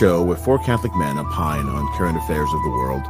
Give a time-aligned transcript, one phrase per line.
[0.00, 3.02] Show where four Catholic men opine on current affairs of the world,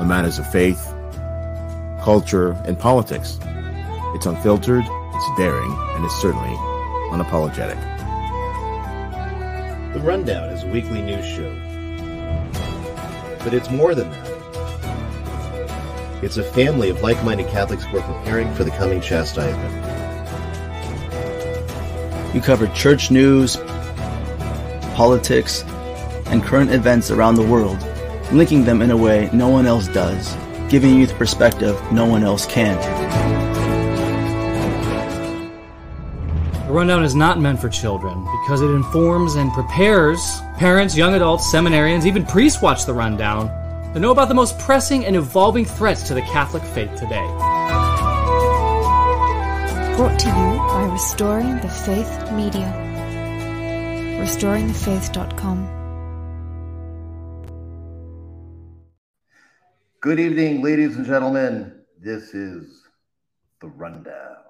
[0.00, 0.92] on matters of faith,
[2.02, 3.38] culture, and politics.
[4.16, 6.56] It's unfiltered, it's daring, and it's certainly
[7.12, 7.80] unapologetic.
[9.92, 11.54] The Rundown is a weekly news show.
[13.44, 14.26] But it's more than that.
[16.24, 19.72] It's a family of like minded Catholics who are preparing for the coming chastisement.
[22.34, 23.56] You cover church news,
[24.96, 25.62] politics,
[26.28, 27.78] and current events around the world,
[28.32, 30.34] linking them in a way no one else does,
[30.70, 32.74] giving you the perspective no one else can.
[36.66, 41.44] The Rundown is not meant for children because it informs and prepares parents, young adults,
[41.52, 43.48] seminarians, even priests watch The Rundown
[43.92, 47.26] to know about the most pressing and evolving threats to the Catholic faith today.
[49.96, 52.85] Brought to you by Restoring the Faith Media.
[54.16, 55.68] RestoringTheFaith.com.
[60.00, 61.82] Good evening, ladies and gentlemen.
[62.00, 62.82] This is
[63.60, 64.45] The Rundown.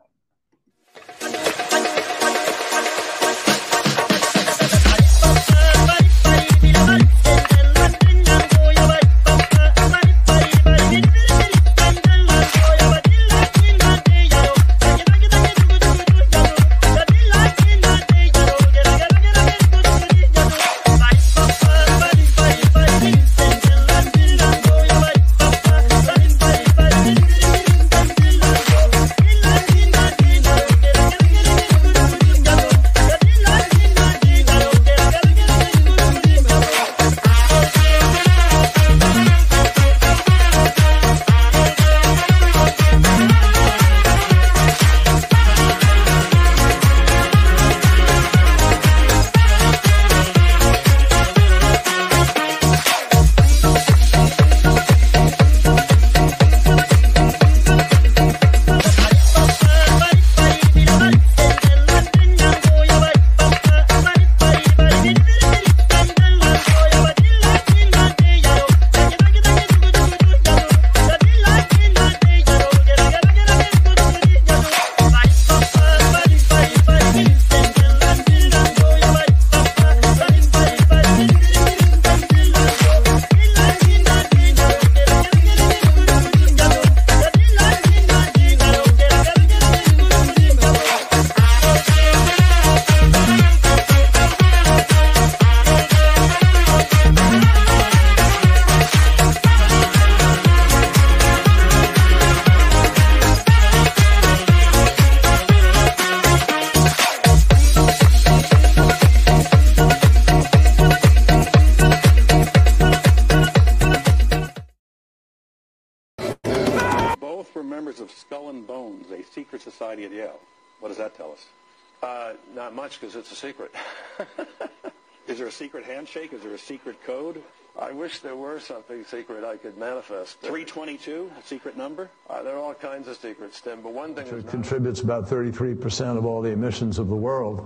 [125.87, 126.33] Handshake?
[126.33, 127.43] Is there a secret code?
[127.79, 130.41] I wish there were something secret I could manifest.
[130.41, 132.09] 322, a secret number?
[132.31, 135.03] Uh, there are all kinds of secrets, Tim, but one thing is It not- contributes
[135.03, 137.61] about 33% of all the emissions of the world.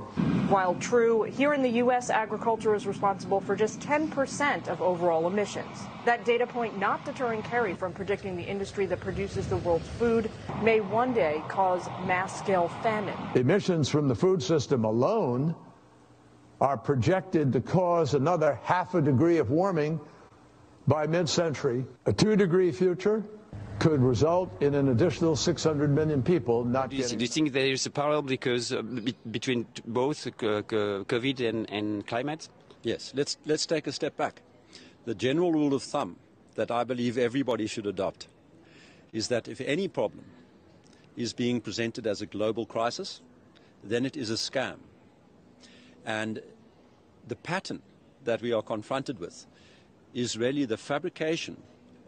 [0.49, 5.79] While true, here in the U.S., agriculture is responsible for just 10% of overall emissions.
[6.05, 10.29] That data point not deterring Kerry from predicting the industry that produces the world's food
[10.61, 13.15] may one day cause mass scale famine.
[13.37, 15.55] Emissions from the food system alone
[16.61, 19.99] are projected to cause another half a degree of warming
[20.87, 21.85] by mid-century.
[22.07, 23.25] A two-degree future
[23.79, 27.19] could result in an additional 600 million people not Do you, getting...
[27.19, 30.77] do you think there is a parallel because uh, be, between both uh, c- c-
[31.09, 32.49] COVID and, and climate?
[32.83, 34.43] Yes, let's, let's take a step back.
[35.07, 36.17] The general rule of thumb
[36.57, 38.29] that I believe everybody should adopt
[39.15, 40.25] is that if any problem
[41.17, 43.23] is being presented as a global crisis,
[43.83, 44.77] then it is a scam.
[46.05, 46.43] And
[47.27, 47.83] the pattern
[48.25, 49.47] that we are confronted with
[50.15, 51.57] is really the fabrication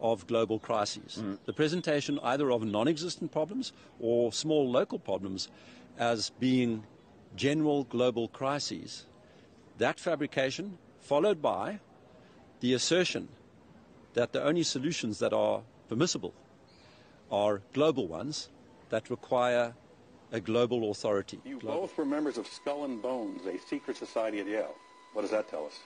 [0.01, 1.19] of global crises.
[1.21, 1.37] Mm.
[1.45, 5.47] The presentation either of non existent problems or small local problems
[5.97, 6.83] as being
[7.35, 9.05] general global crises.
[9.77, 11.79] That fabrication, followed by
[12.59, 13.29] the assertion
[14.13, 16.33] that the only solutions that are permissible
[17.31, 18.49] are global ones
[18.89, 19.73] that require
[20.33, 21.39] a global authority.
[21.45, 24.75] You both were members of Skull and Bones, a secret society at Yale.
[25.13, 25.79] What does that tell us?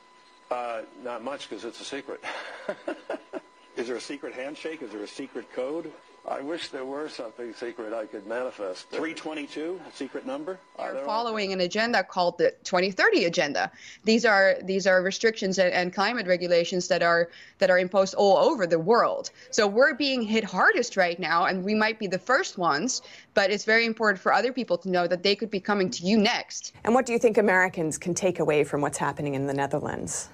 [0.49, 2.23] Uh, not much because it's a secret.
[3.77, 4.81] Is there a secret handshake?
[4.81, 5.91] Is there a secret code?
[6.27, 8.89] I wish there were something secret I could manifest.
[8.89, 10.59] 322, a secret number?
[10.77, 13.71] They're following an agenda called the 2030 agenda.
[14.03, 17.29] These are these are restrictions and, and climate regulations that are
[17.59, 19.31] that are imposed all over the world.
[19.51, 23.01] So we're being hit hardest right now, and we might be the first ones.
[23.33, 26.03] But it's very important for other people to know that they could be coming to
[26.03, 26.73] you next.
[26.83, 30.27] And what do you think Americans can take away from what's happening in the Netherlands?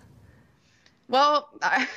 [1.07, 1.49] Well.
[1.61, 1.87] I,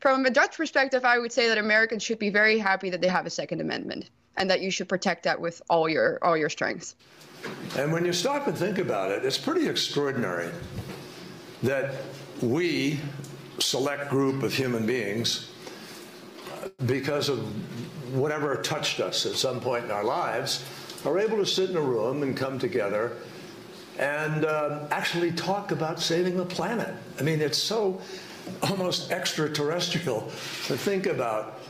[0.00, 3.08] from a Dutch perspective, I would say that Americans should be very happy that they
[3.08, 6.48] have a Second Amendment and that you should protect that with all your all your
[6.48, 6.94] strength.
[7.76, 10.50] And when you stop and think about it, it's pretty extraordinary
[11.62, 11.94] that
[12.40, 12.98] we,
[13.58, 15.50] select group of human beings,
[16.86, 17.38] because of
[18.14, 20.64] whatever touched us at some point in our lives,
[21.04, 23.12] are able to sit in a room and come together
[23.98, 26.94] and uh, actually talk about saving the planet.
[27.18, 28.00] I mean, it's so
[28.62, 30.20] almost extraterrestrial
[30.66, 31.60] to think about,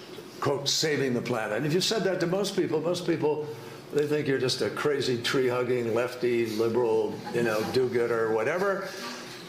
[0.41, 1.57] quote, saving the planet.
[1.59, 3.47] And if you said that to most people, most people,
[3.93, 8.89] they think you're just a crazy tree hugging, lefty, liberal, you know, do gooder, whatever.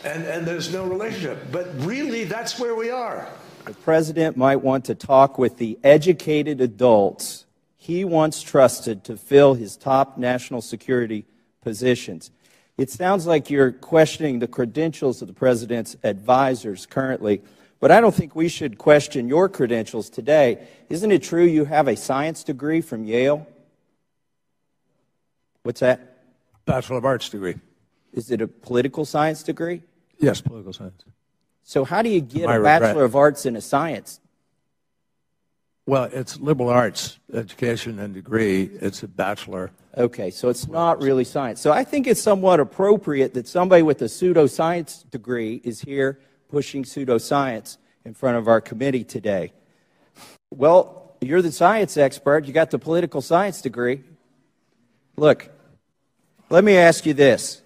[0.03, 1.47] And, and there's no relationship.
[1.51, 3.27] But really, that's where we are.
[3.65, 7.45] The president might want to talk with the educated adults
[7.77, 11.25] he once trusted to fill his top national security
[11.61, 12.31] positions.
[12.77, 17.41] It sounds like you're questioning the credentials of the president's advisors currently,
[17.79, 20.67] but I don't think we should question your credentials today.
[20.89, 23.45] Isn't it true you have a science degree from Yale?
[25.61, 26.17] What's that?
[26.65, 27.55] Bachelor of Arts degree.
[28.11, 29.83] Is it a political science degree?
[30.17, 31.03] Yes, political science.
[31.63, 32.81] So, how do you get My a regret.
[32.81, 34.19] Bachelor of Arts in a science?
[35.85, 38.69] Well, it's liberal arts education and degree.
[38.81, 39.71] It's a bachelor.
[39.95, 41.61] Okay, so it's not really science.
[41.61, 46.19] So I think it's somewhat appropriate that somebody with a pseudoscience degree is here
[46.49, 49.53] pushing pseudoscience in front of our committee today.
[50.51, 52.45] Well, you're the science expert.
[52.45, 54.03] You got the political science degree.
[55.15, 55.49] Look,
[56.49, 57.61] let me ask you this.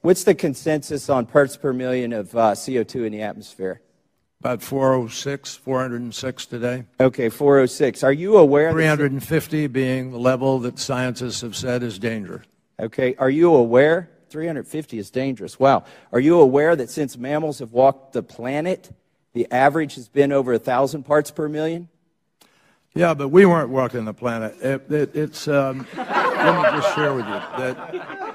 [0.00, 3.80] What's the consensus on parts per million of uh, CO2 in the atmosphere?
[4.40, 6.84] About 406, 406 today.
[6.98, 8.02] Okay, 406.
[8.02, 12.42] Are you aware that 350 being the level that scientists have said is danger.
[12.80, 14.08] Okay, are you aware?
[14.30, 15.60] 350 is dangerous.
[15.60, 15.84] Wow.
[16.10, 18.90] Are you aware that since mammals have walked the planet,
[19.34, 21.90] the average has been over 1,000 parts per million?
[22.94, 24.56] Yeah, but we weren't walking the planet.
[24.62, 28.29] It, it, it's, um, let me just share with you that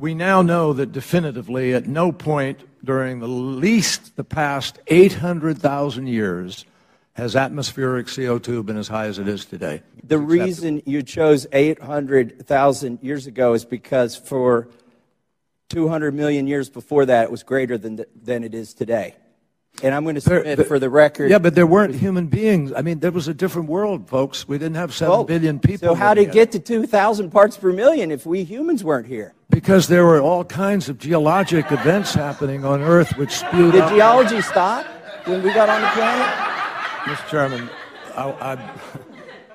[0.00, 6.64] we now know that definitively at no point during the least the past 800,000 years
[7.12, 9.82] has atmospheric CO2 been as high as it is today.
[10.04, 14.68] The reason you chose 800,000 years ago is because for
[15.68, 19.14] 200 million years before that, it was greater than, than it is today.
[19.82, 21.30] And I'm going to submit There- for the record.
[21.30, 22.72] Yeah, but there weren't human beings.
[22.74, 24.48] I mean, there was a different world, folks.
[24.48, 25.88] We didn't have seven Well, billion people.
[25.88, 29.34] So how did it get to 2,000 parts per million if we humans weren't here?
[29.50, 33.90] Because there were all kinds of geologic events happening on Earth which spewed Did out-
[33.92, 34.86] geology stop
[35.26, 36.26] when we got on the planet?
[37.04, 37.28] Mr.
[37.28, 37.70] Chairman,
[38.16, 38.70] I, I,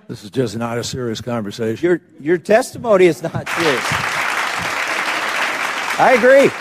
[0.07, 1.83] this is just not a serious conversation.
[1.85, 3.77] Your, your testimony is not true.
[5.97, 6.51] I agree.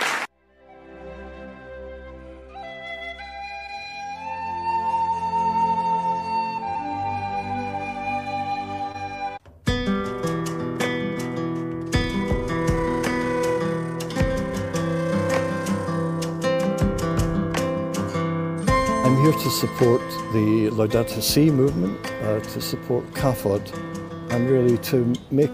[19.74, 20.00] Support
[20.32, 23.60] the Laudato Si movement, uh, to support CAFOD,
[24.30, 25.50] and really to make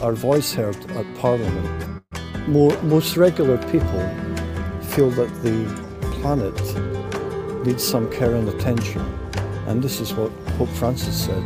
[0.00, 2.02] our voice heard at Parliament.
[2.48, 4.00] More, most regular people
[4.80, 5.66] feel that the
[6.22, 6.56] planet
[7.66, 9.02] needs some care and attention,
[9.66, 11.44] and this is what Pope Francis said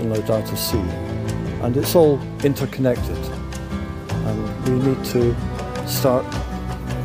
[0.00, 0.78] in Laudato Si.
[1.62, 3.18] And it's all interconnected,
[4.26, 5.36] and we need to
[5.86, 6.24] start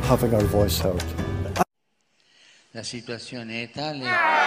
[0.04, 1.04] having our voice heard.
[2.72, 4.37] La situazione è tale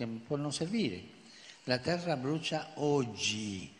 [0.00, 1.02] che può non servire.
[1.64, 3.70] La terra brucia oggi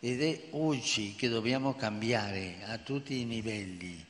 [0.00, 4.02] ed è oggi che dobbiamo cambiare a tutti i livelli.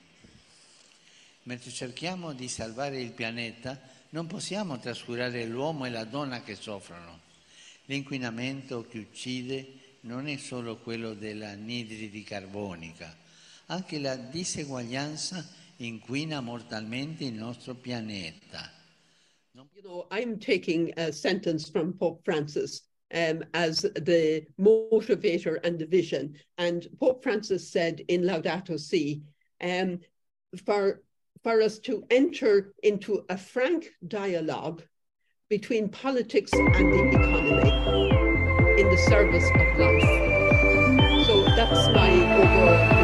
[1.43, 3.81] Mentre cerchiamo di salvare il pianeta,
[4.11, 7.19] non possiamo trascurare l'uomo e la donna che soffrono.
[7.87, 9.67] L'inquinamento che uccide
[10.03, 13.13] non è solo quello dell'anidride carbonica,
[14.01, 15.45] la diseguaglianza
[15.77, 18.69] inquina mortalmente il nostro pianeta.
[19.55, 22.83] You know, I'm taking a sentence from Pope Francis
[23.15, 26.35] um, as the motivator and the vision.
[26.59, 29.23] And Pope Francis said in Laudato Si,
[29.63, 30.01] um,
[30.65, 31.03] for
[31.43, 34.83] for us to enter into a frank dialogue
[35.49, 41.27] between politics and the economy in the service of life.
[41.27, 43.00] So that's my overall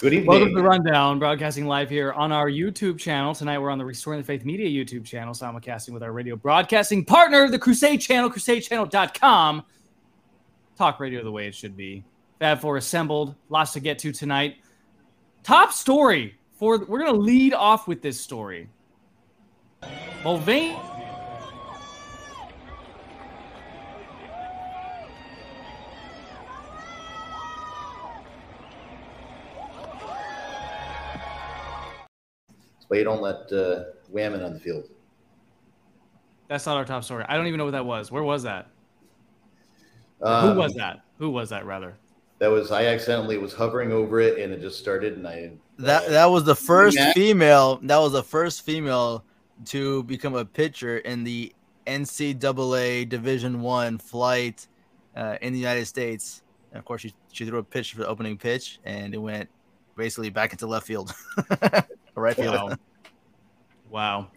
[0.00, 0.28] Good evening.
[0.28, 3.34] Welcome to the Rundown, broadcasting live here on our YouTube channel.
[3.34, 7.04] Tonight we're on the Restoring the Faith Media YouTube channel, simulcasting with our radio broadcasting
[7.04, 9.62] partner, the Crusade Channel, crusadechannel.com.
[10.78, 12.02] Talk radio the way it should be.
[12.38, 13.34] Fab Four assembled.
[13.50, 14.56] Lots to get to tonight.
[15.42, 18.70] Top story for we're gonna lead off with this story.
[20.24, 20.78] Mulvaney
[32.90, 34.88] why you don't let uh, Whammon on the field.
[36.48, 37.24] That's not our top story.
[37.28, 38.10] I don't even know what that was.
[38.10, 38.66] Where was that?
[40.20, 41.04] Um, Who was that?
[41.18, 41.96] Who was that rather?
[42.40, 46.08] That was I accidentally was hovering over it and it just started and I That
[46.08, 47.14] that was the first Matt?
[47.14, 47.78] female.
[47.82, 49.24] That was the first female
[49.66, 51.52] to become a pitcher in the
[51.86, 54.66] NCAA Division One flight
[55.14, 56.42] uh, in the United States.
[56.72, 59.48] And of course, she she threw a pitch for the opening pitch, and it went
[59.96, 61.12] basically back into left field,
[62.20, 62.76] right field.
[63.90, 64.28] Wow.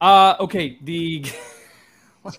[0.00, 0.32] wow.
[0.32, 0.78] Uh, okay.
[0.82, 1.24] The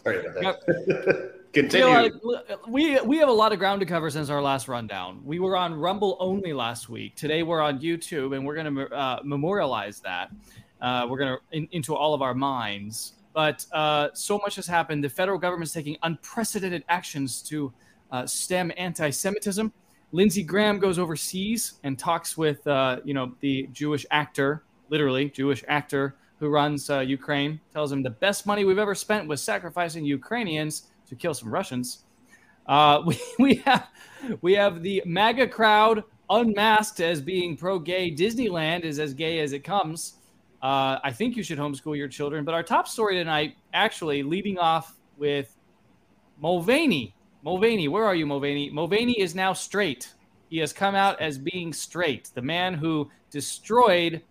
[0.03, 1.31] Sorry about that.
[1.53, 1.87] We, Continue.
[1.87, 4.69] have a lot- we we have a lot of ground to cover since our last
[4.69, 5.21] rundown.
[5.25, 7.15] We were on Rumble only last week.
[7.17, 10.31] Today we're on YouTube, and we're going to uh, memorialize that.
[10.79, 13.15] Uh, we're going to in, into all of our minds.
[13.33, 15.03] But uh, so much has happened.
[15.03, 17.73] The federal government is taking unprecedented actions to
[18.13, 19.73] uh, stem anti-Semitism.
[20.11, 25.63] Lindsey Graham goes overseas and talks with uh, you know the Jewish actor, literally Jewish
[25.67, 27.59] actor who runs uh, Ukraine.
[27.71, 32.03] Tells him the best money we've ever spent was sacrificing Ukrainians to kill some Russians.
[32.65, 33.87] Uh, we, we have
[34.41, 38.11] we have the MAGA crowd unmasked as being pro-gay.
[38.11, 40.15] Disneyland is as gay as it comes.
[40.61, 42.45] Uh, I think you should homeschool your children.
[42.45, 45.55] But our top story tonight, actually, leading off with
[46.39, 47.15] Mulvaney.
[47.43, 48.69] Mulvaney, where are you, Mulvaney?
[48.69, 50.13] Mulvaney is now straight.
[50.49, 52.29] He has come out as being straight.
[52.33, 54.21] The man who destroyed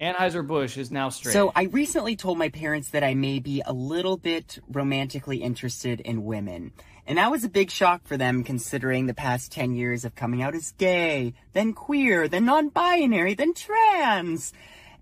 [0.00, 1.32] Anheuser Busch is now straight.
[1.32, 6.00] So I recently told my parents that I may be a little bit romantically interested
[6.00, 6.72] in women.
[7.06, 10.42] And that was a big shock for them considering the past 10 years of coming
[10.42, 14.52] out as gay, then queer, then non-binary, then trans.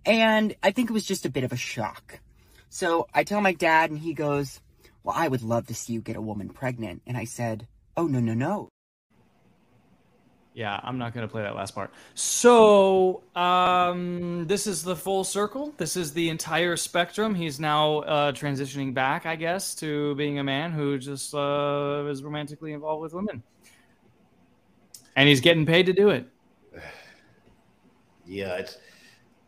[0.05, 2.21] And I think it was just a bit of a shock.
[2.71, 4.61] So I tell my dad and he goes,
[5.09, 7.00] well, I would love to see you get a woman pregnant.
[7.07, 8.69] And I said, oh, no, no, no.
[10.53, 11.95] Yeah, I'm not going to play that last part.
[12.12, 15.73] So, um, this is the full circle.
[15.79, 17.35] This is the entire spectrum.
[17.35, 22.23] He's now uh, transitioning back, I guess, to being a man who just uh, is
[22.23, 23.43] romantically involved with women.
[25.17, 26.29] And he's getting paid to do it.
[28.31, 28.77] Yeah, it's.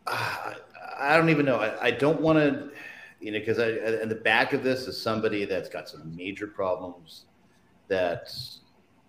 [0.07, 0.55] Uh,
[0.99, 1.57] I don't even know.
[1.57, 2.71] I, I don't want to,
[3.21, 6.47] you know, because I, and the back of this is somebody that's got some major
[6.47, 7.25] problems.
[7.89, 8.29] That,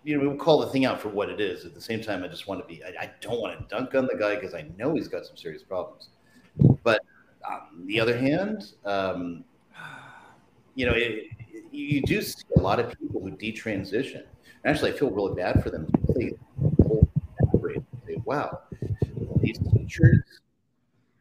[0.03, 1.65] you know, we'll call the thing out for what it is.
[1.65, 2.83] At the same time, I just want to be.
[2.83, 5.37] I, I don't want to dunk on the guy because I know he's got some
[5.37, 6.09] serious problems.
[6.83, 7.01] But
[7.49, 9.45] on the other hand, um,
[10.75, 11.27] you know, it, it-
[11.71, 14.23] you do see a lot of people who detransition.
[14.63, 15.87] Actually, I feel really bad for them.
[16.15, 16.33] They
[18.25, 18.59] "Wow,
[19.41, 20.23] these teachers,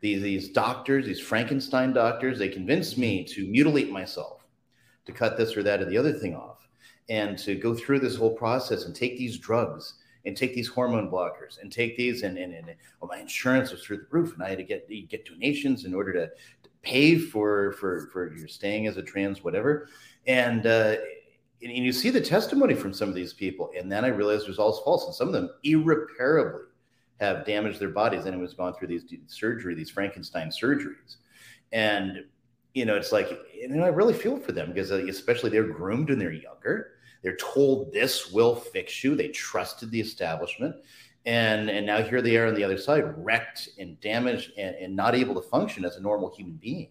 [0.02, 4.44] these these doctors, these Frankenstein doctors, they convinced me to mutilate myself,
[5.06, 6.68] to cut this or that or the other thing off,
[7.09, 9.94] and to go through this whole process and take these drugs
[10.26, 12.66] and take these hormone blockers and take these and and, and
[13.00, 15.94] well, my insurance was through the roof, and I had to get get donations in
[15.94, 16.30] order to,
[16.82, 19.88] pay for for for your staying as a trans whatever,
[20.26, 20.66] and.
[20.66, 20.97] uh
[21.64, 24.42] and, and you see the testimony from some of these people, and then I realized
[24.42, 26.72] it was all false, and some of them irreparably
[27.21, 28.26] have damaged their bodies.
[28.26, 31.16] Anyone who's gone through these surgery, these Frankenstein surgeries,
[31.73, 32.25] and
[32.75, 35.64] you know, it's like, you know, I really feel for them because, uh, especially they're
[35.64, 36.92] groomed when they're younger.
[37.23, 39.14] They're told this will fix you.
[39.14, 40.75] They trusted the establishment,
[41.25, 44.97] and and now here they are on the other side, wrecked and damaged, and, and
[44.97, 46.88] not able to function as a normal human being.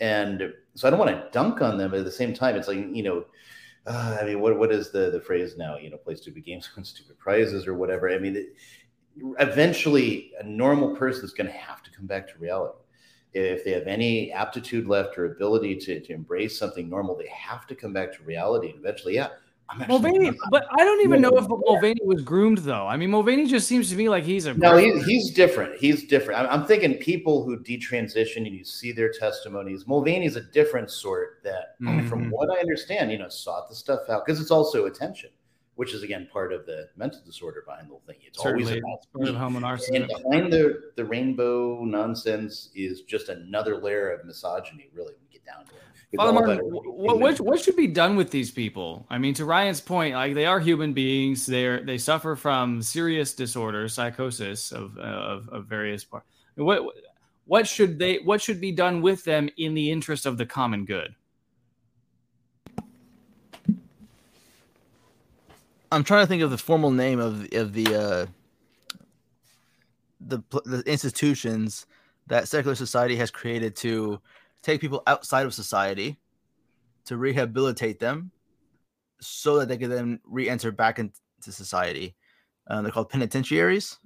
[0.00, 2.66] And so I don't want to dunk on them, but at the same time, it's
[2.66, 3.24] like you know,
[3.86, 5.76] uh, I mean, what what is the the phrase now?
[5.76, 8.10] You know, play stupid games, win stupid prizes, or whatever.
[8.10, 8.48] I mean,
[9.38, 12.78] eventually, a normal person is going to have to come back to reality.
[13.34, 17.66] If they have any aptitude left or ability to, to embrace something normal, they have
[17.68, 18.68] to come back to reality.
[18.70, 19.28] And eventually, yeah,
[19.70, 22.86] I'm actually Mulvaney, not- but I don't even know if Mulvaney was groomed though.
[22.86, 25.78] I mean, Mulvaney just seems to me like he's a No, he, he's different.
[25.78, 26.40] He's different.
[26.40, 29.86] I'm, I'm thinking people who detransition and you see their testimonies.
[29.86, 31.76] Mulvaney's a different sort that,
[32.06, 32.30] from Mhm.
[32.30, 35.30] what I understand, you know, sought the stuff out because it's also attention,
[35.76, 38.16] which is again part of the mental disorder behind the whole thing.
[38.26, 39.40] It's always Certainly, about it's part of me.
[39.40, 44.90] homo And behind the the rainbow nonsense is just another layer of misogyny.
[44.92, 45.78] Really, when you get down to it.
[46.14, 49.06] Father Martin, what, what what should be done with these people?
[49.08, 51.46] I mean, to Ryan's point, like they are human beings.
[51.46, 56.26] They're they suffer from serious disorders, psychosis of of, of various parts.
[56.56, 56.84] What
[57.46, 60.84] what should they what should be done with them in the interest of the common
[60.84, 61.14] good?
[65.92, 68.26] I'm trying to think of the formal name of of the uh,
[70.20, 71.86] the the institutions
[72.28, 74.20] that secular society has created to
[74.62, 76.18] take people outside of society
[77.04, 78.30] to rehabilitate them
[79.20, 82.14] so that they can then re-enter back into society.
[82.68, 83.98] Uh, they're called penitentiaries.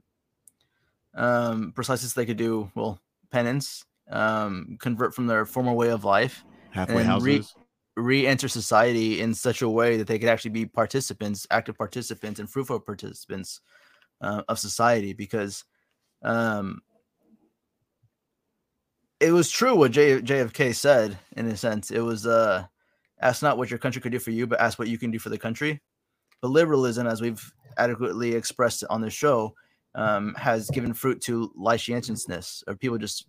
[1.14, 3.00] Um, precisely so they could do well
[3.30, 7.54] penance, um, convert from their former way of life, Halfway and re- houses.
[7.96, 12.50] Re-enter society in such a way that they could actually be participants, active participants, and
[12.50, 13.60] fruitful participants
[14.20, 15.12] uh, of society.
[15.12, 15.64] Because
[16.22, 16.82] um,
[19.20, 21.18] it was true what J- JFK said.
[21.36, 22.64] In a sense, it was uh,
[23.20, 25.18] ask not what your country could do for you, but ask what you can do
[25.18, 25.80] for the country.
[26.42, 29.54] But liberalism, as we've adequately expressed on the show,
[29.94, 33.26] um, has given fruit to licentiousness, or people just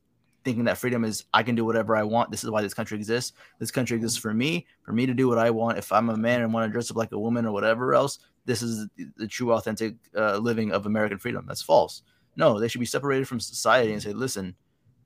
[0.47, 2.31] thinking that freedom is I can do whatever I want.
[2.31, 3.33] This is why this country exists.
[3.60, 5.77] This country exists for me, for me to do what I want.
[5.77, 8.19] If I'm a man and want to dress up like a woman or whatever else,
[8.45, 11.43] this is the- true, authentic uh, living of American freedom.
[11.45, 12.01] That's false.
[12.38, 14.55] No, they should be separated from society and say, listen,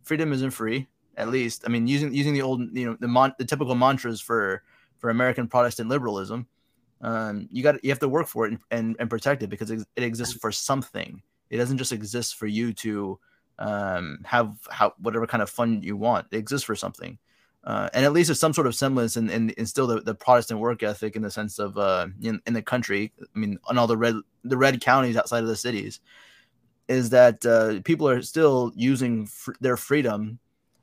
[0.04, 0.88] freedom isn't free.
[1.18, 4.22] At least, I mean, using using the old, you know, the mon- the typical mantras
[4.22, 4.62] for
[5.00, 6.46] for American Protestant liberalism.
[7.02, 9.72] Um, you got you have to work for it and, and, and protect it because
[9.72, 11.24] it, it exists for something.
[11.50, 13.20] It doesn't just exist for you to
[13.62, 16.28] um, have how whatever kind of fun you want.
[16.32, 17.20] It exists for something,
[17.64, 20.02] uh, and at least there's some sort of semblance and in, in, in still the,
[20.02, 23.14] the Protestant work ethic in the sense of uh, in, in the country.
[23.22, 26.00] I mean, on all the red the red counties outside of the cities,
[26.88, 30.40] is that uh, people are still using fr- their freedom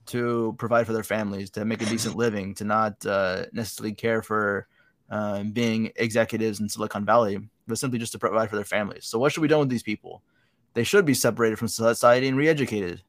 [0.06, 4.22] to provide for their families, to make a decent living, to not uh, necessarily care
[4.22, 4.68] for
[5.10, 9.04] um, being executives in Silicon Valley, but simply just to provide for their families.
[9.04, 10.22] So, what should we do with these people?
[10.78, 13.02] They should be separated from society and re-educated.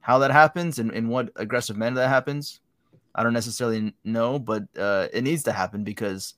[0.00, 2.60] How that happens and in what aggressive manner that happens,
[3.14, 6.32] I don't necessarily know, but uh, it needs to happen because,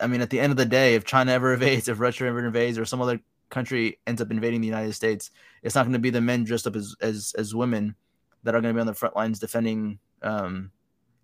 [0.00, 2.44] I mean, at the end of the day, if China ever invades, if Russia ever
[2.44, 5.30] invades, or some other country ends up invading the United States,
[5.62, 7.94] it's not going to be the men dressed up as as, as women
[8.42, 10.72] that are going to be on the front lines defending um,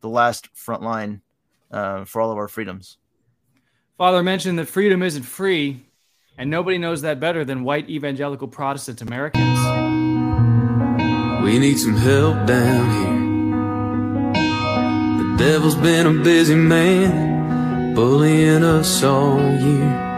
[0.00, 1.22] the last front line
[1.72, 2.98] uh, for all of our freedoms.
[3.98, 5.84] Father mentioned that freedom isn't free,
[6.40, 9.58] and nobody knows that better than white evangelical Protestant Americans.
[11.44, 13.20] We need some help down here.
[15.22, 20.08] The devil's been a busy man, bullying us all year.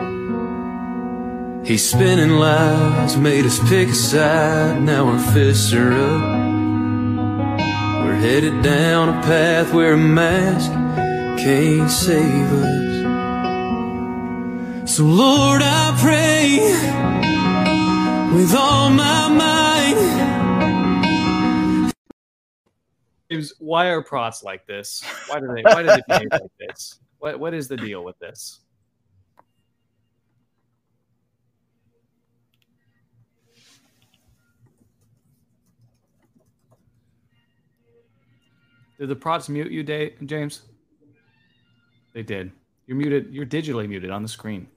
[1.65, 6.23] He's spinning lies, made us pick a side, now our fists are up.
[8.05, 10.71] We're headed down a path where a mask
[11.43, 12.92] can't save us.
[14.85, 16.59] So Lord, I pray
[18.37, 19.95] with all my might.
[23.31, 25.03] James, why are prots like this?
[25.29, 25.63] Why do they?
[25.63, 26.99] Why do they behave like this?
[27.21, 28.61] What What is the deal with this?
[38.99, 40.63] Did the prots mute you, James?
[42.13, 42.53] They did.
[42.87, 43.33] You're muted.
[43.33, 44.69] You're digitally muted on the screen.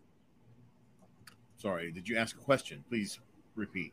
[1.65, 2.84] Sorry, did you ask a question?
[2.89, 3.17] Please
[3.56, 3.91] repeat.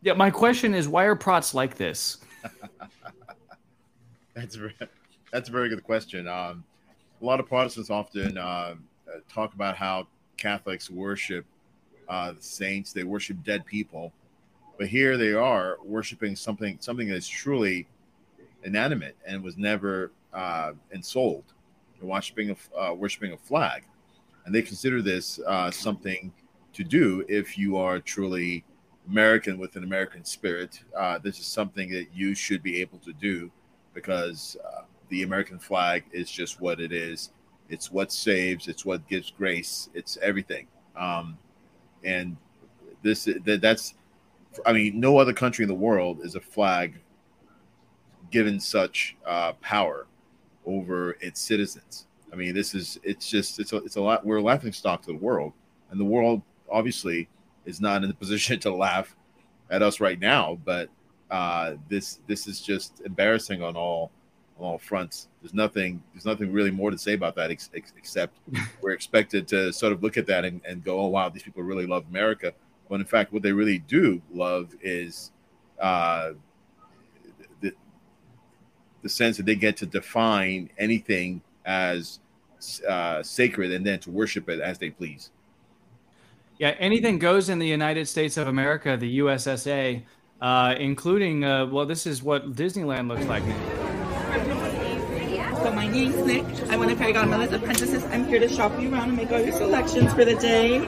[0.00, 2.16] Yeah, my question is, why are prots like this?
[4.34, 4.70] That's a,
[5.30, 6.26] that's a very good question.
[6.26, 6.64] Um,
[7.20, 8.76] a lot of Protestants often uh,
[9.28, 10.06] talk about how
[10.38, 11.44] Catholics worship
[12.08, 14.14] uh, the saints, they worship dead people,
[14.78, 17.86] but here they are worshiping something something that's truly
[18.62, 21.44] inanimate and was never uh, ensouled.
[21.98, 23.84] They're worshiping a, uh, worshiping a flag,
[24.46, 26.32] and they consider this uh, something
[26.80, 28.64] to do if you are truly
[29.06, 30.82] American with an American spirit.
[30.96, 33.50] Uh, this is something that you should be able to do
[33.92, 37.32] because uh, the American flag is just what it is.
[37.68, 38.66] It's what saves.
[38.66, 39.90] It's what gives grace.
[39.92, 40.68] It's everything.
[40.96, 41.36] Um,
[42.02, 42.36] and
[43.02, 43.94] this that, that's,
[44.64, 46.98] I mean, no other country in the world is a flag
[48.30, 50.06] given such uh, power
[50.64, 52.06] over its citizens.
[52.32, 54.24] I mean, this is it's just it's a, it's a lot.
[54.24, 55.52] We're a laughing stock to the world,
[55.90, 56.40] and the world
[56.70, 57.28] obviously
[57.64, 59.14] is not in the position to laugh
[59.70, 60.58] at us right now.
[60.64, 60.88] But
[61.30, 64.10] uh, this this is just embarrassing on all
[64.58, 65.28] on all fronts.
[65.42, 68.36] There's nothing there's nothing really more to say about that ex- ex- except
[68.82, 71.62] we're expected to sort of look at that and, and go, oh wow, these people
[71.62, 72.52] really love America.
[72.88, 75.30] When in fact, what they really do love is
[75.80, 76.32] uh,
[77.60, 77.72] the
[79.02, 82.18] the sense that they get to define anything as
[82.88, 85.30] uh, sacred and then to worship it as they please.
[86.60, 90.02] Yeah, anything goes in the United States of America, the USSA,
[90.42, 93.42] uh, including, uh, well, this is what Disneyland looks like.
[95.62, 96.44] So my name's Nick.
[96.70, 98.04] I'm one of Fairy Godmother's apprentices.
[98.04, 100.86] I'm here to shop you around and make all your selections for the day.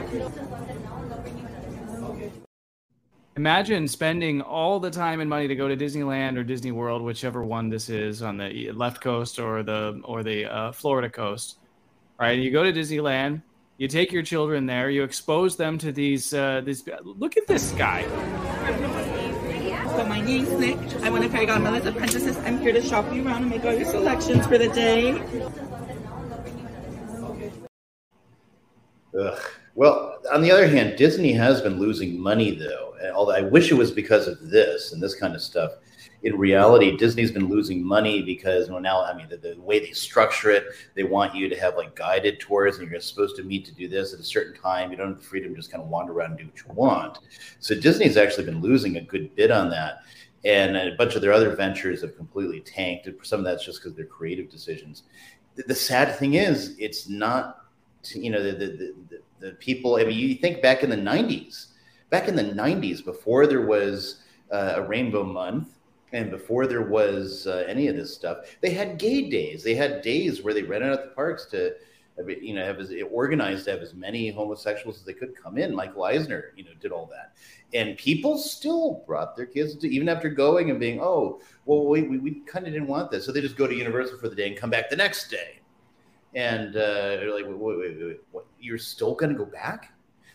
[3.35, 7.43] Imagine spending all the time and money to go to Disneyland or Disney World, whichever
[7.43, 11.57] one this is on the left coast or the or the uh, Florida coast.
[12.19, 12.37] Right?
[12.37, 13.41] You go to Disneyland,
[13.83, 16.87] you take your children there, you expose them to these uh, these.
[17.03, 18.03] Look at this guy.
[19.97, 20.77] So my name's Nick.
[21.03, 22.37] I'm one of Fairy Godmother's apprentices.
[22.45, 25.21] I'm here to shop you around and make all your selections for the day.
[29.19, 29.39] Ugh.
[29.75, 32.93] Well, on the other hand, Disney has been losing money though.
[33.01, 35.73] And although I wish it was because of this and this kind of stuff.
[36.23, 39.91] In reality, Disney's been losing money because well, now, I mean, the, the way they
[39.91, 43.65] structure it, they want you to have like guided tours, and you're supposed to meet
[43.65, 44.89] to do this at a certain time.
[44.89, 46.73] You don't have the freedom to just kind of wander around and do what you
[46.73, 47.19] want.
[47.59, 50.03] So Disney's actually been losing a good bit on that
[50.45, 53.07] and a bunch of their other ventures have completely tanked.
[53.07, 55.03] And some of that's just because they're creative decisions.
[55.55, 57.65] The, the, sad thing is, it's not,
[58.13, 59.95] you know, the, the, the, the, people.
[59.95, 61.67] I mean, you think back in the 90s,
[62.09, 65.69] back in the 90s, before there was uh, a Rainbow Month
[66.13, 69.63] and before there was uh, any of this stuff, they had gay days.
[69.63, 71.73] They had days where they rented out the parks to,
[72.27, 75.75] you know, have as organized to have as many homosexuals as they could come in.
[75.75, 77.33] Michael Eisner, you know, did all that
[77.73, 82.03] and people still brought their kids to even after going and being oh well we,
[82.03, 84.35] we, we kind of didn't want this so they just go to universal for the
[84.35, 85.59] day and come back the next day
[86.35, 89.92] and uh, they're like wait, wait, wait, wait, what you're still going to go back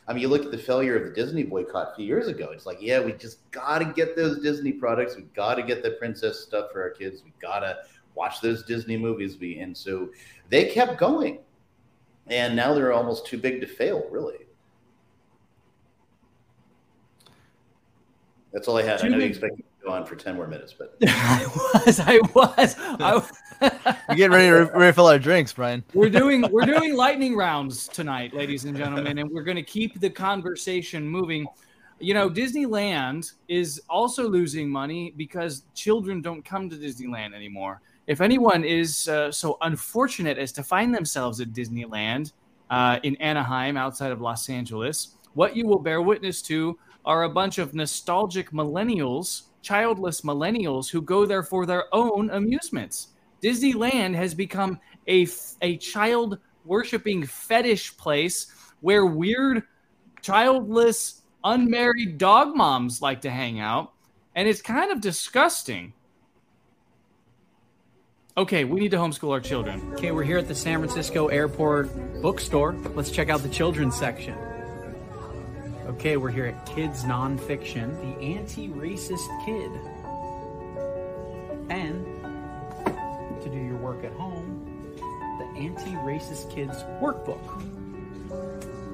[0.08, 2.50] i mean you look at the failure of the disney boycott a few years ago.
[2.52, 5.16] It's like yeah we just got to get those disney products.
[5.16, 7.22] We got to get the princess stuff for our kids.
[7.24, 7.78] We got to
[8.14, 9.38] watch those disney movies.
[9.38, 10.08] We and so
[10.48, 11.38] they kept going.
[12.26, 14.46] And now they're almost too big to fail really.
[18.52, 19.02] That's all I had.
[19.04, 22.00] I know you expect me to go on for 10 more minutes, but I was,
[22.00, 22.76] I was.
[22.78, 23.22] I
[24.08, 25.82] We're getting ready to refill our drinks, Brian.
[25.94, 29.98] we're doing we're doing lightning rounds tonight, ladies and gentlemen, and we're going to keep
[29.98, 31.46] the conversation moving.
[31.98, 37.80] You know, Disneyland is also losing money because children don't come to Disneyland anymore.
[38.06, 42.32] If anyone is uh, so unfortunate as to find themselves at Disneyland
[42.70, 47.28] uh, in Anaheim, outside of Los Angeles, what you will bear witness to are a
[47.28, 53.08] bunch of nostalgic millennials, childless millennials who go there for their own amusements.
[53.42, 55.26] Disneyland has become a,
[55.62, 59.62] a child worshiping fetish place where weird,
[60.22, 63.92] childless, unmarried dog moms like to hang out.
[64.34, 65.92] And it's kind of disgusting.
[68.36, 69.82] Okay, we need to homeschool our children.
[69.94, 71.90] Okay, we're here at the San Francisco Airport
[72.22, 72.74] bookstore.
[72.94, 74.36] Let's check out the children's section.
[75.98, 79.72] Okay, we're here at Kids Nonfiction, the anti racist kid.
[81.70, 82.06] And
[83.42, 87.42] to do your work at home, the anti racist kids workbook.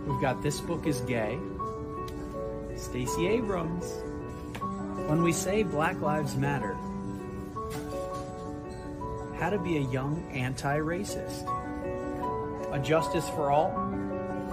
[0.06, 1.38] We've got This Book is Gay,
[2.74, 3.84] Stacey Abrams.
[5.06, 6.72] When we say Black Lives Matter,
[9.38, 11.44] how to be a young anti racist,
[12.72, 13.76] a justice for all,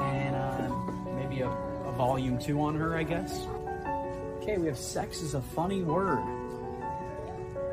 [0.01, 3.45] and uh, maybe a volume two on her, I guess.
[4.37, 6.23] Okay, we have sex is a funny word.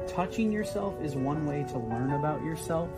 [0.07, 2.91] Touching yourself is one way to learn about yourself.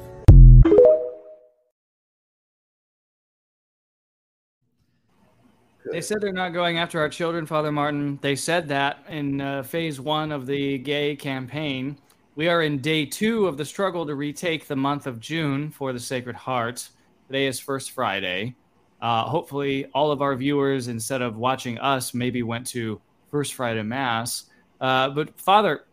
[5.91, 8.19] They said they're not going after our children, Father Martin.
[8.23, 11.99] They said that in uh, phase one of the gay campaign.
[12.37, 15.93] We are in day two of the struggle to retake the month of June for
[15.93, 16.89] the Sacred Heart.
[17.27, 18.55] Today is First Friday.
[19.01, 23.83] Uh, hopefully, all of our viewers, instead of watching us, maybe went to First Friday
[23.83, 24.45] Mass.
[24.81, 25.85] Uh, but, Father,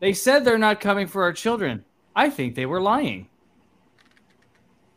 [0.00, 1.84] they said they're not coming for our children.
[2.14, 3.28] I think they were lying.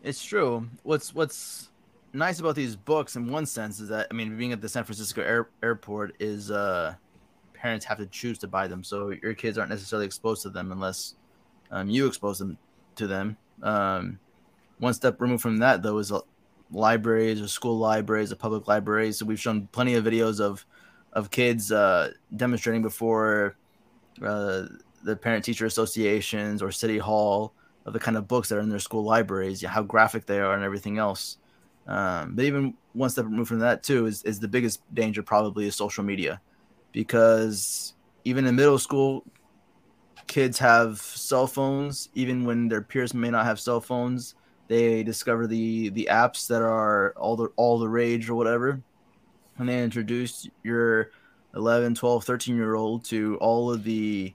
[0.03, 0.67] It's true.
[0.83, 1.69] What's what's
[2.13, 4.83] nice about these books in one sense is that I mean being at the San
[4.83, 6.93] Francisco air, airport is uh
[7.53, 8.83] parents have to choose to buy them.
[8.83, 11.15] So your kids aren't necessarily exposed to them unless
[11.71, 12.57] um, you expose them
[12.97, 13.37] to them.
[13.63, 14.19] Um,
[14.77, 16.11] one step removed from that though is
[16.71, 19.19] libraries or school libraries or public libraries.
[19.19, 20.65] So we've shown plenty of videos of
[21.13, 23.55] of kids uh, demonstrating before
[24.21, 24.63] uh,
[25.03, 27.53] the parent teacher associations or city hall
[27.85, 30.55] of the kind of books that are in their school libraries, how graphic they are,
[30.55, 31.37] and everything else.
[31.87, 35.67] Um, but even one step removed from that too is, is the biggest danger probably
[35.67, 36.41] is social media,
[36.91, 39.23] because even in middle school,
[40.25, 42.09] kids have cell phones.
[42.15, 44.35] Even when their peers may not have cell phones,
[44.67, 48.81] they discover the the apps that are all the all the rage or whatever,
[49.57, 51.11] and they introduce your
[51.55, 54.33] 11, 12, 13 year old to all of the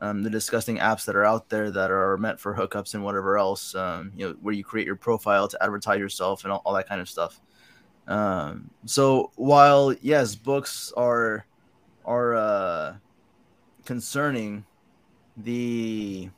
[0.00, 3.38] um, the disgusting apps that are out there that are meant for hookups and whatever
[3.38, 6.74] else, um, you know, where you create your profile to advertise yourself and all, all
[6.74, 7.40] that kind of stuff.
[8.08, 11.46] Um, so while yes, books are
[12.04, 12.94] are uh,
[13.84, 14.64] concerning,
[15.36, 16.30] the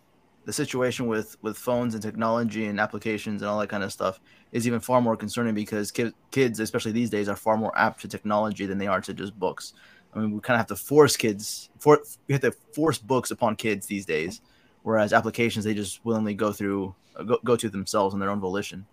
[0.45, 4.21] the situation with with phones and technology and applications and all that kind of stuff
[4.53, 8.01] is even far more concerning because kids, kids especially these days, are far more apt
[8.03, 9.75] to technology than they are to just books.
[10.15, 13.31] I mean, we kind of have to force kids for we have to force books
[13.31, 14.41] upon kids these days,
[14.83, 16.95] whereas applications they just willingly go through
[17.27, 18.87] go, go to themselves on their own volition.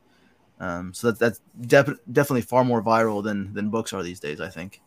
[0.59, 4.39] Um, so that, that's def- definitely far more viral than than books are these days.
[4.39, 4.81] I think.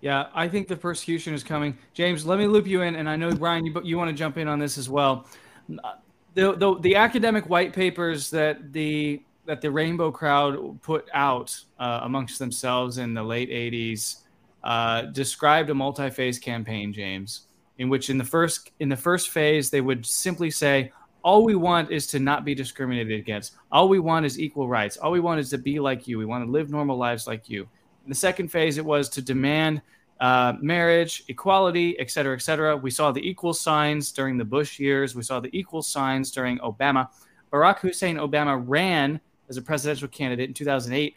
[0.00, 1.76] Yeah, I think the persecution is coming.
[1.92, 4.38] James, let me loop you in, and I know Brian, you you want to jump
[4.38, 5.26] in on this as well.
[5.68, 12.00] The, the the academic white papers that the that the Rainbow crowd put out uh,
[12.02, 14.22] amongst themselves in the late '80s
[14.64, 17.42] uh, described a multi-phase campaign, James,
[17.78, 21.56] in which in the first in the first phase they would simply say, "All we
[21.56, 23.52] want is to not be discriminated against.
[23.70, 24.96] All we want is equal rights.
[24.96, 26.16] All we want is to be like you.
[26.16, 27.68] We want to live normal lives like you."
[28.04, 29.82] In the second phase, it was to demand
[30.20, 32.76] uh, marriage, equality, et cetera, et cetera.
[32.76, 35.14] We saw the equal signs during the Bush years.
[35.14, 37.08] We saw the equal signs during Obama.
[37.52, 41.16] Barack Hussein Obama ran as a presidential candidate in 2008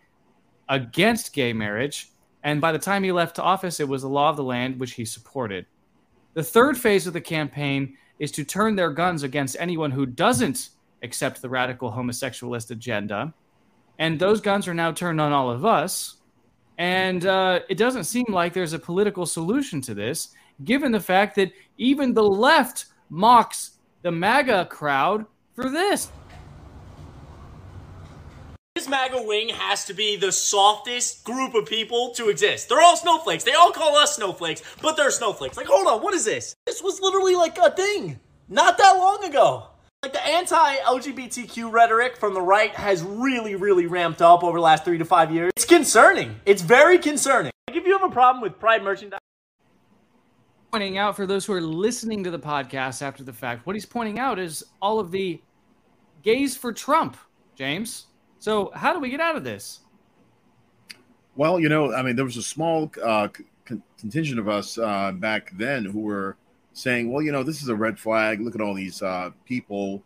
[0.70, 2.10] against gay marriage
[2.44, 4.94] and by the time he left office, it was the law of the land, which
[4.94, 5.66] he supported.
[6.34, 10.70] The third phase of the campaign is to turn their guns against anyone who doesn't
[11.02, 13.34] accept the radical homosexualist agenda.
[13.98, 16.16] And those guns are now turned on all of us.
[16.78, 20.30] And uh, it doesn't seem like there's a political solution to this,
[20.64, 26.10] given the fact that even the left mocks the MAGA crowd for this.
[28.76, 32.70] This MAGA wing has to be the softest group of people to exist.
[32.70, 33.44] They're all snowflakes.
[33.44, 35.58] They all call us snowflakes, but they're snowflakes.
[35.58, 36.56] Like, hold on, what is this?
[36.66, 39.68] This was literally like a thing not that long ago.
[40.04, 44.84] Like the anti-LGBTQ rhetoric from the right has really, really ramped up over the last
[44.84, 45.54] three to five years.
[45.56, 46.36] It's concerning.
[46.46, 47.54] It's very concerning.
[47.70, 49.22] Like if you have a problem with Pride merchandise.
[50.74, 53.86] Pointing out for those who are listening to the podcast after the fact, what he's
[53.86, 55.42] pointing out is all of the
[56.22, 57.16] gays for Trump,
[57.56, 58.08] James.
[58.40, 59.80] So, how do we get out of this?
[61.38, 63.30] Well, you know, I mean, there was a small uh,
[63.98, 66.36] contingent of us uh, back then who were
[66.74, 68.42] saying, well, you know, this is a red flag.
[68.42, 70.04] Look at all these uh, people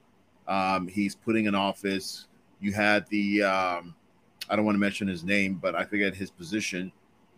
[0.47, 2.27] um, he's putting in office.
[2.59, 3.95] You had the, um,
[4.49, 6.91] I don't want to mention his name, but I forget his position,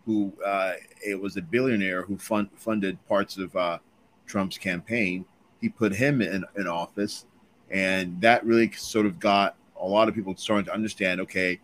[0.06, 3.78] who uh, it was a billionaire who fund, funded parts of uh,
[4.26, 5.24] Trump's campaign.
[5.60, 7.26] He put him in, in office,
[7.70, 11.58] and that really sort of got a lot of people starting to understand okay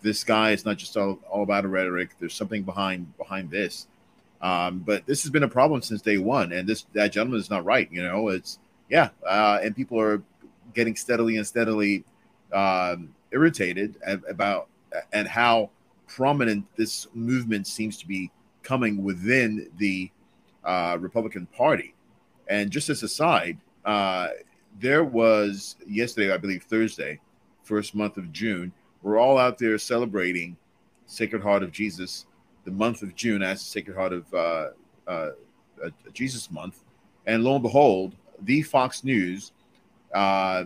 [0.00, 3.88] this guy is not just all, all about a rhetoric there's something behind behind this
[4.46, 7.50] um, but this has been a problem since day one and this that gentleman is
[7.50, 10.22] not right you know it's yeah uh, and people are
[10.74, 12.04] getting steadily and steadily
[12.52, 13.96] um, irritated
[14.28, 14.68] about
[15.12, 15.70] and how
[16.06, 18.30] prominent this movement seems to be
[18.62, 20.10] coming within the
[20.64, 21.94] uh, Republican Party.
[22.48, 24.28] And just as a side, uh,
[24.80, 27.20] there was yesterday, I believe Thursday,
[27.62, 28.72] first month of June.
[29.02, 30.56] We're all out there celebrating
[31.06, 32.26] Sacred Heart of Jesus,
[32.66, 34.66] the month of June as the Sacred Heart of uh,
[35.06, 35.10] uh,
[35.82, 36.82] uh, Jesus month.
[37.26, 39.52] And lo and behold, the Fox News
[40.12, 40.64] uh,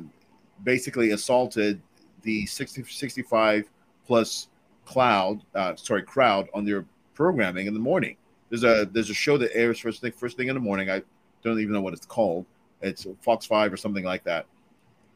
[0.64, 1.80] basically assaulted
[2.22, 3.70] the 60, 65
[4.06, 4.48] plus
[4.84, 6.84] cloud, uh, sorry, crowd on their
[7.14, 8.16] programming in the morning.
[8.48, 10.90] There's a there's a show that airs first thing first thing in the morning.
[10.90, 11.02] I
[11.44, 12.46] don't even know what it's called.
[12.82, 14.46] It's Fox Five or something like that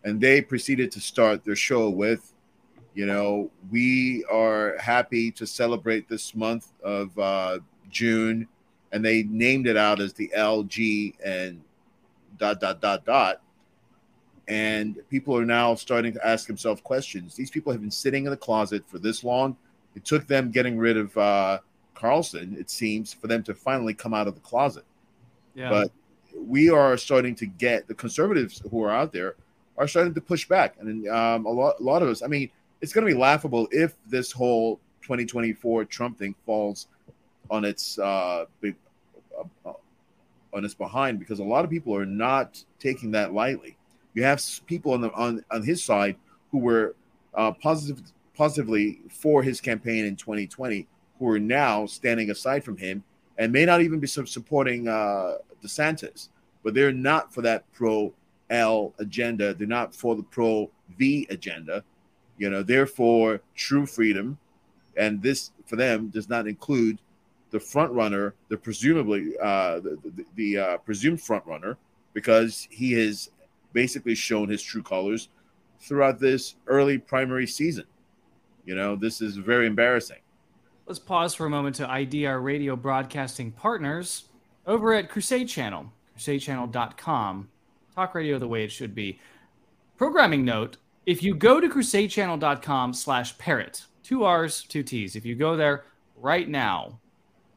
[0.05, 2.33] and they proceeded to start their show with
[2.95, 7.59] you know we are happy to celebrate this month of uh,
[7.91, 8.47] june
[8.93, 11.61] and they named it out as the lg and
[12.39, 13.41] dot dot dot dot
[14.49, 17.35] and people are now starting to ask themselves questions.
[17.35, 19.57] These people have been sitting in the closet for this long.
[19.95, 21.61] It took them getting rid of uh,
[21.95, 24.85] Carlson, it seems, for them to finally come out of the closet.
[25.55, 25.71] Yeah.
[25.71, 25.93] But
[26.37, 29.37] we are starting to get the conservatives who are out there
[29.77, 32.23] are starting to push back, and um, a lot, a lot of us.
[32.23, 36.89] I mean, it's going to be laughable if this whole 2024 Trump thing falls
[37.51, 38.75] on its uh, big,
[39.67, 39.73] uh,
[40.53, 43.77] on its behind because a lot of people are not taking that lightly.
[44.15, 46.17] You have people on the on, on his side
[46.51, 46.95] who were
[47.35, 48.01] uh, positive
[48.37, 50.87] positively for his campaign in 2020
[51.19, 53.03] who are now standing aside from him
[53.39, 56.29] and may not even be supporting uh, DeSantis,
[56.63, 58.13] but they're not for that pro
[58.51, 59.55] L agenda.
[59.55, 61.83] They're not for the pro V agenda.
[62.39, 62.89] You know, they're
[63.55, 64.39] true freedom,
[64.97, 66.99] and this for them does not include
[67.51, 71.77] the front runner, the presumably uh, the, the, the uh, presumed front runner,
[72.13, 73.31] because he has
[73.73, 75.29] basically shown his true colors
[75.81, 77.85] throughout this early primary season.
[78.65, 80.19] You know, this is very embarrassing.
[80.87, 84.25] Let's pause for a moment to ID our radio broadcasting partners
[84.67, 87.49] over at Crusade Channel, crusadechannel.com.
[87.95, 89.19] Talk radio the way it should be.
[89.97, 95.35] Programming note if you go to crusadechannel.com slash parrott, two R's, two T's, if you
[95.35, 95.85] go there
[96.17, 96.99] right now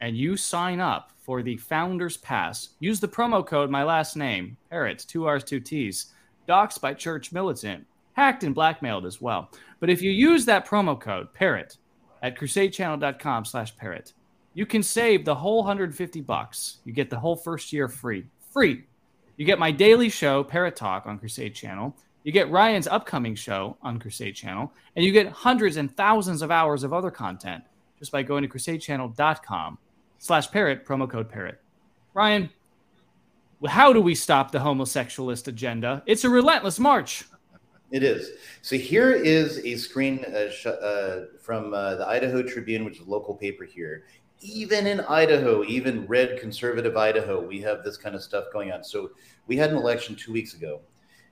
[0.00, 4.56] and you sign up for the Founders Pass, use the promo code, my last name,
[4.70, 6.12] parrott, two R's, two T's,
[6.46, 9.50] doxed by Church Militant, hacked and blackmailed as well.
[9.80, 11.78] But if you use that promo code, parrott,
[12.22, 14.12] at crusadechannel.com slash parrott,
[14.54, 16.78] you can save the whole 150 bucks.
[16.84, 18.26] You get the whole first year free.
[18.50, 18.84] Free.
[19.36, 21.94] You get my daily show, Parrott Talk, on Crusade Channel.
[22.28, 24.70] You get Ryan's upcoming show on Crusade Channel.
[24.94, 27.64] And you get hundreds and thousands of hours of other content
[27.98, 29.78] just by going to crusadechannel.com
[30.18, 31.58] slash parrott, promo code parrott.
[32.12, 32.50] Ryan,
[33.66, 36.02] how do we stop the homosexualist agenda?
[36.04, 37.24] It's a relentless march.
[37.92, 38.32] It is.
[38.60, 43.06] So here is a screen uh, sh- uh, from uh, the Idaho Tribune, which is
[43.06, 44.04] a local paper here.
[44.42, 48.84] Even in Idaho, even red conservative Idaho, we have this kind of stuff going on.
[48.84, 49.12] So
[49.46, 50.82] we had an election two weeks ago.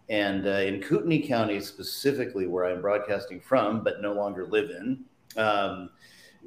[0.08, 5.04] And uh, in Kootenai County, specifically where I'm broadcasting from, but no longer live in,
[5.36, 5.90] um,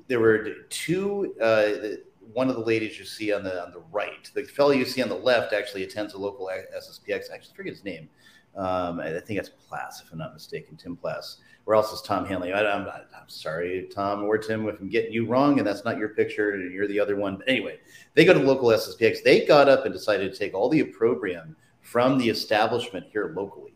[0.08, 1.36] there were two.
[1.42, 1.98] Uh,
[2.34, 5.02] one of the ladies you see on the on the right, the fellow you see
[5.02, 7.32] on the left, actually attends a local SSPX.
[7.32, 8.08] I actually forget his name.
[8.56, 11.38] Um, I think that's Plass, if I'm not mistaken, Tim Plass.
[11.66, 12.52] Where else is Tom Hanley?
[12.52, 15.98] I, am I'm sorry, Tom or Tim, if I'm getting you wrong, and that's not
[15.98, 17.38] your picture, and you're the other one.
[17.38, 17.80] But anyway,
[18.16, 19.24] they go to local SSPX.
[19.24, 21.56] They got up and decided to take all the opprobrium
[21.90, 23.74] from the establishment here locally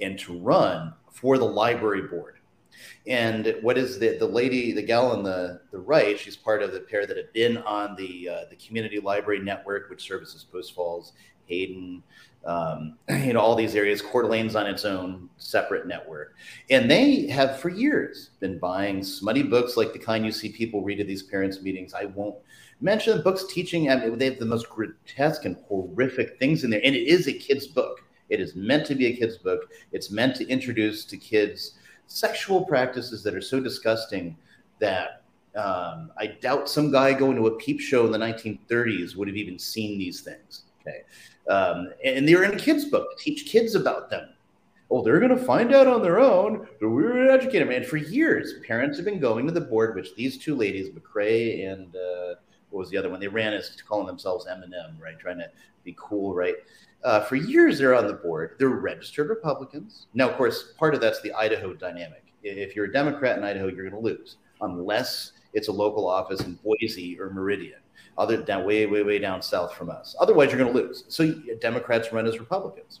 [0.00, 2.34] and to run for the library board.
[3.08, 6.18] And what is the the lady, the gal on the the right?
[6.18, 9.90] She's part of the pair that have been on the uh, the community library network,
[9.90, 11.14] which services Post Falls,
[11.46, 12.02] Hayden,
[12.46, 14.00] um, you know, all these areas.
[14.00, 16.34] Coeur d'Alene's on its own separate network,
[16.70, 20.82] and they have for years been buying smutty books like the kind you see people
[20.82, 21.94] read at these parents' meetings.
[21.94, 22.36] I won't
[22.80, 23.90] mention the books teaching.
[23.90, 27.26] I mean, they have the most grotesque and horrific things in there, and it is
[27.26, 28.00] a kid's book.
[28.28, 29.70] It is meant to be a kid's book.
[29.92, 34.36] It's meant to introduce to kids sexual practices that are so disgusting
[34.78, 35.22] that
[35.56, 39.36] um, I doubt some guy going to a peep show in the 1930s would have
[39.36, 40.62] even seen these things.
[40.80, 41.02] Okay.
[41.48, 44.28] Um, and they're in a kid's book to teach kids about them.
[44.90, 47.70] Oh, they're going to find out on their own, but we're going to educate them.
[47.70, 51.70] And for years, parents have been going to the board, which these two ladies, McCrae
[51.70, 52.34] and uh,
[52.70, 53.18] what was the other one?
[53.18, 55.18] They ran as calling themselves M&M, right?
[55.18, 55.50] Trying to
[55.84, 56.54] be cool, right?
[57.02, 58.56] Uh, for years, they're on the board.
[58.58, 60.06] They're registered Republicans.
[60.14, 62.24] Now, of course, part of that's the Idaho dynamic.
[62.42, 66.40] If you're a Democrat in Idaho, you're going to lose unless it's a local office
[66.40, 67.80] in Boise or Meridian,
[68.18, 70.16] other down way, way, way down south from us.
[70.20, 71.04] Otherwise, you're going to lose.
[71.08, 73.00] So Democrats run as Republicans.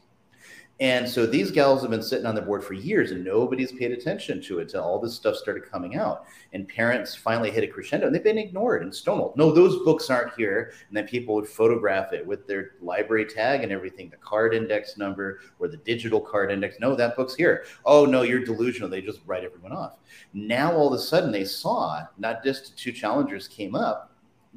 [0.78, 3.92] And so these gals have been sitting on the board for years and nobody's paid
[3.92, 6.26] attention to it until all this stuff started coming out.
[6.52, 9.38] And parents finally hit a crescendo and they've been ignored and stonewalled.
[9.38, 10.72] No, those books aren't here.
[10.88, 14.98] And then people would photograph it with their library tag and everything, the card index
[14.98, 16.76] number or the digital card index.
[16.78, 17.64] No, that book's here.
[17.86, 18.90] Oh, no, you're delusional.
[18.90, 19.96] They just write everyone off.
[20.34, 24.12] Now all of a sudden they saw not just two challengers came up,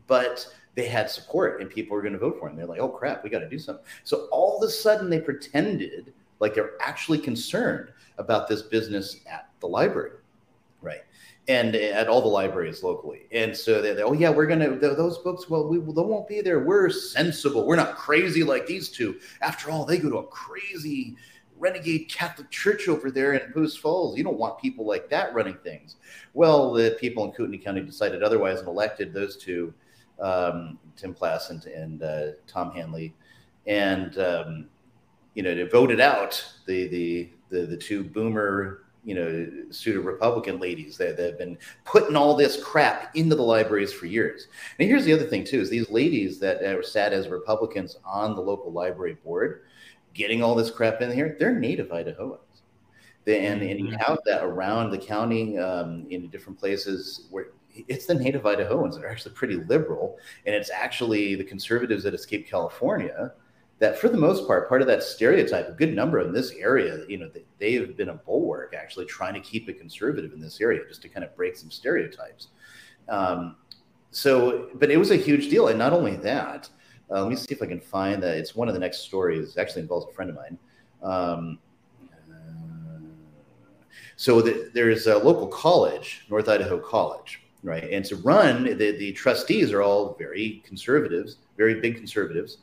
[0.07, 2.55] but they had support and people were going to vote for him.
[2.55, 3.83] They're like, oh crap, we got to do something.
[4.03, 9.49] So all of a sudden they pretended like they're actually concerned about this business at
[9.59, 10.11] the library,
[10.81, 11.01] right?
[11.47, 13.23] And at all the libraries locally.
[13.31, 16.41] And so they're, oh yeah, we're going to, those books, well, we they won't be
[16.41, 16.59] there.
[16.59, 17.65] We're sensible.
[17.65, 19.19] We're not crazy like these two.
[19.41, 21.17] After all, they go to a crazy
[21.57, 24.17] renegade Catholic church over there in Post Falls.
[24.17, 25.97] You don't want people like that running things.
[26.33, 29.73] Well, the people in Kootenai County decided otherwise and elected those two
[30.21, 33.13] um, Tim Plass and, and uh, Tom Hanley.
[33.67, 34.69] And, um,
[35.35, 40.59] you know, to voted out the the the, the two boomer you know, pseudo Republican
[40.59, 44.47] ladies that, that have been putting all this crap into the libraries for years.
[44.77, 48.35] And here's the other thing too: is these ladies that are sat as Republicans on
[48.35, 49.61] the local library board,
[50.13, 52.39] getting all this crap in here, they're native Idahoans.
[53.25, 57.47] They, and, and you have that around the county um, in different places where
[57.87, 62.13] it's the native Idahoans that are actually pretty liberal, and it's actually the conservatives that
[62.13, 63.33] escape California
[63.79, 67.05] that for the most part, part of that stereotype, a good number in this area,
[67.07, 70.59] you know, they, have been a bulwark actually trying to keep it conservative in this
[70.59, 72.49] area just to kind of break some stereotypes.
[73.07, 73.55] Um,
[74.11, 75.69] so, but it was a huge deal.
[75.69, 76.69] And not only that,
[77.09, 78.35] uh, let me see if I can find that.
[78.37, 80.57] It's one of the next stories, actually involves a friend of mine.
[81.01, 81.59] Um,
[82.29, 82.99] uh,
[84.17, 87.89] so the, there's a local college, North Idaho College, right?
[87.91, 92.59] And to run, the, the trustees are all very conservatives, very big conservatives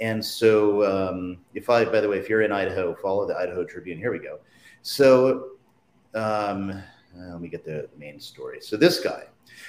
[0.00, 3.64] and so, um, if I, by the way, if you're in Idaho, follow the Idaho
[3.64, 3.98] Tribune.
[3.98, 4.38] Here we go.
[4.82, 5.52] So,
[6.14, 8.60] um, uh, let me get the main story.
[8.60, 9.24] So, this guy,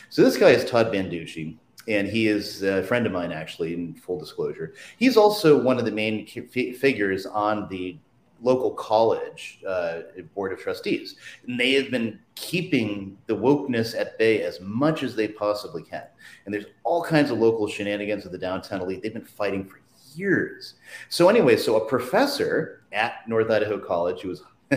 [0.10, 1.56] so this guy is Todd Banducci,
[1.88, 4.74] and he is a friend of mine, actually, in full disclosure.
[4.98, 7.98] He's also one of the main figures on the
[8.42, 10.02] local college uh,
[10.36, 11.16] board of trustees.
[11.46, 16.04] And they have been keeping the wokeness at bay as much as they possibly can.
[16.46, 19.02] And there's all kinds of local shenanigans of the downtown elite.
[19.02, 19.80] They've been fighting for
[20.16, 20.76] years.
[21.10, 24.44] So anyway, so a professor at North Idaho College who was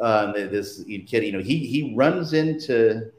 [0.00, 3.10] um, this kid, you know, he he runs into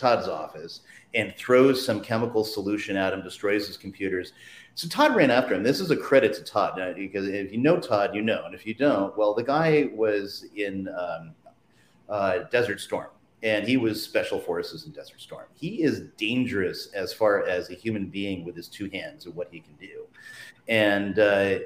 [0.00, 0.80] Todd's office
[1.14, 4.32] and throws some chemical solution at him, destroys his computers.
[4.74, 5.62] So Todd ran after him.
[5.62, 8.54] This is a credit to Todd uh, because if you know Todd, you know, and
[8.54, 11.32] if you don't, well, the guy was in um,
[12.08, 13.08] uh, Desert Storm
[13.42, 15.46] and he was special forces in Desert Storm.
[15.54, 19.48] He is dangerous as far as a human being with his two hands and what
[19.50, 20.06] he can do
[20.70, 21.58] and uh,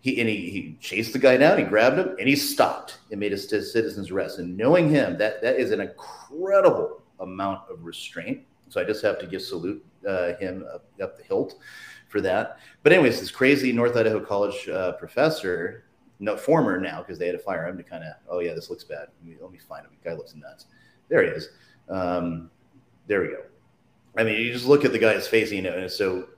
[0.00, 1.58] he and he, he chased the guy down.
[1.58, 4.38] He grabbed him and he stopped and made a citizen's arrest.
[4.38, 8.42] And knowing him, that that is an incredible amount of restraint.
[8.68, 11.56] So I just have to give salute uh, him up, up, the hilt
[12.08, 12.58] for that.
[12.82, 15.84] But anyways, this crazy North Idaho College uh, professor,
[16.18, 18.70] no former now because they had to fire him to kind of, oh yeah, this
[18.70, 19.08] looks bad.
[19.18, 19.92] Let me, let me find him.
[20.02, 20.66] The guy looks nuts.
[21.08, 21.50] There he is.
[21.88, 22.50] Um,
[23.06, 23.42] there we go.
[24.18, 26.28] I mean, you just look at the guy's face, you know, and it's so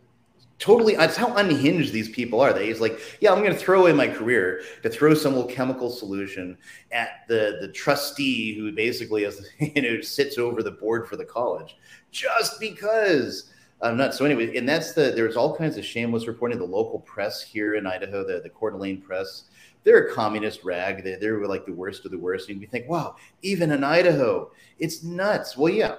[0.58, 2.52] totally that's how unhinged these people are.
[2.52, 5.50] they he's like, yeah, I'm going to throw away my career to throw some little
[5.50, 6.56] chemical solution
[6.92, 11.24] at the the trustee who basically has you know sits over the board for the
[11.24, 11.76] college
[12.10, 13.50] just because
[13.80, 14.14] I'm not.
[14.14, 16.58] So anyway, and that's the there's all kinds of shameless reporting.
[16.58, 19.44] The local press here in Idaho, the the Coeur d'Alene press.
[19.84, 21.04] They're a communist rag.
[21.04, 22.50] They, they're like the worst of the worst.
[22.50, 25.56] And you think, wow, even in Idaho, it's nuts.
[25.56, 25.98] Well, yeah,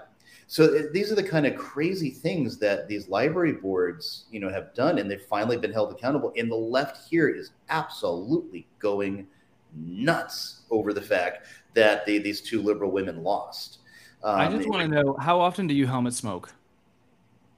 [0.52, 4.74] so these are the kind of crazy things that these library boards, you know, have
[4.74, 6.34] done, and they've finally been held accountable.
[6.36, 9.28] And the left here is absolutely going
[9.76, 11.46] nuts over the fact
[11.76, 13.82] that they, these two liberal women lost.
[14.24, 16.52] Um, I just want to know how often do you helmet smoke?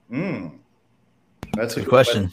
[0.09, 0.47] Hmm,
[1.53, 2.29] that's a good question.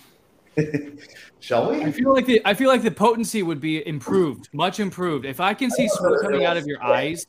[0.55, 0.99] question.
[1.39, 1.85] Shall we?
[1.85, 5.25] I feel like the I feel like the potency would be improved, much improved.
[5.25, 7.27] If I can see smoke coming out of your eyes.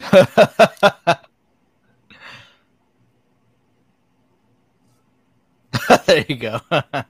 [6.06, 6.60] there you go.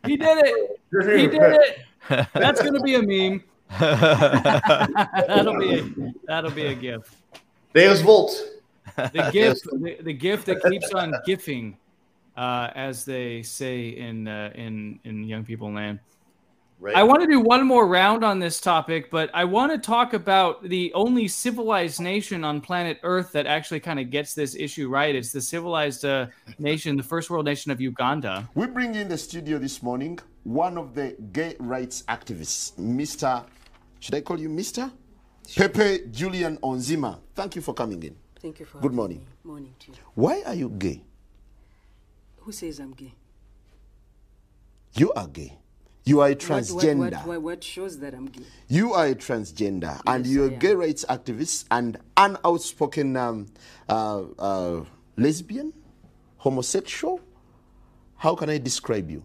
[0.05, 0.81] he did it.
[0.91, 2.27] He did it.
[2.35, 3.43] That's gonna be a meme.
[3.81, 7.16] that'll be a, that'll be a gift.
[7.75, 8.33] Deus Vult.
[8.97, 11.77] The gift, the, the gift that keeps on gifting,
[12.37, 15.99] uh, as they say in uh, in in young people land.
[16.85, 16.97] Right.
[16.97, 20.12] I want to do one more round on this topic, but I want to talk
[20.12, 24.91] about the only civilized nation on planet Earth that actually kind of gets this issue
[24.91, 25.14] right.
[25.14, 26.26] It's the civilized uh,
[26.59, 28.47] nation, the first world nation of Uganda.
[28.55, 33.47] We bring in the studio this morning one of the gay rights activists, Mr.
[34.01, 34.93] Should I call you Mr?
[35.49, 35.70] Sure.
[35.70, 37.18] Pepe Julian Onziema.
[37.35, 38.14] Thank you for coming in.
[38.43, 39.20] Thank you for Good morning.
[39.20, 39.53] Me.
[39.53, 39.97] Morning to you.
[40.12, 41.03] Why are you gay?
[42.41, 43.14] Who says I'm gay?
[44.93, 45.57] You are gay.
[46.07, 46.99] You are a transgender.
[46.99, 48.43] What, what, what, what shows that I'm gay?
[48.69, 53.47] You are a transgender, yes, and you're a gay rights activist and an outspoken um,
[53.89, 54.85] uh, uh,
[55.17, 55.73] lesbian,
[56.37, 57.21] homosexual.
[58.17, 59.23] How can I describe you?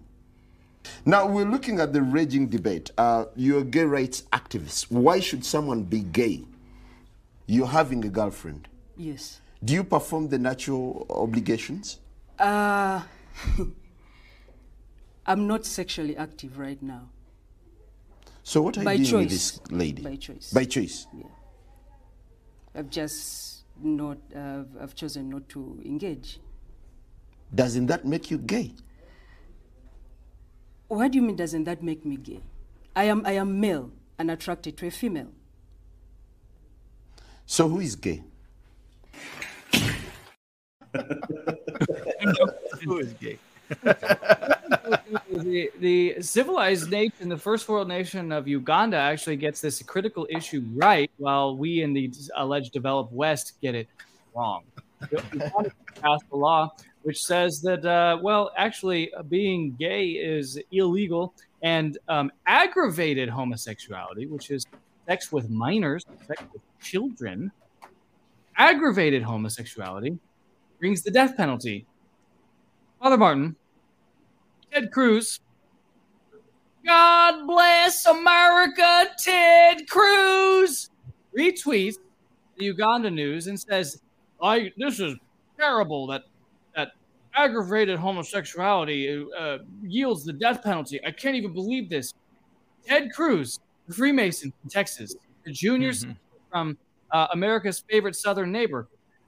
[1.05, 2.91] Now we're looking at the raging debate.
[2.97, 4.89] Uh, you're a gay rights activist.
[4.89, 6.45] Why should someone be gay?
[7.45, 8.69] You're having a girlfriend.
[8.95, 9.41] Yes.
[9.63, 11.99] Do you perform the natural obligations?
[12.37, 13.01] Uh
[15.29, 17.07] I'm not sexually active right now.
[18.43, 19.53] So what are By you doing choice.
[19.59, 20.01] with this lady?
[20.01, 20.51] By choice.
[20.51, 21.05] By choice.
[21.15, 21.25] Yeah.
[22.73, 24.17] I've just not.
[24.35, 26.39] Uh, I've chosen not to engage.
[27.53, 28.73] Doesn't that make you gay?
[30.87, 31.35] What do you mean?
[31.35, 32.41] Doesn't that make me gay?
[32.95, 33.23] I am.
[33.23, 33.91] I am male.
[34.19, 35.31] and attracted to a female.
[37.45, 38.21] So who is gay?
[42.83, 43.37] Who is gay?
[45.31, 50.63] the, the civilized nation, the first world nation of Uganda, actually gets this critical issue
[50.75, 53.87] right, while we in the alleged developed West get it
[54.35, 54.63] wrong.
[56.01, 56.71] Passed a law
[57.03, 64.27] which says that, uh, well, actually, uh, being gay is illegal, and um, aggravated homosexuality,
[64.27, 64.65] which is
[65.07, 67.51] sex with minors, sex with children,
[68.57, 70.19] aggravated homosexuality
[70.79, 71.85] brings the death penalty.
[73.01, 73.55] Father Martin,
[74.71, 75.39] Ted Cruz.
[76.85, 80.89] God bless America, Ted Cruz
[81.37, 81.95] retweets
[82.57, 84.01] the Uganda news and says,
[84.41, 85.15] "I this is
[85.57, 86.23] terrible that
[86.75, 86.91] that
[87.35, 90.99] aggravated homosexuality uh, yields the death penalty.
[91.05, 92.13] I can't even believe this."
[92.87, 95.15] Ted Cruz, the Freemason from Texas,
[95.45, 96.11] the junior Mm-hmm.
[96.51, 96.77] from
[97.11, 98.87] uh, America's favorite southern neighbor,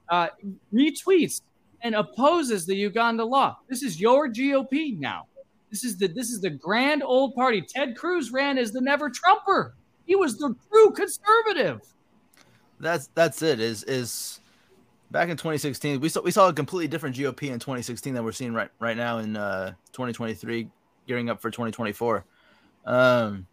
[0.10, 0.28] uh,
[0.74, 1.42] retweets
[1.84, 3.58] and opposes the Uganda law.
[3.68, 5.26] This is your GOP now.
[5.72, 7.62] This is the this is the grand old party.
[7.62, 9.76] Ted Cruz ran as the never Trumper.
[10.06, 11.82] He was the true conservative.
[12.80, 13.62] That's that's it.
[13.62, 14.42] Is is
[15.12, 18.32] back in 2016 we saw we saw a completely different GOP in 2016 than we're
[18.32, 20.70] seeing right right now in uh 2023
[21.08, 22.26] gearing up for 2024.
[22.86, 23.48] Um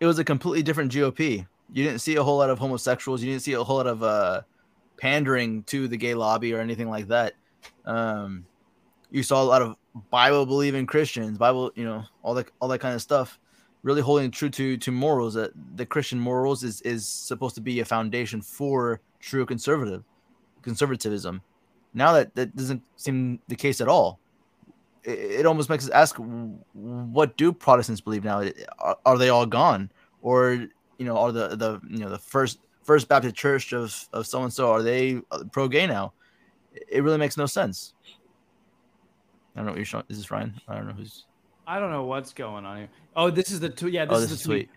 [0.00, 1.46] it was a completely different GOP.
[1.72, 4.02] You didn't see a whole lot of homosexuals, you didn't see a whole lot of
[4.02, 4.42] uh
[4.96, 7.34] pandering to the gay lobby or anything like that.
[7.84, 8.46] Um
[9.10, 9.76] you saw a lot of
[10.10, 13.38] Bible believing Christians, Bible, you know, all that all that kind of stuff
[13.82, 17.80] really holding true to to morals that the Christian morals is is supposed to be
[17.80, 20.04] a foundation for true conservative
[20.62, 21.40] conservatism.
[21.94, 24.18] Now that that doesn't seem the case at all.
[25.04, 28.42] It, it almost makes us ask, what do Protestants believe now?
[28.78, 29.90] Are, are they all gone,
[30.22, 30.66] or
[30.98, 34.42] you know, are the the you know the first First Baptist Church of of so
[34.42, 36.12] and so are they uh, pro gay now?
[36.88, 37.94] It really makes no sense.
[39.58, 40.04] I don't know what you're showing.
[40.08, 40.54] Is this Ryan?
[40.68, 41.24] I don't know who's.
[41.66, 42.88] I don't know what's going on here.
[43.16, 43.92] Oh, this is the tweet.
[43.92, 44.70] Yeah, this, Oh, is this the is tweet.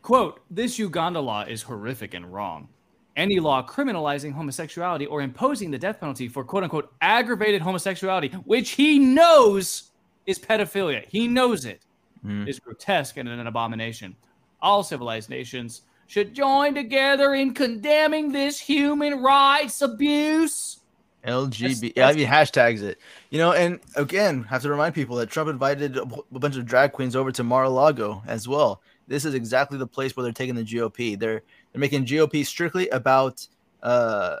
[0.00, 2.68] Quote: This Uganda law is horrific and wrong.
[3.14, 8.70] Any law criminalizing homosexuality or imposing the death penalty for quote unquote aggravated homosexuality, which
[8.70, 9.90] he knows
[10.24, 11.82] is pedophilia, he knows it,
[12.24, 12.48] Mm.
[12.48, 14.16] is grotesque and an abomination.
[14.62, 20.78] All civilized nations should join together in condemning this human rights abuse.
[21.26, 21.92] LGBT.
[21.96, 22.98] Yeah, I mean, hashtags it.
[23.30, 26.92] You know, and again, have to remind people that Trump invited a bunch of drag
[26.92, 28.82] queens over to Mar-a-Lago as well.
[29.06, 31.18] This is exactly the place where they're taking the GOP.
[31.18, 31.42] They're
[31.72, 33.46] they're making GOP strictly about
[33.82, 34.36] uh,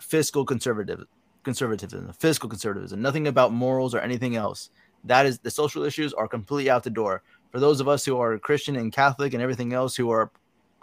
[0.00, 1.04] fiscal conservative
[1.42, 4.70] conservatism, fiscal conservatism, nothing about morals or anything else.
[5.04, 7.22] That is the social issues are completely out the door.
[7.52, 10.30] For those of us who are Christian and Catholic and everything else who are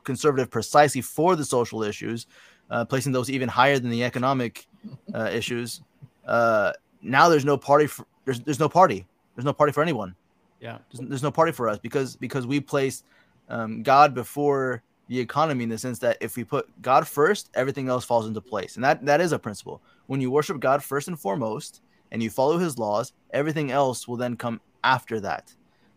[0.04, 2.26] conservative precisely for the social issues,
[2.70, 4.68] uh, placing those even higher than the economic
[5.14, 5.82] uh, issues.
[6.26, 9.06] Uh, now there's no party for there's there's no party.
[9.36, 10.16] There's no party for anyone.
[10.60, 10.78] Yeah.
[10.92, 13.04] There's, there's no party for us because because we place
[13.50, 17.90] um, God before the economy in the sense that if we put God first, everything
[17.90, 19.82] else falls into place, and that that is a principle.
[20.08, 24.18] When you worship God first and foremost, and you follow His laws, everything else will
[24.18, 25.54] then come after that.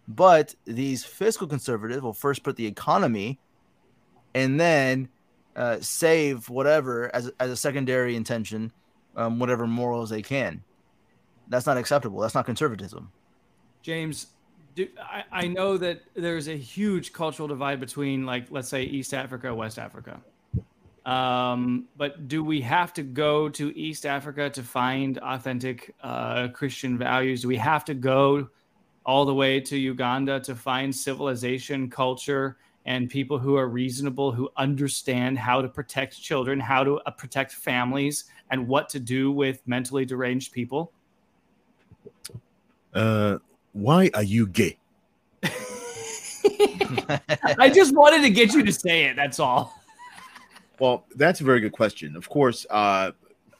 [0.08, 3.38] But these fiscal conservatives will first put the economy,
[4.34, 5.08] and then
[5.56, 8.70] uh, save whatever as as a secondary intention,
[9.16, 10.62] um, whatever morals they can.
[11.48, 12.20] That's not acceptable.
[12.20, 13.10] That's not conservatism.
[13.82, 14.26] James,
[14.74, 19.14] do, I, I know that there's a huge cultural divide between, like, let's say East
[19.14, 20.20] Africa, West Africa.
[21.06, 26.98] Um, but do we have to go to East Africa to find authentic uh, Christian
[26.98, 27.42] values?
[27.42, 28.48] Do we have to go
[29.04, 32.56] all the way to Uganda to find civilization, culture,
[32.86, 37.52] and people who are reasonable, who understand how to protect children, how to uh, protect
[37.52, 40.92] families, and what to do with mentally deranged people?
[42.94, 43.38] Uh,
[43.72, 44.78] why are you gay?
[47.58, 49.16] I just wanted to get you to say it.
[49.16, 49.82] That's all.
[50.78, 52.16] Well, that's a very good question.
[52.16, 53.10] Of course, uh,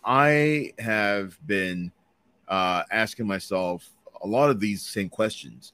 [0.05, 1.91] I have been
[2.47, 3.89] uh, asking myself
[4.23, 5.73] a lot of these same questions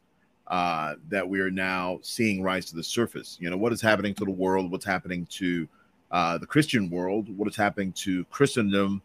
[0.53, 3.39] uh, that we are now seeing rise to the surface.
[3.41, 4.71] You know, what is happening to the world?
[4.71, 5.67] What's happening to
[6.11, 7.35] uh, the Christian world?
[7.39, 9.01] What is happening to Christendom?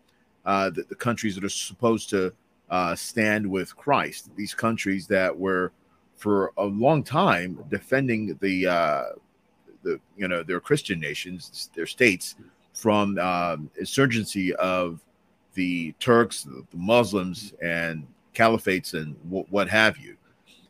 [0.45, 2.33] Uh, the, the countries that are supposed to
[2.69, 5.71] uh, stand with Christ, these countries that were
[6.17, 9.03] for a long time defending the uh,
[9.83, 12.35] the you know their Christian nations, their states
[12.73, 14.99] from um, insurgency of
[15.53, 20.17] the Turks, the, Muslims, and caliphates and w- what have you.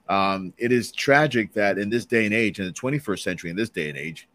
[0.09, 3.55] Um, it is tragic that in this day and age, in the 21st century, in
[3.55, 4.27] this day and age,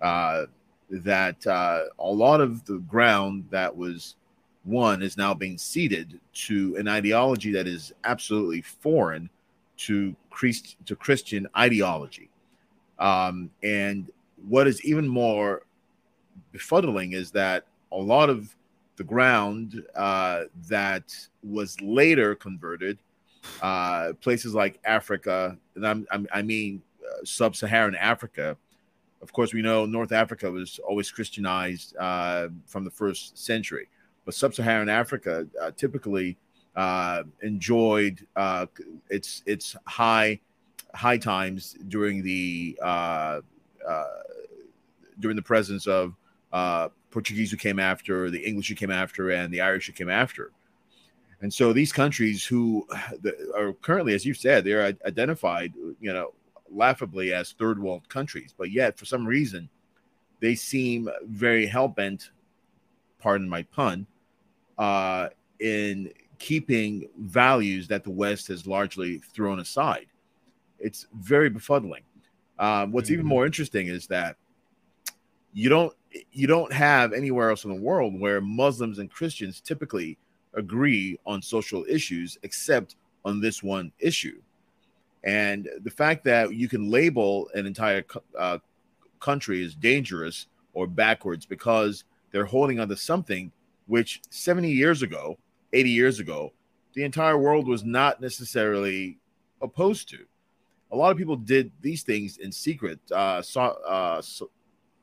[0.00, 0.46] uh,
[0.90, 4.16] that uh, a lot of the ground that was
[4.64, 9.28] won is now being ceded to an ideology that is absolutely foreign
[9.76, 12.28] to Christ, to Christian ideology.
[12.98, 14.10] Um, and
[14.48, 15.62] what is even more
[16.54, 18.54] befuddling is that a lot of
[18.96, 22.98] the ground uh, that was later converted,
[23.60, 28.56] uh, places like Africa, and I'm, I'm, i mean uh, sub-Saharan Africa.
[29.20, 33.88] Of course, we know North Africa was always Christianized uh, from the first century,
[34.24, 36.36] but sub-Saharan Africa uh, typically
[36.74, 38.26] uh, enjoyed
[39.10, 40.40] its its high
[40.94, 42.76] high times during the
[45.22, 46.14] during the presence of
[46.52, 50.10] uh, Portuguese who came after, the English who came after, and the Irish who came
[50.10, 50.50] after.
[51.42, 52.86] And so these countries who
[53.56, 56.32] are currently, as you said, they're identified, you know,
[56.70, 59.68] laughably as third world countries, but yet for some reason
[60.40, 62.30] they seem very hell bent,
[63.18, 64.06] pardon my pun,
[64.78, 65.28] uh,
[65.60, 70.06] in keeping values that the West has largely thrown aside.
[70.78, 72.02] It's very befuddling.
[72.58, 73.14] Uh, what's mm-hmm.
[73.14, 74.36] even more interesting is that
[75.52, 75.94] you don't
[76.32, 80.18] you don't have anywhere else in the world where Muslims and Christians typically
[80.54, 84.40] agree on social issues except on this one issue.
[85.24, 88.04] And the fact that you can label an entire
[88.38, 88.58] uh,
[89.20, 93.52] country as dangerous or backwards because they're holding on to something
[93.86, 95.38] which 70 years ago,
[95.72, 96.52] 80 years ago,
[96.94, 99.18] the entire world was not necessarily
[99.60, 100.18] opposed to.
[100.90, 102.98] A lot of people did these things in secret.
[103.10, 104.50] Uh, saw, uh, so,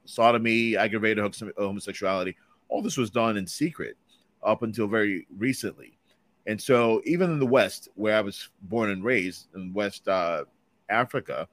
[0.05, 2.35] sodomy, aggravated homosexuality.
[2.67, 3.97] All this was done in secret
[4.43, 5.97] up until very recently.
[6.47, 10.45] And so, even in the West, where I was born and raised in West uh,
[10.89, 11.47] Africa,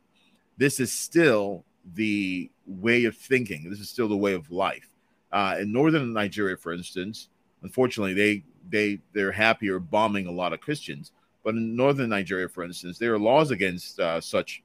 [0.57, 1.64] this is still
[1.95, 3.68] the way of thinking.
[3.68, 4.89] This is still the way of life.
[5.32, 7.28] Uh, in northern Nigeria, for instance,
[7.62, 11.12] unfortunately, they they they're happier bombing a lot of Christians.
[11.45, 14.62] But in northern Nigeria, for instance, there are laws against uh, such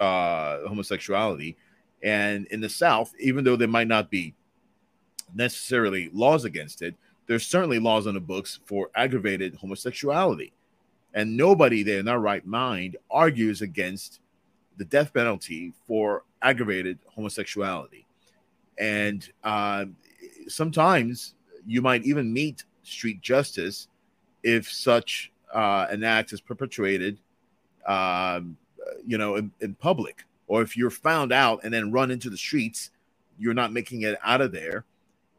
[0.00, 1.56] uh, homosexuality
[2.02, 4.34] and in the South, even though there might not be
[5.34, 6.94] necessarily laws against it,
[7.28, 10.52] there's certainly laws on the books for aggravated homosexuality.
[11.14, 14.20] And nobody there in their right mind argues against
[14.78, 18.06] the death penalty for aggravated homosexuality.
[18.78, 19.86] And uh,
[20.48, 21.34] sometimes
[21.66, 23.88] you might even meet street justice
[24.42, 27.18] if such uh, an act is perpetrated,
[27.86, 28.56] um,
[29.06, 32.36] you know, in, in public or if you're found out and then run into the
[32.36, 32.90] streets,
[33.38, 34.84] you're not making it out of there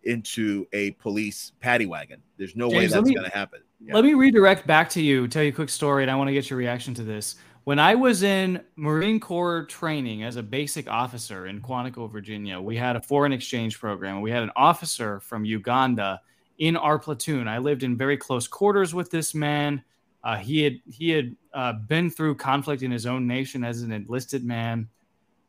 [0.04, 2.22] into a police paddy wagon.
[2.38, 3.62] There's no James, way that's going to happen.
[3.80, 3.96] Yeah.
[3.96, 6.34] Let me redirect back to you, tell you a quick story, and I want to
[6.34, 7.36] get your reaction to this.
[7.66, 12.76] When I was in Marine Corps training as a basic officer in Quantico, Virginia, we
[12.76, 14.22] had a foreign exchange program.
[14.22, 16.20] We had an officer from Uganda
[16.58, 17.48] in our platoon.
[17.48, 19.84] I lived in very close quarters with this man.
[20.24, 23.92] Uh, he had he had uh, been through conflict in his own nation as an
[23.92, 24.90] enlisted man.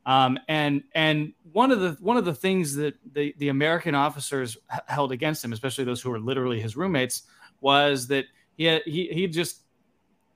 [0.06, 4.56] Um, and and one of the one of the things that the, the American officers
[4.72, 7.22] h- held against him, especially those who were literally his roommates,
[7.60, 8.24] was that
[8.56, 9.60] he had, he he just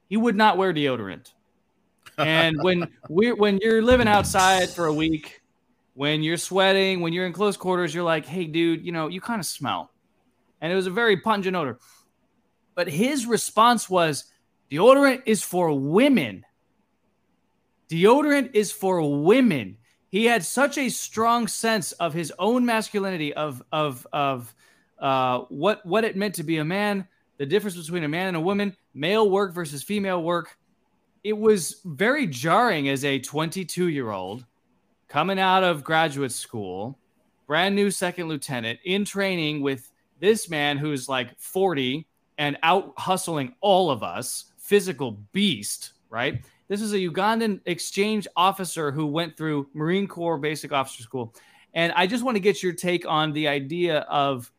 [0.09, 1.33] he would not wear deodorant.
[2.19, 5.43] And when we when you're living outside for a week,
[5.95, 9.21] when you're sweating, when you're in close quarters, you're like, hey, dude, you know, you
[9.21, 9.91] kind of smell.
[10.61, 11.79] And it was a very pungent odor.
[12.75, 14.25] But his response was,
[14.71, 16.45] deodorant is for women.
[17.95, 19.77] Deodorant is for women.
[20.09, 24.53] He had such a strong sense of his own masculinity, of of of
[24.99, 27.07] uh, what what it meant to be a man,
[27.39, 30.59] the difference between a man and a woman, male work versus female work.
[31.23, 34.45] It was very jarring as a 22 year old
[35.07, 36.99] coming out of graduate school,
[37.47, 43.55] brand new second lieutenant in training with this man who's like 40 and out hustling
[43.61, 46.43] all of us, physical beast, right?
[46.69, 51.35] This is a Ugandan exchange officer who went through Marine Corps Basic Officer School.
[51.75, 54.51] And I just want to get your take on the idea of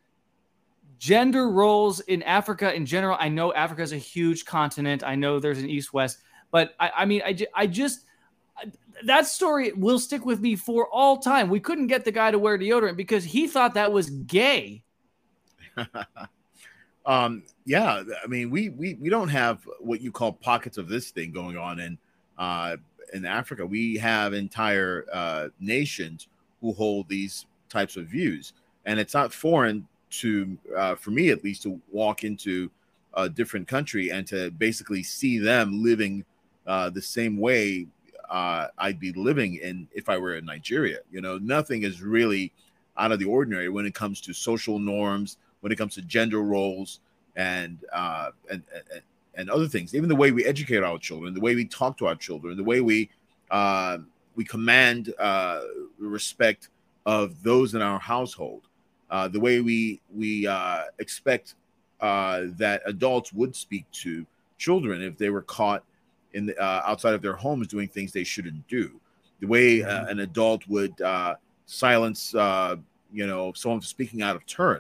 [1.00, 3.18] gender roles in Africa in general.
[3.20, 5.04] I know Africa is a huge continent.
[5.04, 6.20] I know there's an East West,
[6.52, 8.06] but I, I mean, I, I just,
[9.06, 11.50] that story will stick with me for all time.
[11.50, 14.84] We couldn't get the guy to wear deodorant because he thought that was gay.
[17.06, 21.12] Um, yeah, I mean, we we we don't have what you call pockets of this
[21.12, 21.98] thing going on in
[22.38, 22.78] uh,
[23.14, 23.66] in Africa.
[23.66, 26.28] We have entire uh, nations
[26.62, 28.54] who hold these types of views,
[28.86, 32.72] and it's not foreign to uh, for me at least to walk into
[33.16, 36.26] a different country and to basically see them living
[36.68, 37.88] uh, the same way
[38.30, 41.00] uh, I'd be living in if I were in Nigeria.
[41.12, 42.52] You know, nothing is really
[42.98, 46.44] out of the ordinary when it comes to social norms, when it comes to gender
[46.44, 47.00] roles,
[47.36, 48.62] and uh, and,
[48.92, 49.02] and
[49.34, 49.96] and other things.
[49.96, 52.64] Even the way we educate our children, the way we talk to our children, the
[52.64, 53.10] way we
[53.50, 53.98] uh,
[54.36, 55.62] we command uh,
[55.98, 56.70] respect
[57.08, 58.62] of those in our household,
[59.10, 61.56] uh, the way we we uh, expect
[62.00, 64.24] uh, that adults would speak to
[64.60, 65.84] children if they were caught
[66.34, 68.92] in the, uh, outside of their homes doing things they shouldn't do,
[69.40, 71.34] the way uh, an adult would uh,
[71.66, 72.76] silence uh,
[73.12, 74.80] you know someone speaking out of turn.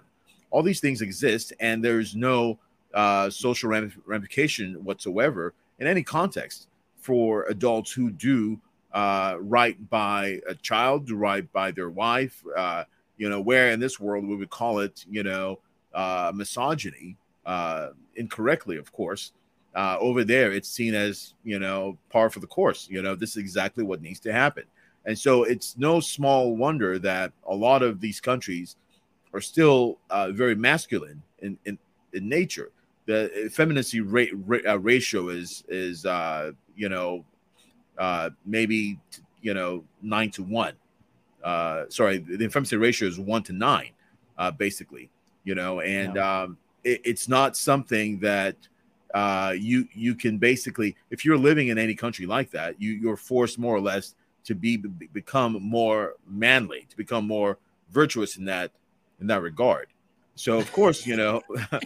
[0.55, 2.57] All these things exist, and there's no
[2.93, 3.69] uh, social
[4.05, 8.57] ramification whatsoever in any context for adults who do
[8.93, 12.41] uh, right by a child, do right by their wife.
[12.55, 12.85] Uh,
[13.17, 15.59] you know, where in this world we would call it, you know,
[15.93, 19.33] uh, misogyny, uh, incorrectly, of course.
[19.75, 22.87] Uh, over there, it's seen as you know par for the course.
[22.89, 24.63] You know, this is exactly what needs to happen,
[25.05, 28.77] and so it's no small wonder that a lot of these countries
[29.35, 31.77] are still uh, very masculine in, in
[32.13, 32.71] in nature.
[33.05, 37.25] The femininity ra- ra- uh, ratio is is uh, you know
[37.97, 38.99] uh, maybe
[39.41, 40.73] you know nine to one.
[41.43, 43.91] Uh, sorry, the femininity ratio is one to nine,
[44.37, 45.09] uh, basically.
[45.43, 46.41] You know, and yeah.
[46.41, 48.55] um, it, it's not something that
[49.13, 53.17] uh, you you can basically, if you're living in any country like that, you you're
[53.17, 54.15] forced more or less
[54.45, 57.57] to be become more manly, to become more
[57.91, 58.71] virtuous in that
[59.19, 59.87] in that regard.
[60.35, 61.41] So of course, you know,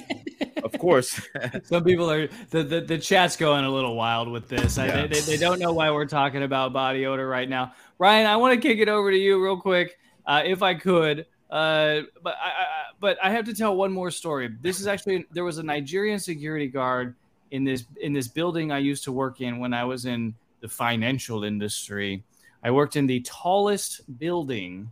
[0.63, 1.21] of course,
[1.63, 4.77] some people are the, the the chat's going a little wild with this.
[4.77, 5.03] Yeah.
[5.03, 7.73] I, they, they don't know why we're talking about body odor right now.
[7.99, 11.27] Ryan, I want to kick it over to you real quick, uh, if I could.
[11.49, 12.65] Uh, but I, I,
[12.99, 14.49] but I have to tell one more story.
[14.61, 17.15] This is actually there was a Nigerian security guard
[17.51, 20.67] in this in this building I used to work in when I was in the
[20.67, 22.23] financial industry.
[22.63, 24.91] I worked in the tallest building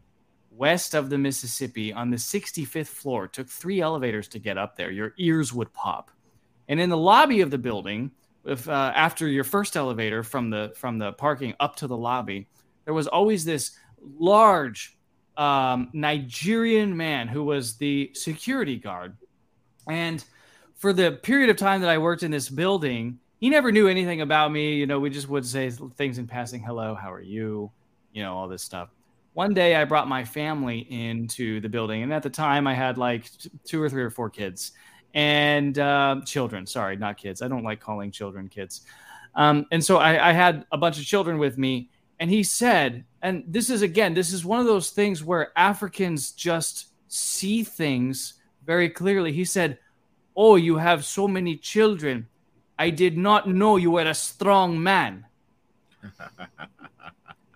[0.57, 3.25] west of the Mississippi on the 65th floor.
[3.25, 4.91] It took three elevators to get up there.
[4.91, 6.11] Your ears would pop.
[6.67, 8.11] And in the lobby of the building,
[8.45, 12.47] if uh, after your first elevator from the from the parking up to the lobby,
[12.85, 13.77] there was always this
[14.17, 14.97] large
[15.35, 19.17] um, Nigerian man who was the security guard.
[19.89, 20.23] And
[20.75, 24.21] for the period of time that I worked in this building, he never knew anything
[24.21, 24.75] about me.
[24.75, 27.71] You know, we just would say things in passing hello, how are you?
[28.11, 28.89] You know, all this stuff
[29.37, 32.97] one day I brought my family into the building, and at the time I had
[32.97, 33.29] like
[33.65, 34.71] two or three or four kids
[35.13, 36.65] and uh, children.
[36.65, 37.43] Sorry, not kids.
[37.43, 38.81] I don't like calling children kids.
[39.35, 43.05] Um, and so I, I had a bunch of children with me, and he said,
[43.21, 48.41] and this is again, this is one of those things where Africans just see things
[48.65, 49.31] very clearly.
[49.31, 49.77] He said,
[50.35, 52.27] "Oh, you have so many children.
[52.79, 55.27] I did not know you were a strong man."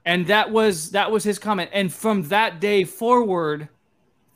[0.06, 1.70] and that was that was his comment.
[1.74, 3.70] And from that day forward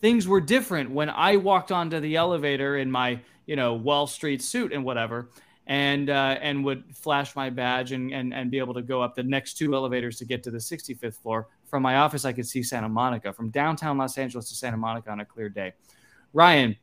[0.02, 0.92] things were different.
[0.92, 5.30] When i walked onto the elevator in my you know wall street suit and whatever
[5.68, 9.16] and uh, and would flash my badge and, and and be able to go up
[9.16, 12.48] the next two elevators to get to the 65th floor from my office i could
[12.48, 15.74] see santa monica from downtown los angeles to santa monica on a clear day.
[16.34, 16.76] Ryan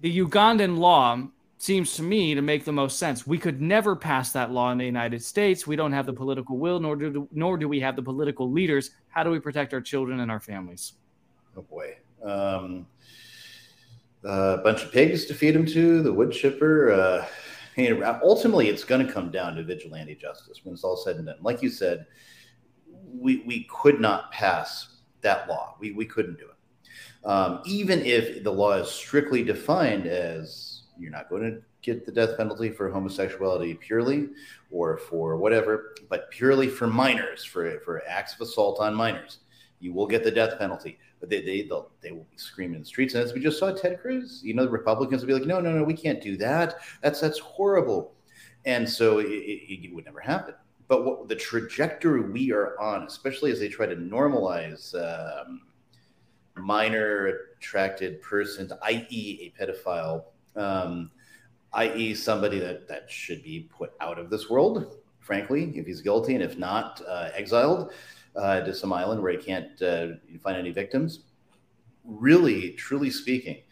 [0.00, 1.26] the ugandan law
[1.58, 3.26] seems to me to make the most sense.
[3.26, 5.66] We could never pass that law in the United States.
[5.66, 8.90] We don't have the political will, nor do nor do we have the political leaders.
[9.08, 10.94] How do we protect our children and our families?
[11.56, 12.86] Oh boy, um,
[14.24, 16.02] a bunch of pigs to feed them to.
[16.02, 16.92] The wood chipper.
[16.92, 17.26] Uh,
[18.22, 21.36] ultimately, it's going to come down to vigilante justice when it's all said and done.
[21.40, 22.06] Like you said,
[22.86, 25.76] we we could not pass that law.
[25.80, 26.50] We we couldn't do it.
[27.26, 32.12] Um, even if the law is strictly defined as you're not going to get the
[32.12, 34.28] death penalty for homosexuality purely
[34.70, 39.38] or for whatever, but purely for minors, for, for acts of assault on minors.
[39.78, 41.68] You will get the death penalty, but they, they,
[42.00, 43.14] they will be screaming in the streets.
[43.14, 45.60] And as we just saw Ted Cruz, you know, the Republicans will be like, no,
[45.60, 46.76] no, no, we can't do that.
[47.02, 48.14] That's, that's horrible.
[48.64, 50.54] And so it, it, it would never happen.
[50.88, 55.62] But what the trajectory we are on, especially as they try to normalize um,
[56.56, 60.24] minor attracted persons, i.e., a pedophile
[60.56, 61.10] um,
[61.74, 66.34] i.e., somebody that, that should be put out of this world, frankly, if he's guilty,
[66.34, 67.92] and if not, uh, exiled
[68.36, 70.08] uh, to some island where he can't uh,
[70.42, 71.20] find any victims.
[72.04, 73.62] Really, truly speaking,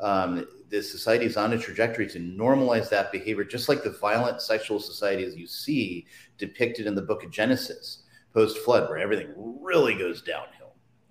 [0.00, 4.40] um, the society is on a trajectory to normalize that behavior, just like the violent
[4.40, 6.06] sexual societies you see
[6.38, 10.61] depicted in the book of Genesis post flood, where everything really goes downhill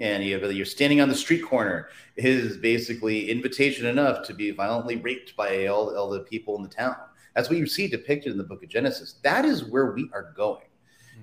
[0.01, 4.97] and you you're standing on the street corner is basically invitation enough to be violently
[4.97, 6.95] raped by all, all the people in the town.
[7.35, 9.15] That's what you see depicted in the book of Genesis.
[9.23, 10.65] That is where we are going.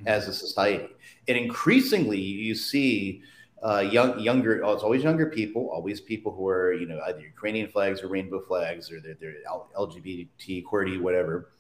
[0.07, 0.89] as a society.
[1.26, 3.22] And increasingly, you see
[3.62, 4.64] uh, young, younger.
[4.64, 8.09] Oh, it's always younger people, always people who are you know either Ukrainian flags or
[8.09, 9.35] rainbow flags or they're, they're
[9.76, 11.51] LGBT, QWERTY, whatever.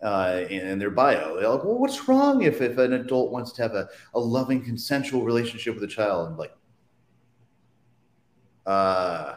[0.00, 3.62] Uh, in their bio, they're like, "Well, what's wrong if, if an adult wants to
[3.62, 6.52] have a, a loving, consensual relationship with a child?" And like,
[8.68, 9.36] uh,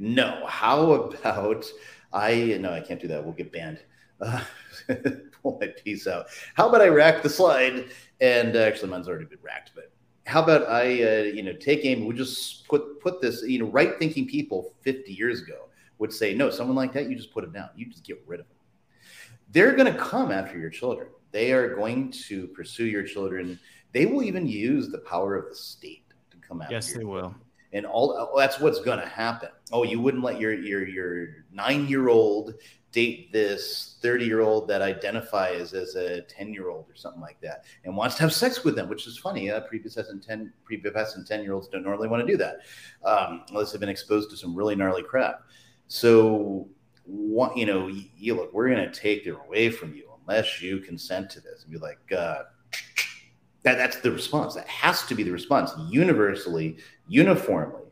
[0.00, 0.44] no.
[0.46, 1.64] How about
[2.12, 2.58] I?
[2.60, 3.24] No, I can't do that.
[3.24, 3.78] We'll get banned.
[4.20, 4.42] Uh,
[5.42, 6.26] pull my piece out.
[6.54, 7.86] How about I rack the slide?
[8.20, 9.70] And uh, actually, mine's already been racked.
[9.76, 9.92] But
[10.26, 12.04] how about I, uh, you know, take aim?
[12.04, 13.42] We just put put this.
[13.42, 17.14] You know, right thinking people 50 years ago would say, no, someone like that, you
[17.14, 17.68] just put it down.
[17.76, 18.56] You just get rid of them.
[19.50, 21.08] They're going to come after your children.
[21.30, 23.58] They are going to pursue your children.
[23.92, 26.74] They will even use the power of the state to come after.
[26.74, 27.34] Yes, they will
[27.72, 29.50] and all that's what's going to happen.
[29.72, 32.54] Oh, you wouldn't let your your your nine year old
[32.90, 37.38] date this 30 year old that identifies as a 10 year old or something like
[37.40, 39.50] that and wants to have sex with them, which is funny.
[39.50, 42.60] Uh, prepubescent 10 prepubescent 10 year olds don't normally want to do that
[43.04, 45.42] um, unless they've been exposed to some really gnarly crap.
[45.88, 46.68] So,
[47.04, 50.60] what, you know, you, you look, we're going to take it away from you unless
[50.60, 52.42] you consent to this and be like, uh,
[53.62, 54.54] that, that's the response.
[54.54, 57.82] That has to be the response universally, uniformly.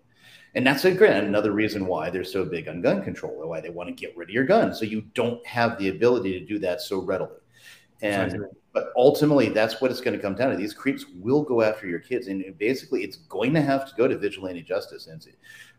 [0.54, 3.68] And that's again another reason why they're so big on gun control, or why they
[3.68, 4.74] want to get rid of your gun.
[4.74, 7.36] So you don't have the ability to do that so readily.
[8.00, 10.56] And but ultimately, that's what it's going to come down to.
[10.56, 14.06] These creeps will go after your kids, and basically, it's going to have to go
[14.06, 15.06] to vigilante justice.
[15.06, 15.30] And it's a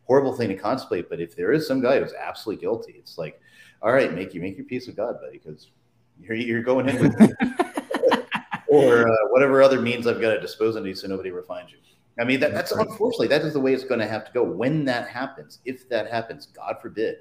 [0.05, 1.09] horrible thing to contemplate.
[1.09, 3.39] But if there is some guy who's absolutely guilty, it's like,
[3.83, 5.69] all right, make you make your peace with God, buddy, because
[6.19, 7.15] you're you're going in with
[8.67, 11.71] or uh, whatever other means I've got to dispose of you so nobody ever finds
[11.71, 11.77] you.
[12.19, 14.43] I mean, that, that's unfortunately that is the way it's going to have to go.
[14.43, 17.17] When that happens, if that happens, God forbid,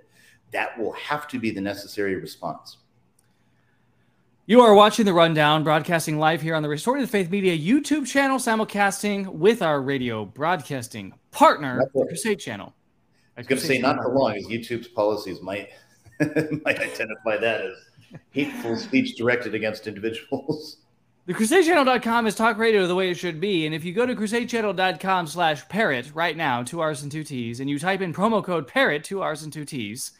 [0.53, 2.79] that will have to be the necessary response.
[4.49, 8.07] You are watching the rundown, broadcasting live here on the Restoring the Faith Media YouTube
[8.07, 12.73] channel, simulcasting with our radio broadcasting partner, the Crusade Channel.
[13.37, 15.71] I was going to say, not for long, as YouTube's policies might
[16.65, 17.73] might identify that as
[18.31, 20.79] hateful speech directed against individuals.
[21.27, 23.67] The CrusadeChannel.com is talk radio the way it should be.
[23.67, 27.59] And if you go to CrusadeChannel.com slash parrott right now, two R's and two T's,
[27.59, 30.13] and you type in promo code parrott, two R's and two T's,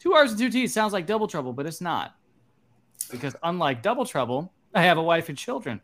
[0.00, 2.16] two R's and two T's sounds like double trouble, but it's not.
[3.10, 5.78] Because unlike double trouble, I have a wife and children.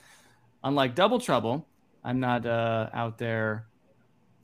[0.65, 1.69] Unlike double trouble,
[2.03, 3.67] I'm not uh, out there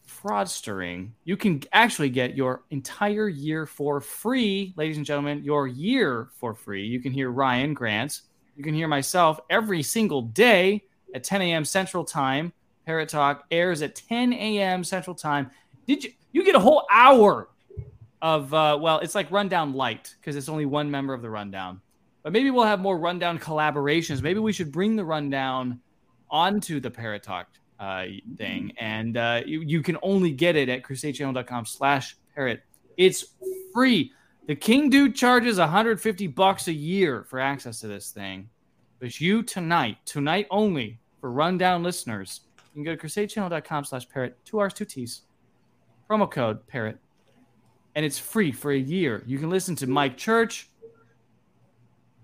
[0.07, 1.13] fraudstering.
[1.25, 6.55] You can actually get your entire year for free, ladies and gentlemen, your year for
[6.55, 6.85] free.
[6.85, 8.21] You can hear Ryan Grant
[8.59, 10.83] you can hear myself every single day
[11.15, 11.65] at 10 a.m.
[11.65, 12.53] Central Time.
[12.85, 14.83] Parrott Talk airs at 10 a.m.
[14.83, 15.51] Central Time.
[15.87, 17.49] Did you you get a whole hour
[18.21, 21.81] of uh, well, it's like Rundown Light because it's only one member of the Rundown.
[22.25, 24.23] But maybe we'll have more Rundown collaborations.
[24.23, 25.81] Maybe we should bring the Rundown
[26.31, 27.47] onto the Parrott Talk
[27.79, 28.07] uh,
[28.37, 32.63] thing, and uh, you, you can only get it at CrusadeChannel.com/parrott.
[32.97, 33.25] It's
[33.73, 34.13] free.
[34.49, 38.49] The King Dude charges 150 bucks a year for access to this thing.
[38.99, 44.39] But you tonight, tonight only, for rundown listeners, you can go to crusadechannel.com slash parrott,
[44.47, 45.21] two R's, two T's.
[46.09, 46.97] Promo code parrott.
[47.95, 49.23] And it's free for a year.
[49.27, 50.71] You can listen to Mike Church.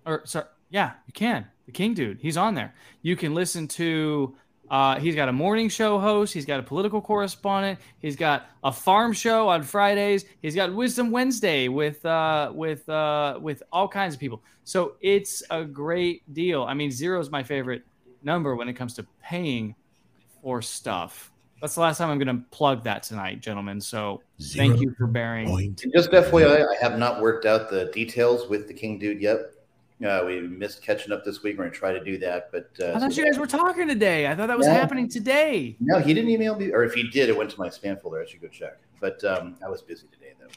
[0.06, 1.46] Or sorry, yeah, you can.
[1.66, 2.72] The King Dude, he's on there.
[3.02, 4.34] You can listen to
[4.70, 6.32] uh, he's got a morning show host.
[6.32, 7.78] He's got a political correspondent.
[7.98, 10.24] He's got a farm show on Fridays.
[10.42, 14.42] He's got Wisdom Wednesday with uh, with uh, with all kinds of people.
[14.64, 16.64] So it's a great deal.
[16.64, 17.84] I mean, zero is my favorite
[18.22, 19.74] number when it comes to paying
[20.42, 21.30] for stuff.
[21.60, 23.80] That's the last time I'm going to plug that tonight, gentlemen.
[23.80, 25.74] So zero thank you for bearing.
[25.94, 29.53] Just FYI, I have not worked out the details with the King Dude yet.
[30.04, 31.56] Uh, we missed catching up this week.
[31.56, 33.86] We're gonna try to do that, but uh, I thought so you guys were talking
[33.86, 34.26] today.
[34.26, 35.76] I thought that was happening today.
[35.78, 38.20] No, he didn't email me, or if he did, it went to my spam folder.
[38.20, 38.78] I should go check.
[39.00, 40.48] But um, I was busy today though,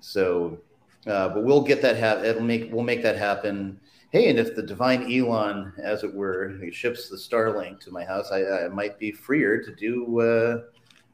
[0.00, 0.58] so
[1.06, 2.26] uh, but we'll get that happen.
[2.26, 3.80] It'll make we'll make that happen.
[4.10, 8.30] Hey, and if the divine Elon, as it were, ships the Starlink to my house,
[8.30, 10.62] I, I might be freer to do uh,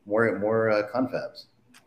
[0.05, 1.45] more more uh, confabs.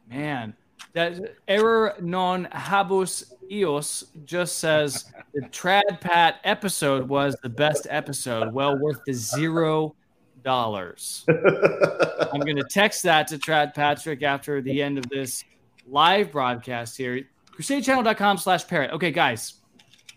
[0.09, 0.53] Man,
[0.93, 8.53] that error non habus eos just says the Trad Pat episode was the best episode,
[8.53, 9.95] well worth the zero
[10.43, 11.25] dollars.
[11.29, 15.43] I'm going to text that to Trad Patrick after the end of this
[15.87, 17.27] live broadcast here.
[17.57, 18.91] CrusadeChannel.com slash parrott.
[18.91, 19.55] Okay, guys,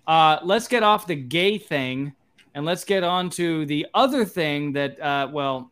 [0.06, 2.14] uh, let's get off the gay thing
[2.54, 5.70] and let's get on to the other thing that, uh, well,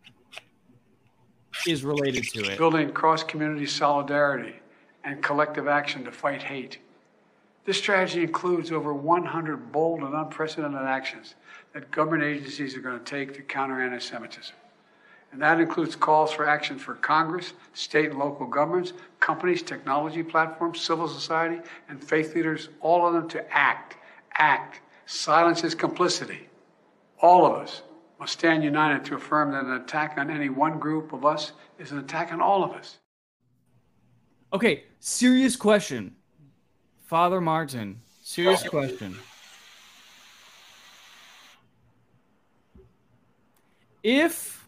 [1.66, 2.58] is related to it.
[2.58, 4.56] Building cross community solidarity
[5.04, 6.78] and collective action to fight hate.
[7.64, 11.36] This strategy includes over 100 bold and unprecedented actions
[11.72, 14.54] that government agencies are going to take to counter anti Semitism.
[15.30, 20.80] And that includes calls for action for Congress, state and local governments, companies, technology platforms,
[20.80, 23.96] civil society, and faith leaders, all of them to act,
[24.34, 24.80] act.
[25.06, 26.48] Silence is complicity.
[27.20, 27.82] All of us
[28.20, 31.92] must stand united to affirm that an attack on any one group of us is
[31.92, 32.98] an attack on all of us.
[34.52, 36.14] Okay, serious question.
[37.12, 39.14] Father Martin, serious question.
[44.02, 44.66] If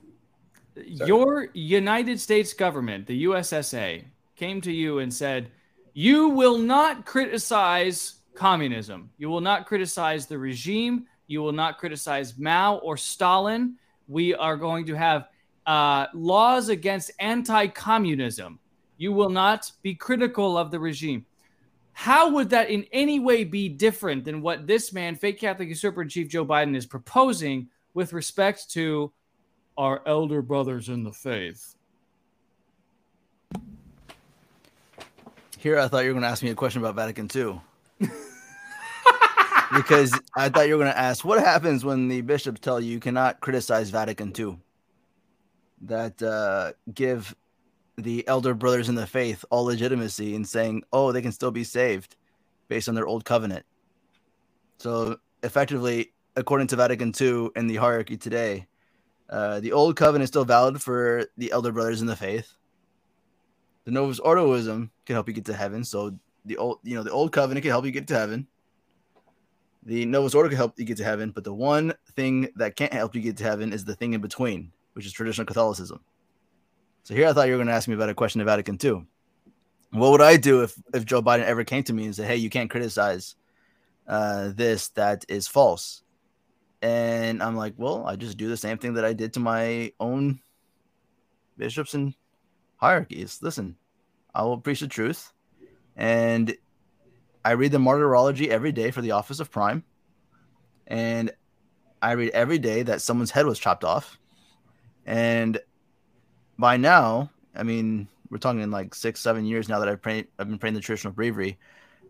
[0.76, 4.04] your United States government, the USSA,
[4.36, 5.52] came to you and said,
[5.94, 12.36] you will not criticize communism, you will not criticize the regime, you will not criticize
[12.36, 13.76] Mao or Stalin,
[14.06, 15.28] we are going to have
[15.64, 18.58] uh, laws against anti communism.
[18.98, 21.24] You will not be critical of the regime.
[21.94, 26.02] How would that in any way be different than what this man, fake Catholic usurper
[26.02, 29.12] in chief Joe Biden, is proposing with respect to
[29.78, 31.76] our elder brothers in the faith?
[35.56, 37.60] Here, I thought you were going to ask me a question about Vatican II.
[39.74, 42.90] because I thought you were going to ask what happens when the bishops tell you
[42.90, 44.58] you cannot criticize Vatican II,
[45.82, 47.34] that uh, give
[47.96, 51.64] the elder brothers in the faith all legitimacy in saying, oh, they can still be
[51.64, 52.16] saved
[52.68, 53.64] based on their old covenant.
[54.78, 58.66] So, effectively, according to Vatican II and the hierarchy today,
[59.30, 62.52] uh, the old covenant is still valid for the elder brothers in the faith.
[63.84, 65.84] The Novus Ordoism can help you get to heaven.
[65.84, 68.46] So the old, you know, the old covenant can help you get to heaven.
[69.84, 72.92] The Novus Ordo can help you get to heaven, but the one thing that can't
[72.92, 76.00] help you get to heaven is the thing in between, which is traditional Catholicism.
[77.04, 78.78] So here I thought you were going to ask me about a question of Vatican
[78.82, 79.04] II.
[79.90, 82.36] What would I do if, if Joe Biden ever came to me and said, hey,
[82.36, 83.36] you can't criticize
[84.08, 86.02] uh, this that is false?
[86.80, 89.92] And I'm like, well, I just do the same thing that I did to my
[90.00, 90.40] own
[91.58, 92.14] bishops and
[92.76, 93.38] hierarchies.
[93.42, 93.76] Listen,
[94.34, 95.30] I will preach the truth.
[95.96, 96.56] And
[97.44, 99.84] I read the martyrology every day for the office of prime.
[100.86, 101.32] And
[102.00, 104.18] I read every day that someone's head was chopped off.
[105.04, 105.60] And
[106.58, 110.28] by now, I mean, we're talking in like six, seven years now that I've, prayed,
[110.38, 111.58] I've been praying the traditional breviary.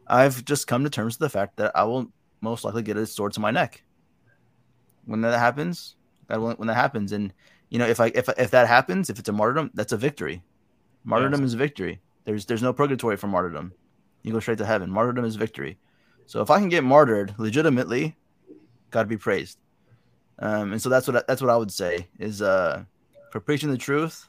[0.07, 3.07] I've just come to terms with the fact that I will most likely get a
[3.07, 3.82] sword to my neck.
[5.07, 5.97] When that happens,
[6.28, 7.32] that will, when that happens, and
[7.68, 10.42] you know, if I if if that happens, if it's a martyrdom, that's a victory.
[11.05, 11.49] Martyrdom yes.
[11.49, 12.01] is a victory.
[12.24, 13.72] There's there's no purgatory for martyrdom.
[14.22, 14.90] You go straight to heaven.
[14.90, 15.78] Martyrdom is victory.
[16.26, 18.16] So if I can get martyred legitimately,
[18.90, 19.59] God be praised.
[20.38, 22.84] Um, and so that's what I, that's what I would say is uh,
[23.30, 24.28] for preaching the truth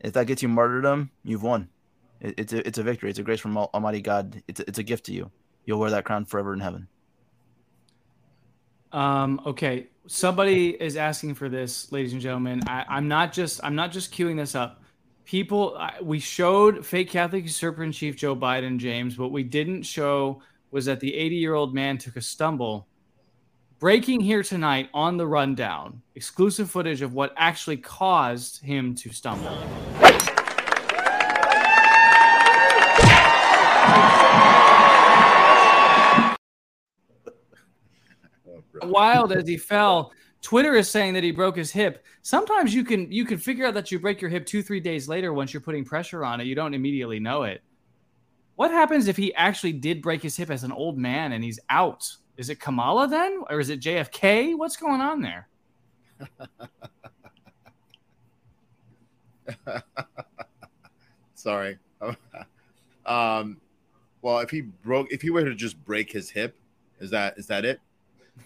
[0.00, 1.68] if that gets you martyrdom, you've won.
[2.20, 3.10] It, it's a, it's a victory.
[3.10, 4.42] It's a grace from Almighty God.
[4.48, 5.30] It's a, it's a gift to you.
[5.64, 6.88] You'll wear that crown forever in heaven.
[8.92, 12.62] Um, okay, somebody is asking for this, ladies and gentlemen.
[12.66, 14.82] I, am not just I'm not just queuing this up.
[15.24, 19.16] People, I, we showed fake Catholic usurper in chief Joe Biden, James.
[19.16, 20.42] What we didn't show
[20.72, 22.88] was that the 80 year old man took a stumble
[23.80, 29.56] Breaking here tonight on the rundown, exclusive footage of what actually caused him to stumble.
[38.82, 40.12] Wild as he fell.
[40.42, 42.04] Twitter is saying that he broke his hip.
[42.20, 45.08] Sometimes you can you can figure out that you break your hip two three days
[45.08, 46.46] later once you're putting pressure on it.
[46.46, 47.62] You don't immediately know it.
[48.56, 51.58] What happens if he actually did break his hip as an old man and he's
[51.70, 52.06] out?
[52.36, 54.56] Is it Kamala then, or is it JFK?
[54.56, 55.48] What's going on there?
[61.34, 61.78] Sorry.
[63.06, 63.60] um,
[64.22, 66.56] well, if he broke, if he were to just break his hip,
[67.00, 67.80] is that is that it?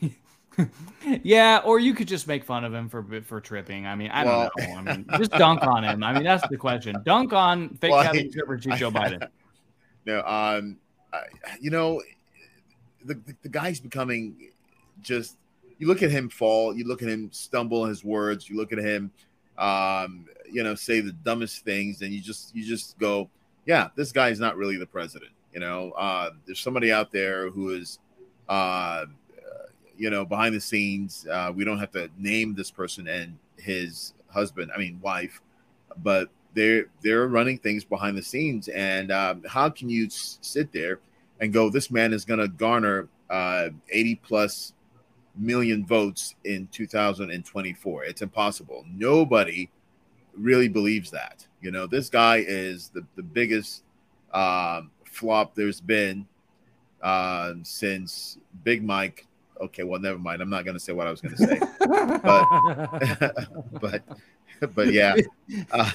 [1.23, 3.87] yeah, or you could just make fun of him for for tripping.
[3.87, 4.93] I mean, I well, don't know.
[4.93, 6.03] I mean, just dunk on him.
[6.05, 6.97] I mean, that's the question.
[7.05, 9.27] Dunk on fake well, Catholic Chief Joe Biden.
[10.07, 10.77] No, um,
[11.13, 11.23] I,
[11.61, 12.01] you know,
[13.05, 14.51] the, the, the guy's becoming
[15.03, 15.37] just
[15.79, 18.79] you look at him fall, you look at him stumble his words, you look at
[18.79, 19.11] him
[19.59, 23.29] um, you know, say the dumbest things, and you just you just go,
[23.67, 25.33] yeah, this guy is not really the president.
[25.53, 27.99] You know, uh, there's somebody out there who is,
[28.49, 29.05] uh,
[29.97, 31.27] you know, behind the scenes.
[31.31, 35.41] Uh, we don't have to name this person and his husband, I mean wife,
[36.03, 38.69] but they're they're running things behind the scenes.
[38.69, 40.99] And um, how can you s- sit there
[41.45, 44.73] and go, this man is going to garner uh, 80 plus
[45.37, 48.05] million votes in 2024.
[48.05, 48.85] It's impossible.
[48.91, 49.71] Nobody
[50.37, 51.47] really believes that.
[51.61, 53.85] You know, this guy is the, the biggest
[54.33, 56.27] um, flop there's been
[57.03, 59.27] uh, since Big Mike.
[59.61, 60.41] Okay, well, never mind.
[60.41, 61.61] I'm not going to say what I was going to say,
[62.23, 64.03] but but
[64.75, 65.15] but yeah,
[65.71, 65.91] uh,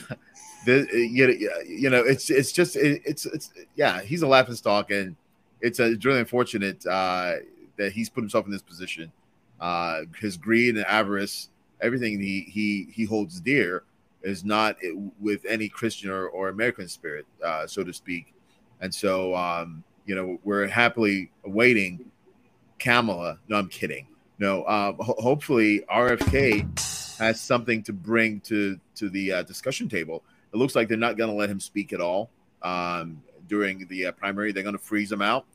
[0.65, 4.91] the, you, you know, it's it's just it, it's it's yeah, he's a laughing stock,
[4.91, 5.15] and
[5.61, 7.35] it's, a, it's really unfortunate uh,
[7.77, 9.11] that he's put himself in this position.
[9.59, 11.49] Uh, his greed and avarice,
[11.81, 13.83] everything he he he holds dear,
[14.21, 14.77] is not
[15.19, 18.33] with any Christian or, or American spirit, uh, so to speak.
[18.81, 22.09] And so, um, you know, we're happily awaiting
[22.79, 23.39] Kamala.
[23.47, 24.07] No, I'm kidding.
[24.37, 30.23] No, uh, ho- hopefully RFK has something to bring to to the uh, discussion table.
[30.53, 32.29] It looks like they're not going to let him speak at all
[32.61, 34.53] um, during the uh, primary.
[34.53, 35.45] They're going to freeze him out.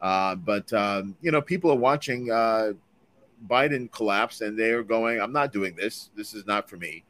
[0.00, 2.72] Uh, but um, you know, people are watching uh,
[3.48, 6.10] Biden collapse, and they are going, "I'm not doing this.
[6.16, 7.04] This is not for me."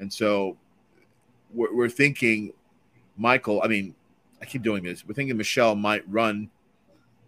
[0.00, 0.56] And so,
[1.52, 2.52] we're, we're thinking,
[3.16, 3.60] Michael.
[3.62, 3.94] I mean,
[4.40, 5.06] I keep doing this.
[5.06, 6.50] We're thinking Michelle might run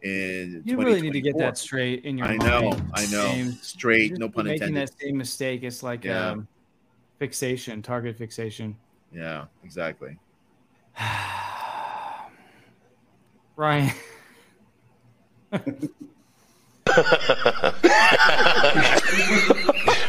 [0.02, 0.62] in.
[0.64, 2.42] You really need to get that straight in your I mind.
[2.42, 3.28] know, I know.
[3.28, 3.62] James.
[3.62, 4.88] Straight, no pun making intended.
[4.88, 5.62] that same mistake.
[5.62, 6.30] It's like Yeah.
[6.30, 6.48] um,
[7.20, 8.76] fixation, target fixation.
[9.12, 10.18] Yeah, exactly.
[13.56, 13.90] Ryan.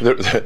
[0.01, 0.45] There- there-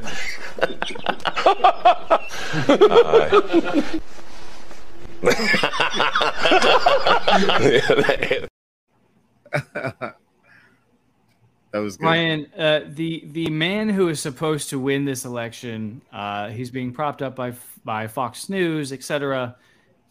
[11.72, 12.04] That was good.
[12.04, 16.92] Ryan, uh, the the man who is supposed to win this election, uh, he's being
[16.92, 19.56] propped up by by Fox News, etc.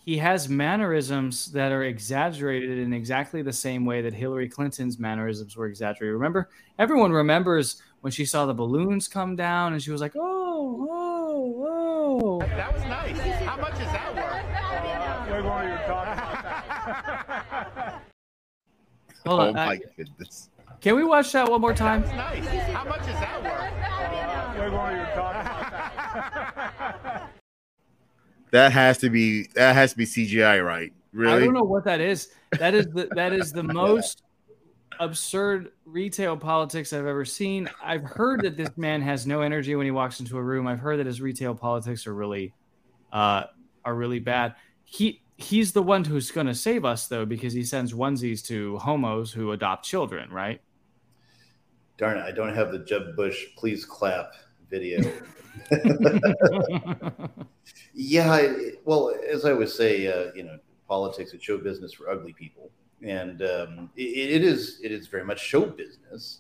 [0.04, 5.56] He has mannerisms that are exaggerated in exactly the same way that Hillary Clinton's mannerisms
[5.56, 6.14] were exaggerated.
[6.14, 6.50] Remember,
[6.80, 11.68] everyone remembers when she saw the balloons come down, and she was like, "Oh, oh,
[11.68, 13.18] oh." That was nice.
[13.46, 15.36] How much is that worth?
[15.38, 16.44] We won't even talk about
[17.76, 18.02] that.
[19.28, 20.50] Hold oh uh, my I- goodness.
[20.82, 22.02] Can we watch that one more time?
[22.02, 22.44] Nice.
[22.74, 24.66] How much is that worth?
[24.66, 27.21] We won't even talk about that.
[28.52, 30.94] That has to be that has to be CGI, right?
[31.14, 31.34] Really?
[31.34, 32.30] I don't know what that is.
[32.58, 34.24] That is the that is the most
[35.00, 37.70] absurd retail politics I've ever seen.
[37.84, 40.68] I've heard that this man has no energy when he walks into a room.
[40.68, 42.54] I've heard that his retail politics are really
[43.12, 43.46] uh
[43.84, 44.56] are really bad.
[44.84, 48.78] He he's the one who's going to save us though because he sends onesies to
[48.78, 50.62] homos who adopt children, right?
[51.98, 54.34] Darn it, I don't have the Jeb Bush please clap
[54.72, 55.02] video.
[57.94, 60.58] yeah, I- well, as I always say, uh, you know,
[60.88, 62.72] politics is show business for ugly people,
[63.04, 66.40] and um, it, it is it is very much show business.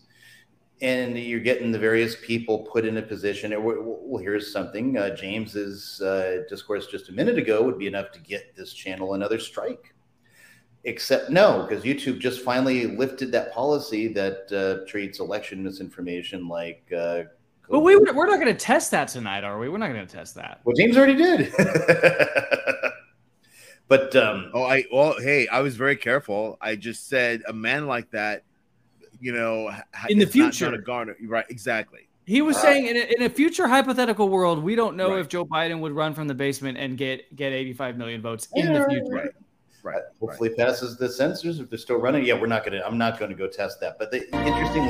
[0.81, 3.53] And you're getting the various people put in a position.
[3.53, 4.97] and Well, well, here's something.
[4.97, 9.13] Uh, James's uh, discourse just a minute ago would be enough to get this channel
[9.13, 9.93] another strike.
[10.83, 16.83] Except no, because YouTube just finally lifted that policy that uh, treats election misinformation like.
[16.95, 17.23] Uh,
[17.71, 19.69] But we we're not going to test that tonight, are we?
[19.69, 20.59] We're not going to test that.
[20.65, 21.53] well, James already did.
[23.87, 26.57] but um, oh, I well, hey, I was very careful.
[26.61, 28.43] I just said a man like that,
[29.19, 29.71] you know,
[30.09, 30.77] In the is not future.
[30.79, 31.45] garner right?
[31.49, 32.07] Exactly.
[32.25, 35.19] He was saying in a, in a future hypothetical world, we don't know Right.
[35.19, 38.71] if Joe Biden would run from the basement and get get 85 million votes in
[38.73, 39.05] the future.
[39.13, 39.29] Right.
[39.83, 40.03] Right.
[40.19, 42.23] hopefully passes the censors if they're still running.
[42.23, 42.81] Yeah, we're not gonna.
[42.85, 43.97] I'm not going to go test that.
[43.97, 44.85] But the interesting.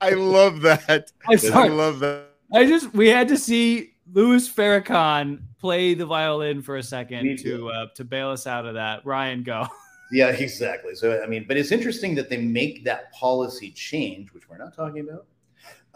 [0.00, 1.12] I love that.
[1.28, 2.26] I'm I love that.
[2.52, 7.70] I just we had to see Louis Farrakhan play the violin for a second to
[7.70, 9.04] uh, to bail us out of that.
[9.04, 9.66] Ryan, go.
[10.12, 10.94] Yeah, exactly.
[10.94, 14.72] So I mean, but it's interesting that they make that policy change, which we're not
[14.72, 15.26] talking about,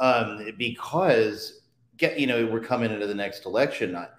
[0.00, 1.60] um, because
[1.96, 4.14] get you know we're coming into the next election not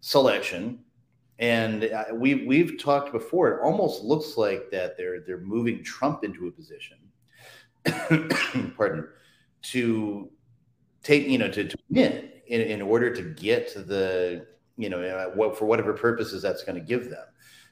[0.00, 0.78] selection,
[1.40, 3.50] and uh, we we've talked before.
[3.50, 6.98] It almost looks like that they're they're moving Trump into a position,
[8.76, 9.08] pardon,
[9.62, 10.30] to
[11.02, 15.30] take you know to, to win in, in order to get the you know uh,
[15.30, 17.24] what for whatever purposes that's going to give them.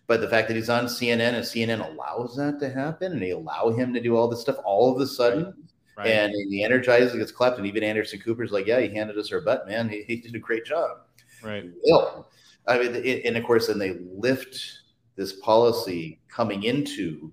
[0.07, 3.31] But the fact that he's on CNN and CNN allows that to happen and they
[3.31, 5.55] allow him to do all this stuff all of a sudden.
[5.97, 6.09] Right.
[6.09, 9.41] And he energizes, gets clapped, and even Anderson Cooper's like, "Yeah, he handed us our
[9.41, 9.89] butt, man.
[9.89, 11.03] He, he did a great job."
[11.45, 11.71] Right.
[11.87, 12.27] Ill.
[12.67, 14.81] I mean, it, and of course, then they lift
[15.17, 17.31] this policy coming into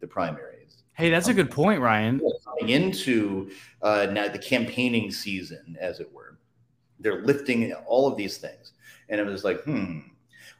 [0.00, 0.49] the primaries,
[1.00, 2.20] Hey, that's a good point, Ryan.
[2.44, 3.50] coming into
[3.80, 6.36] uh, now the campaigning season, as it were.
[6.98, 8.72] They're lifting all of these things,
[9.08, 10.00] and it was like, hmm.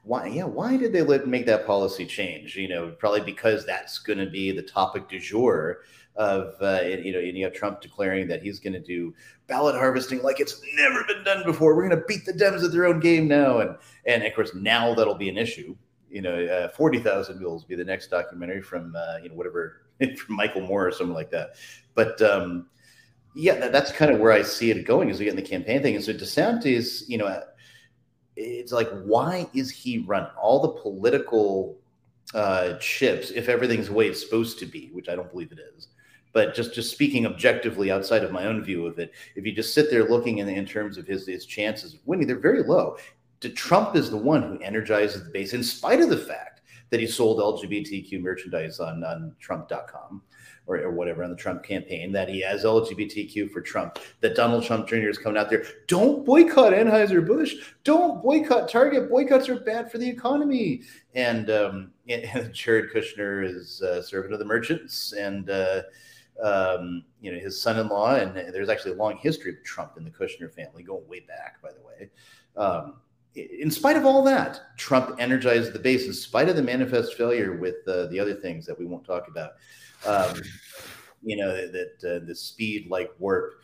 [0.02, 3.98] why yeah why did they let make that policy change you know probably because that's
[3.98, 5.80] going to be the topic du jour
[6.16, 9.12] of uh, you know and you have trump declaring that he's going to do
[9.46, 12.72] ballot harvesting like it's never been done before we're going to beat the dems at
[12.72, 13.76] their own game now and
[14.06, 15.76] and of course now that'll be an issue
[16.08, 19.82] you know uh, 40000 mules will be the next documentary from uh, you know whatever
[20.16, 21.50] from michael moore or something like that
[21.94, 22.66] but um
[23.34, 25.42] yeah that, that's kind of where i see it going as we get in the
[25.42, 27.42] campaign thing and so desantis you know
[28.36, 31.80] it's like why is he running all the political
[32.34, 35.58] uh, chips if everything's the way it's supposed to be, which I don't believe it
[35.76, 35.88] is.
[36.32, 39.74] But just just speaking objectively outside of my own view of it, if you just
[39.74, 42.96] sit there looking in, in terms of his his chances of winning, they're very low.
[43.54, 46.49] Trump is the one who energizes the base, in spite of the fact
[46.90, 50.22] that he sold LGBTQ merchandise on, on Trump.com
[50.66, 54.64] or, or whatever on the Trump campaign that he has LGBTQ for Trump, that Donald
[54.64, 55.08] Trump Jr.
[55.08, 55.64] is coming out there.
[55.88, 57.54] Don't boycott Anheuser-Busch.
[57.84, 59.10] Don't boycott Target.
[59.10, 60.82] Boycotts are bad for the economy.
[61.14, 65.82] And, um, and Jared Kushner is uh, servant of the merchants and, uh,
[66.42, 70.10] um, you know, his son-in-law, and there's actually a long history of Trump and the
[70.10, 72.10] Kushner family going way back, by the way.
[72.56, 72.94] Um,
[73.34, 77.56] in spite of all that, Trump energized the base in spite of the manifest failure
[77.56, 79.52] with uh, the other things that we won't talk about.
[80.06, 80.40] Um,
[81.22, 83.62] you know that uh, the speed like warp.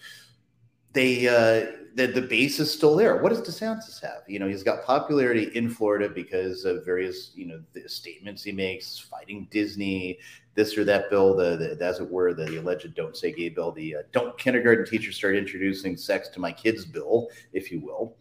[0.92, 3.22] They uh the, the base is still there.
[3.22, 4.22] What does desantis have?
[4.28, 8.52] You know he's got popularity in florida because of various you know the statements he
[8.52, 10.18] makes fighting disney
[10.54, 13.50] this or that bill the, the as it were the, the alleged don't say gay
[13.50, 17.80] bill the uh, don't kindergarten teachers start introducing sex to my kids bill if you
[17.80, 18.16] will.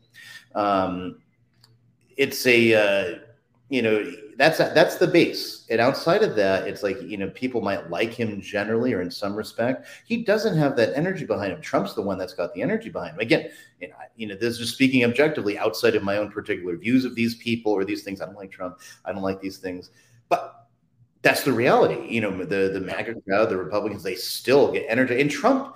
[0.54, 1.18] Um
[2.18, 3.20] it's a uh
[3.70, 5.66] you know that's that's the base.
[5.70, 9.10] And outside of that it's like you know people might like him generally or in
[9.10, 9.88] some respect.
[10.06, 11.62] He doesn't have that energy behind him.
[11.62, 13.20] Trump's the one that's got the energy behind him.
[13.22, 13.50] Again
[13.82, 17.06] you know, you know this is just speaking objectively outside of my own particular views
[17.06, 18.22] of these people or these things.
[18.22, 18.80] I don't like trump.
[19.04, 19.90] I don't like these things.
[20.30, 20.68] But
[21.22, 22.08] that's the reality.
[22.08, 25.20] You know the the maga crowd the republicans they still get energy.
[25.20, 25.76] And trump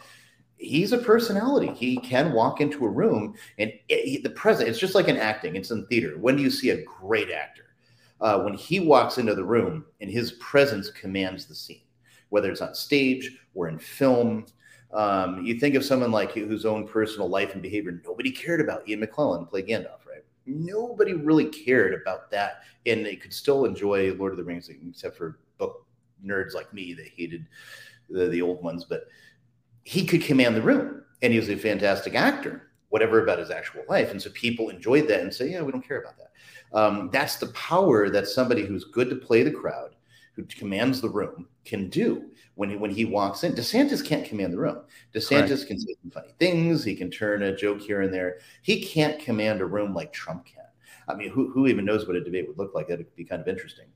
[0.60, 1.72] he's a personality.
[1.74, 4.70] He can walk into a room and it, the present.
[4.70, 5.56] It's just like in acting.
[5.56, 6.18] It's in theater.
[6.20, 7.70] When do you see a great actor?
[8.22, 11.82] uh, when he walks into the room and his presence commands the scene,
[12.30, 14.46] whether it's on stage or in film.
[14.94, 18.88] Um, you think of someone like whose own personal life and behavior nobody cared about.
[18.90, 20.24] Ian McKellen played Gandalf, right?
[20.46, 25.16] Nobody really cared about that, and they could still enjoy Lord of the Rings, except
[25.16, 25.86] for book
[26.26, 27.46] nerds like me that hated
[28.10, 28.84] the, the old ones.
[28.84, 29.04] But
[29.90, 32.70] he could command the room, and he was a fantastic actor.
[32.90, 35.88] Whatever about his actual life, and so people enjoyed that and say, "Yeah, we don't
[35.88, 36.32] care about that."
[36.78, 39.96] Um, that's the power that somebody who's good to play the crowd,
[40.36, 43.54] who commands the room, can do when he, when he walks in.
[43.54, 44.78] DeSantis can't command the room.
[45.16, 45.68] DeSantis Correct.
[45.68, 46.84] can say some funny things.
[46.84, 48.38] He can turn a joke here and there.
[48.62, 50.66] He can't command a room like Trump can.
[51.08, 52.90] I mean, who, who even knows what a debate would look like?
[52.90, 53.88] That'd be kind of interesting.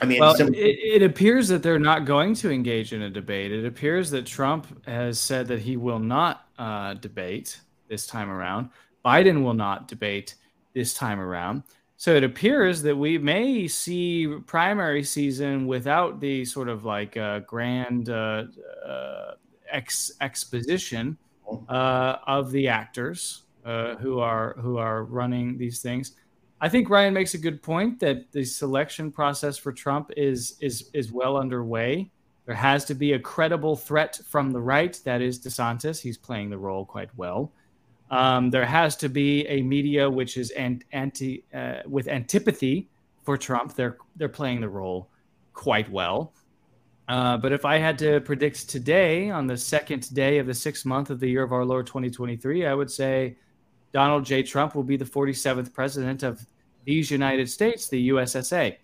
[0.00, 3.52] I mean, well, it, it, appears that they're not going to engage in a debate.
[3.52, 8.70] It appears that Trump has said that he will not uh, debate this time around.
[9.04, 10.34] Biden will not debate
[10.72, 11.62] this time around.
[11.96, 17.40] So it appears that we may see primary season without the sort of like uh,
[17.40, 18.44] grand uh,
[18.84, 19.32] uh,
[19.70, 21.16] ex- exposition
[21.68, 26.12] uh, of the actors uh, who are who are running these things.
[26.64, 30.88] I think Ryan makes a good point that the selection process for Trump is is
[30.94, 32.10] is well underway.
[32.46, 34.98] There has to be a credible threat from the right.
[35.04, 36.00] That is DeSantis.
[36.00, 37.52] He's playing the role quite well.
[38.10, 42.88] Um, there has to be a media which is anti uh, with antipathy
[43.24, 43.74] for Trump.
[43.74, 45.10] They're they're playing the role
[45.52, 46.32] quite well.
[47.08, 50.86] Uh, but if I had to predict today, on the second day of the sixth
[50.86, 53.36] month of the year of our Lord 2023, I would say
[53.92, 54.42] Donald J.
[54.42, 56.46] Trump will be the 47th president of
[56.84, 58.76] these United States, the USSA.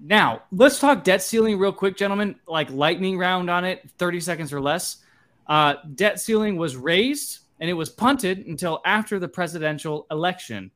[0.00, 2.36] Now, let's talk debt ceiling real quick, gentlemen.
[2.46, 4.98] Like lightning round on it, 30 seconds or less.
[5.46, 10.70] Uh, debt ceiling was raised and it was punted until after the presidential election.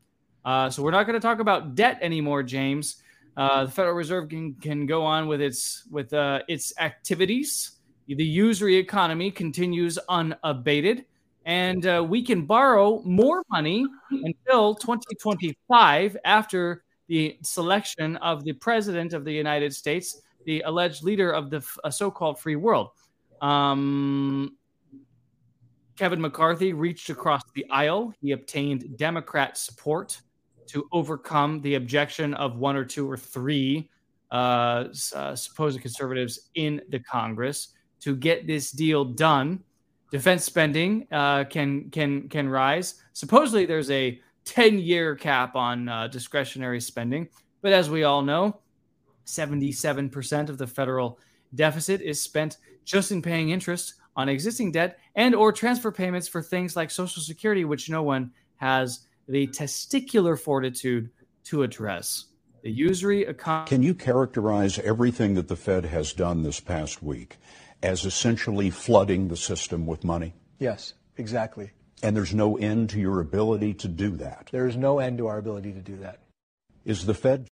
[0.44, 3.02] Uh, so we're not going to talk about debt anymore, James.
[3.36, 7.72] Uh, the Federal Reserve can, can go on with its with uh, its activities.
[8.08, 11.06] The usury economy continues unabated,
[11.44, 19.12] and uh, we can borrow more money until 2025 after the selection of the president
[19.12, 22.90] of the United States, the alleged leader of the f- so-called free world.
[23.40, 24.56] Um,
[25.96, 28.14] Kevin McCarthy reached across the aisle.
[28.20, 30.20] He obtained Democrat support
[30.68, 33.90] to overcome the objection of one or two or three
[34.30, 37.68] uh, uh, supposed conservatives in the Congress
[38.00, 39.62] to get this deal done.
[40.12, 42.94] Defense spending uh, can can can rise.
[43.12, 47.28] Supposedly, there's a 10 year cap on uh, discretionary spending.
[47.62, 48.60] But as we all know,
[49.26, 51.18] 77% of the federal
[51.54, 56.42] deficit is spent just in paying interest on existing debt and or transfer payments for
[56.42, 61.10] things like social security which no one has the testicular fortitude
[61.44, 62.26] to address
[62.62, 67.38] the usury economy Can you characterize everything that the Fed has done this past week
[67.82, 70.34] as essentially flooding the system with money?
[70.58, 71.70] Yes, exactly.
[72.02, 74.48] And there's no end to your ability to do that.
[74.52, 76.20] There is no end to our ability to do that.
[76.84, 77.46] Is the Fed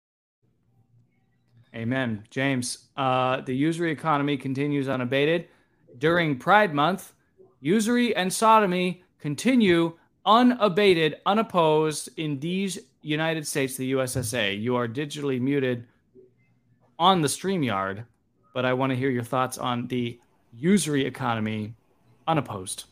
[1.75, 2.25] Amen.
[2.31, 5.49] James, uh, the usury economy continues unabated.
[5.97, 7.13] During Pride Month,
[7.61, 14.61] usury and sodomy continue unabated, unopposed in these United States, the USSA.
[14.61, 15.87] You are digitally muted
[16.99, 18.05] on the StreamYard,
[18.59, 20.19] but I want to hear your thoughts on the
[20.53, 21.75] usury economy
[22.27, 22.87] unopposed.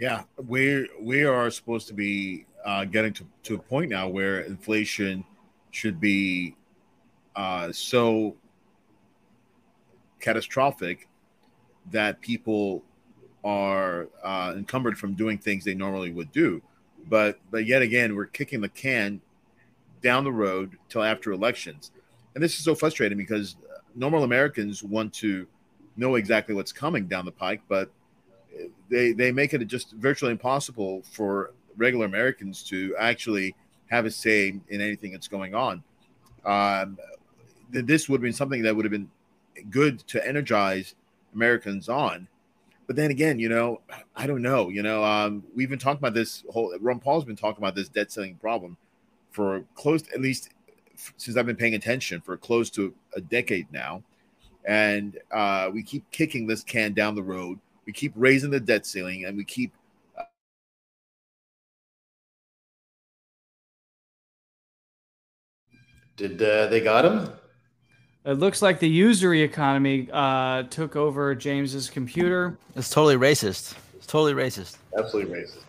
[0.00, 4.40] Yeah, we we are supposed to be uh, getting to, to a point now where
[4.40, 5.24] inflation
[5.70, 6.56] should be
[7.36, 8.34] uh, so
[10.18, 11.06] catastrophic
[11.92, 12.82] that people
[13.44, 16.60] are uh, encumbered from doing things they normally would do.
[17.08, 19.20] But but yet again, we're kicking the can
[20.02, 21.92] down the road till after elections,
[22.34, 23.56] and this is so frustrating because
[23.94, 25.46] normal Americans want to
[25.96, 27.90] know exactly what's coming down the pike, but
[28.88, 33.54] they they make it just virtually impossible for regular Americans to actually
[33.90, 35.82] have a say in anything that's going on.
[36.44, 36.98] Um,
[37.70, 39.10] this would have been something that would have been
[39.70, 40.94] good to energize
[41.34, 42.28] Americans on.
[42.86, 43.80] But then again, you know,
[44.14, 44.68] I don't know.
[44.68, 46.76] You know, um, we've been talking about this whole.
[46.80, 48.76] Ron Paul's been talking about this debt ceiling problem
[49.30, 50.50] for close, at least
[51.16, 54.02] since I've been paying attention for close to a decade now,
[54.64, 57.58] and uh, we keep kicking this can down the road.
[57.86, 59.72] We keep raising the debt ceiling, and we keep
[66.16, 67.32] Did uh, they got him?
[68.24, 72.56] It looks like the usury economy uh, took over James's computer.
[72.76, 73.74] It's totally racist.
[73.96, 74.78] It's totally racist.
[74.96, 75.64] Absolutely racist.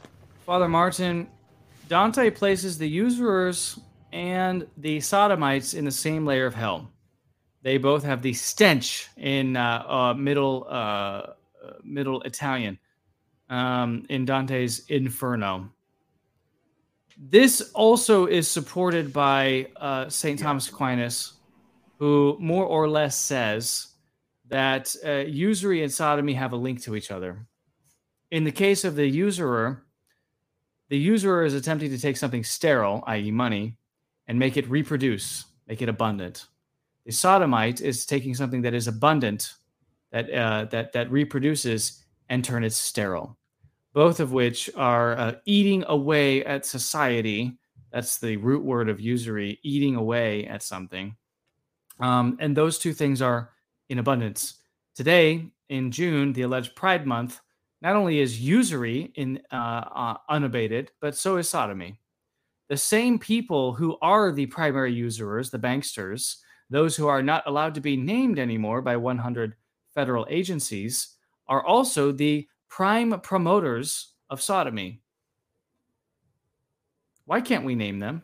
[0.46, 1.28] Father Martin,
[1.90, 3.80] Dante places the usurers
[4.16, 6.90] and the sodomites in the same layer of hell.
[7.64, 11.34] They both have the stench in uh, uh, middle uh,
[11.84, 12.80] middle Italian
[13.50, 15.70] um, in Dante's Inferno.
[17.18, 20.40] This also is supported by uh, St.
[20.40, 21.34] Thomas Aquinas,
[22.00, 23.88] who more or less says
[24.48, 27.46] that uh, usury and sodomy have a link to each other.
[28.32, 29.84] In the case of the usurer,
[30.88, 33.78] the usurer is attempting to take something sterile, i.e., money,
[34.28, 36.48] and make it reproduce, make it abundant.
[37.06, 39.54] The sodomite is taking something that is abundant,
[40.12, 43.38] that uh, that that reproduces, and turn it sterile
[43.96, 47.58] both of which are uh, eating away at society.
[47.92, 51.16] That's the root word of usury, eating away at something.
[52.02, 53.52] Um, and those two things are
[53.88, 54.56] in abundance.
[54.96, 57.40] Today, in June, the alleged Pride Month,
[57.82, 61.98] not only is usury in uh, uh, unabated, but so is sodomy.
[62.68, 66.38] The same people who are the primary usurers, the banksters,
[66.70, 69.56] those who are not allowed to be named anymore by 100
[69.94, 71.16] federal agencies,
[71.48, 75.02] are also the prime promoters of sodomy.
[77.26, 78.24] Why can't we name them?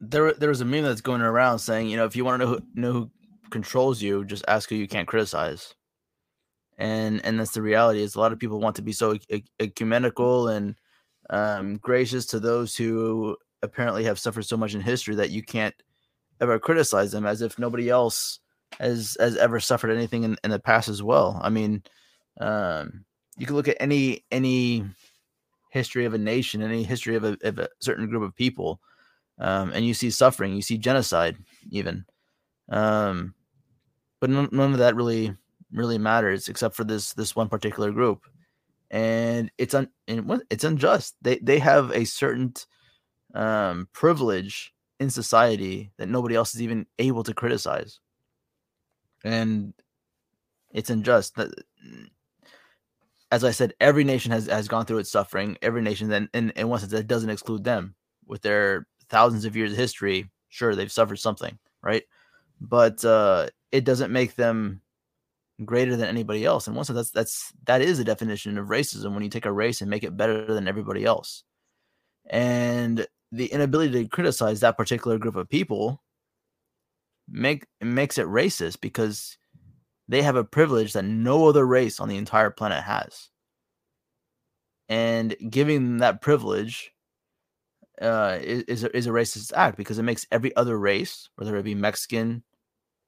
[0.00, 2.46] There, there was a meme that's going around saying, you know, if you want to
[2.46, 3.10] know who, know who
[3.50, 5.74] controls you, just ask who you can't criticize.
[6.82, 8.02] And and that's the reality.
[8.02, 9.16] Is a lot of people want to be so
[9.60, 10.74] ecumenical and
[11.30, 15.76] um, gracious to those who apparently have suffered so much in history that you can't
[16.40, 18.40] ever criticize them, as if nobody else
[18.80, 21.38] has has ever suffered anything in, in the past as well.
[21.40, 21.84] I mean,
[22.40, 23.04] um,
[23.36, 24.84] you can look at any any
[25.70, 28.80] history of a nation, any history of a, of a certain group of people,
[29.38, 31.36] um, and you see suffering, you see genocide,
[31.70, 32.04] even.
[32.70, 33.34] Um,
[34.20, 35.36] but none, none of that really
[35.72, 38.26] really matters except for this this one particular group,
[38.90, 41.16] and it's un it's unjust.
[41.22, 42.54] They they have a certain
[43.34, 47.98] um, privilege in society that nobody else is even able to criticize
[49.24, 49.72] and
[50.72, 51.50] it's unjust that
[53.30, 55.56] as I said, every nation has, has gone through its suffering.
[55.62, 57.94] Every nation, then, in, in one sense, that doesn't exclude them
[58.26, 60.30] with their thousands of years of history.
[60.50, 62.02] Sure, they've suffered something, right?
[62.60, 64.82] But uh, it doesn't make them
[65.64, 66.66] greater than anybody else.
[66.66, 69.80] And once that's that's that is a definition of racism when you take a race
[69.80, 71.44] and make it better than everybody else.
[72.28, 76.02] And the inability to criticize that particular group of people
[77.28, 79.38] make makes it racist because
[80.08, 83.30] they have a privilege that no other race on the entire planet has.
[84.88, 86.92] And giving them that privilege
[88.00, 91.62] uh, is, is is a racist act because it makes every other race, whether it
[91.62, 92.42] be Mexican,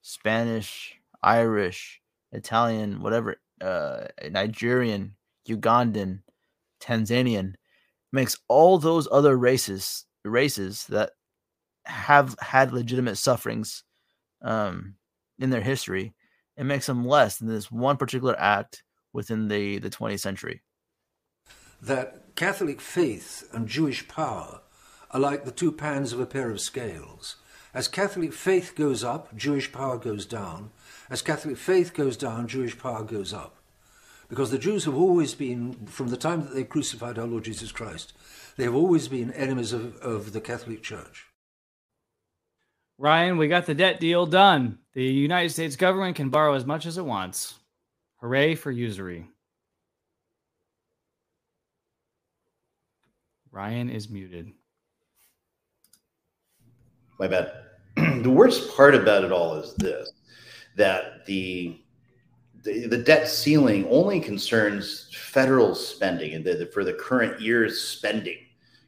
[0.03, 2.01] Spanish, Irish,
[2.35, 5.17] Italian, whatever, uh, Nigerian,
[5.49, 6.23] Ugandan,
[6.81, 7.55] Tanzanian,
[8.13, 11.11] makes all those other races races that
[11.85, 13.85] have had legitimate sufferings
[14.43, 14.95] um,
[15.39, 16.15] in their history,
[16.57, 18.83] it makes them less than this one particular act
[19.13, 20.63] within the, the 20th century.
[21.83, 24.61] That Catholic faith and Jewish power
[25.11, 27.37] are like the two pans of a pair of scales.
[27.75, 30.71] As Catholic faith goes up, Jewish power goes down.
[31.11, 33.57] As Catholic faith goes down, Jewish power goes up.
[34.29, 37.73] Because the Jews have always been, from the time that they crucified our Lord Jesus
[37.73, 38.15] Christ,
[38.57, 41.27] they have always been enemies of, of the Catholic Church.
[42.97, 44.79] Ryan, we got the debt deal done.
[44.95, 47.55] The United States government can borrow as much as it wants.
[48.21, 49.27] Hooray for usury.
[53.51, 54.53] Ryan is muted.
[57.19, 57.53] My bad.
[57.97, 60.11] the worst part about it all is this
[60.77, 61.81] that the
[62.63, 68.39] the, debt ceiling only concerns federal spending and the, the, for the current year's spending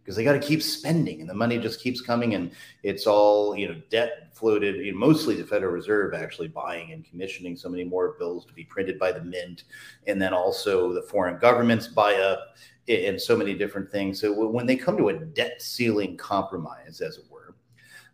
[0.03, 2.53] because they got to keep spending and the money just keeps coming and
[2.83, 7.05] it's all you know debt floated you know, mostly the federal reserve actually buying and
[7.05, 9.65] commissioning so many more bills to be printed by the mint
[10.07, 12.57] and then also the foreign governments buy up
[12.89, 14.21] and so many different things.
[14.21, 17.36] So when they come to a debt ceiling compromise as it were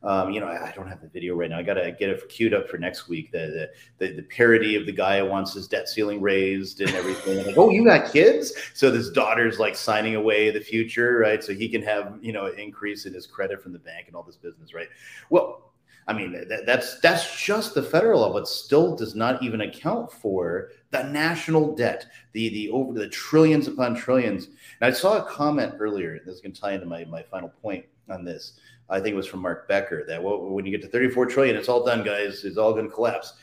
[0.04, 1.58] um, you know, I, I, don't have the video right now.
[1.58, 3.30] I got to get it queued up for next week.
[3.30, 6.90] The, the, the the parody of the guy who wants his debt ceiling raised and
[6.90, 7.46] everything.
[7.46, 8.52] like, oh, you got kids?
[8.74, 11.42] So this daughter's like signing away the future, right?
[11.42, 14.16] So he can have you know an increase in his credit from the bank and
[14.16, 14.88] all this business, right?
[15.30, 15.72] Well,
[16.08, 18.38] I mean, that, that's that's just the federal level.
[18.38, 23.68] It still does not even account for the national debt, the the over the trillions
[23.68, 24.46] upon trillions.
[24.46, 26.18] And I saw a comment earlier.
[26.26, 28.58] This is going to tie into my my final point on this.
[28.92, 31.68] I think it was from Mark Becker that when you get to 34 trillion, it's
[31.68, 32.44] all done, guys.
[32.44, 33.34] It's all going to collapse.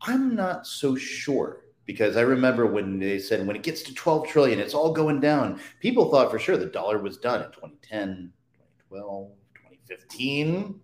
[0.00, 4.28] I'm not so sure because I remember when they said when it gets to 12
[4.28, 5.60] trillion, it's all going down.
[5.80, 8.32] People thought for sure the dollar was done in 2010,
[8.88, 10.80] 2012, 2015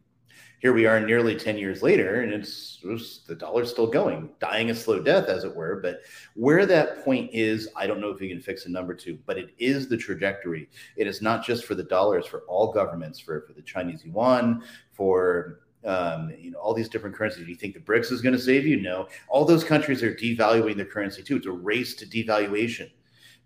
[0.58, 4.70] here we are nearly 10 years later and it's, it's, the dollar's still going dying
[4.70, 6.00] a slow death as it were but
[6.34, 9.38] where that point is i don't know if you can fix a number to but
[9.38, 13.42] it is the trajectory it is not just for the dollars for all governments for,
[13.42, 14.62] for the chinese yuan
[14.92, 17.44] for um, you know all these different currencies.
[17.44, 18.80] Do you think the BRICS is going to save you?
[18.80, 19.06] No.
[19.28, 21.36] All those countries are devaluing their currency too.
[21.36, 22.90] It's a race to devaluation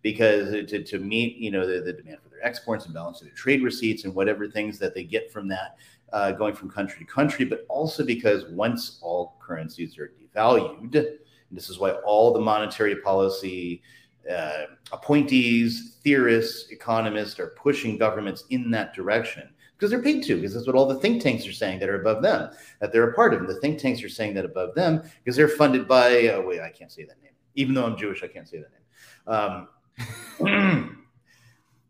[0.03, 3.31] because to, to meet you know the, the demand for their exports and balance their
[3.33, 5.77] trade receipts and whatever things that they get from that
[6.13, 11.19] uh, going from country to country, but also because once all currencies are devalued, and
[11.53, 13.83] this is why all the monetary policy
[14.31, 20.53] uh, appointees, theorists, economists are pushing governments in that direction because they're paid to, because
[20.53, 22.51] that's what all the think tanks are saying that are above them,
[22.81, 23.41] that they're a part of.
[23.41, 26.61] And the think tanks are saying that above them because they're funded by, uh, wait,
[26.61, 27.33] I can't say that name.
[27.55, 28.71] Even though I'm Jewish, I can't say that
[29.27, 29.67] name.
[30.43, 30.97] Um,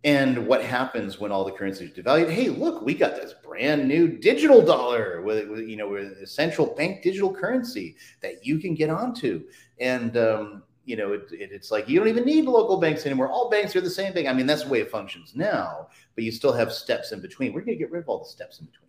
[0.03, 2.31] And what happens when all the currencies devalued?
[2.31, 6.27] Hey, look, we got this brand new digital dollar with, with you know with a
[6.27, 9.45] central bank digital currency that you can get onto,
[9.79, 13.29] and um, you know it, it, it's like you don't even need local banks anymore.
[13.29, 14.27] All banks are the same thing.
[14.27, 17.53] I mean, that's the way it functions now, but you still have steps in between.
[17.53, 18.89] We're going to get rid of all the steps in between.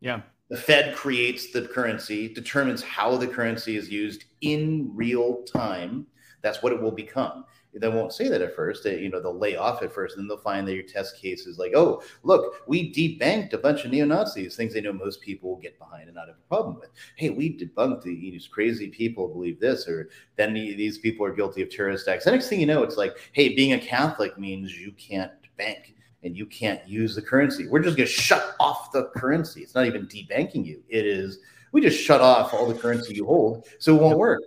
[0.00, 0.22] Yeah.
[0.48, 6.06] The Fed creates the currency, determines how the currency is used in real time.
[6.42, 7.44] That's what it will become
[7.78, 8.84] they won't say that at first.
[8.84, 11.20] They, you know, they'll lay off at first, and then they'll find that your test
[11.20, 14.92] case is like, oh, look, we debanked a bunch of neo Nazis, things they know
[14.92, 16.90] most people will get behind and not have a problem with.
[17.16, 21.62] Hey, we debunked the, these crazy people believe this, or then these people are guilty
[21.62, 22.24] of terrorist acts.
[22.24, 25.94] The next thing you know, it's like, hey, being a Catholic means you can't bank
[26.22, 27.68] and you can't use the currency.
[27.68, 29.62] We're just going to shut off the currency.
[29.62, 30.82] It's not even debanking you.
[30.88, 31.38] It is
[31.72, 34.40] we just shut off all the currency you hold, so it won't work.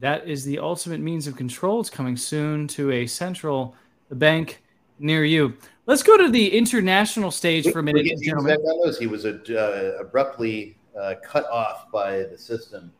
[0.00, 1.80] That is the ultimate means of control.
[1.80, 3.76] It's coming soon to a central
[4.10, 4.62] bank
[4.98, 5.54] near you.
[5.84, 8.58] Let's go to the international stage for a minute, gentlemen.
[8.98, 12.92] He was uh, abruptly uh, cut off by the system.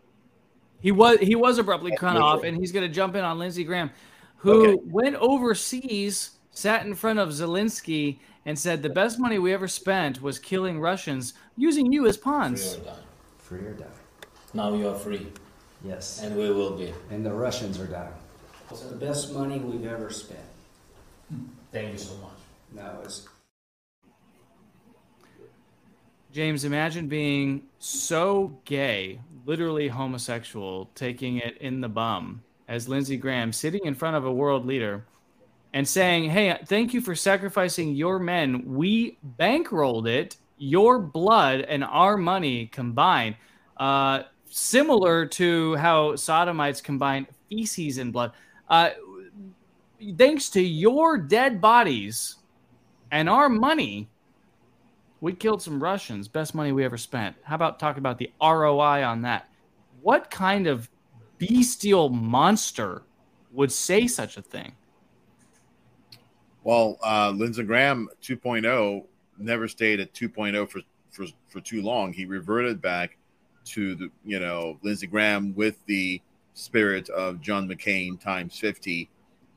[0.81, 3.65] He was he was abruptly cut off, and he's going to jump in on Lindsey
[3.65, 3.91] Graham,
[4.37, 4.83] who okay.
[4.85, 10.21] went overseas, sat in front of Zelensky, and said the best money we ever spent
[10.21, 12.77] was killing Russians using you as pawns.
[12.77, 12.99] Free or die.
[13.39, 13.85] Free or die.
[14.53, 15.27] Now you are free.
[15.85, 16.23] Yes.
[16.23, 16.93] And we will be.
[17.11, 18.13] And the Russians are dying.
[18.71, 20.41] It's the best money we've ever spent.
[21.73, 22.31] Thank you so much.
[22.73, 23.27] No, it's
[26.33, 33.53] James, imagine being so gay, literally homosexual, taking it in the bum, as Lindsey Graham
[33.53, 35.05] sitting in front of a world leader
[35.73, 38.63] and saying, Hey, thank you for sacrificing your men.
[38.65, 43.35] We bankrolled it, your blood and our money combined.
[43.77, 48.33] Uh, similar to how sodomites combine feces and blood.
[48.69, 48.91] Uh,
[50.19, 52.37] thanks to your dead bodies
[53.11, 54.09] and our money,
[55.21, 56.29] we killed some Russians.
[56.29, 57.37] Best money we ever spent.
[57.43, 59.49] How about talking about the ROI on that?
[60.03, 60.91] What kind of
[61.39, 63.03] bestial monster
[63.53, 64.73] would say such a thing?
[66.65, 69.05] Well, uh, Lindsey Graham 2.0
[69.39, 72.13] never stayed at 2.0 for, for, for too long.
[72.13, 73.17] He reverted back
[73.71, 76.21] to the, you know, Lindsey Graham with the
[76.55, 79.09] spirit of John McCain times 50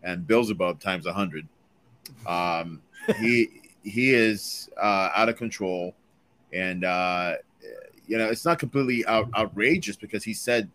[0.04, 1.48] and Beelzebub times 100.
[2.28, 2.82] Um,
[3.18, 5.94] he he is uh, out of control,
[6.54, 7.36] and uh,
[8.08, 10.70] you know it's not completely out, outrageous because he said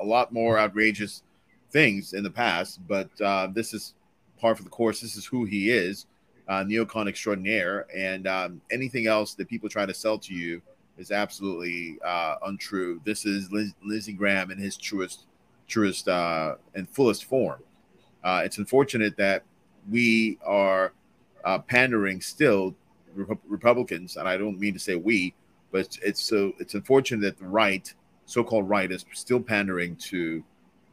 [0.00, 1.22] a lot more outrageous
[1.70, 3.94] things in the past, but uh, this is
[4.38, 5.00] par for the course.
[5.00, 6.06] This is who he is,
[6.48, 10.60] uh, neocon extraordinaire, and um, anything else that people try to sell to you
[11.02, 13.00] is absolutely uh, untrue.
[13.04, 15.26] This is Liz- Lindsey Graham in his truest,
[15.66, 17.60] truest uh, and fullest form.
[18.24, 19.42] Uh, it's unfortunate that
[19.90, 20.92] we are
[21.44, 22.74] uh, pandering still
[23.14, 25.34] Rep- Republicans, and I don't mean to say we,
[25.72, 27.92] but it's, it's so it's unfortunate that the right,
[28.24, 30.42] so-called right, is still pandering to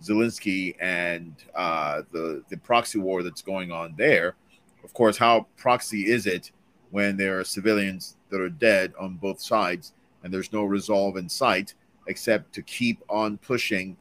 [0.02, 4.36] Zelensky and uh, the the proxy war that's going on there.
[4.84, 6.52] Of course, how proxy is it
[6.90, 11.30] when there are civilians that are dead on both sides and there's no resolve in
[11.30, 11.74] sight
[12.08, 13.96] except to keep on pushing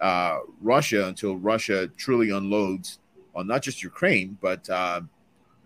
[0.00, 2.98] uh, Russia until Russia truly unloads
[3.34, 5.00] on not just Ukraine but uh,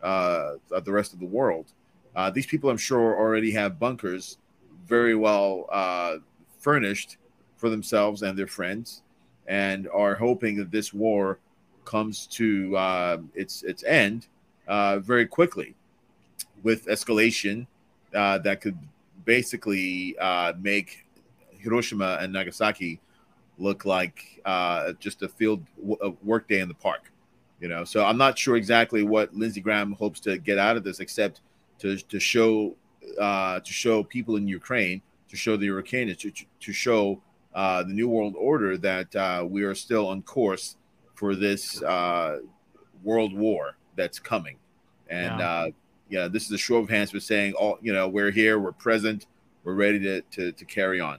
[0.02, 0.54] uh,
[0.84, 1.72] the rest of the world.
[2.14, 4.38] Uh, these people, I'm sure, already have bunkers
[4.86, 6.16] very well uh,
[6.58, 7.16] furnished
[7.56, 9.02] for themselves and their friends,
[9.46, 11.38] and are hoping that this war
[11.84, 14.28] comes to uh, its its end
[14.68, 15.74] very quickly,
[16.62, 17.66] with escalation
[18.12, 18.78] that could
[19.34, 20.16] basically
[20.58, 21.04] make
[21.50, 23.00] Hiroshima and Nagasaki
[23.58, 24.42] look like
[24.98, 25.60] just a field
[26.02, 27.12] a work day in the park
[27.60, 30.84] you know so i'm not sure exactly what lindsey graham hopes to get out of
[30.84, 31.40] this except
[31.80, 32.76] to to show
[33.18, 37.20] uh, to show people in ukraine to show the Ukrainians, to, to show
[37.54, 40.76] uh, the new world order that uh, we are still on course
[41.14, 42.38] for this uh,
[43.02, 44.56] world war that's coming
[45.08, 45.68] and yeah.
[46.08, 48.58] Uh, yeah this is a show of hands for saying all you know we're here
[48.58, 49.26] we're present
[49.64, 51.18] we're ready to, to, to carry on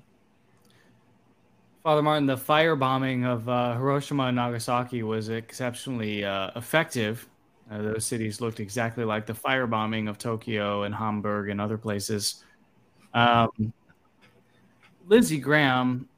[1.84, 7.28] Father Martin, the firebombing of uh, Hiroshima and Nagasaki was exceptionally uh, effective.
[7.72, 12.44] Uh, those cities looked exactly like the firebombing of Tokyo and Hamburg and other places.
[13.14, 13.72] Um,
[15.08, 16.10] Lindsey Graham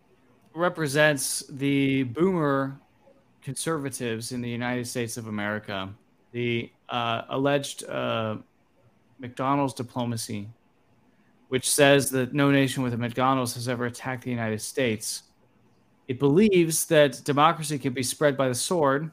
[0.54, 2.80] represents the boomer
[3.42, 5.94] conservatives in the United States of America,
[6.32, 8.38] the uh, alleged uh,
[9.22, 10.50] McDonald's diplomacy,
[11.48, 15.24] which says that no nation with a McDonald's has ever attacked the United States
[16.12, 19.12] it believes that democracy can be spread by the sword,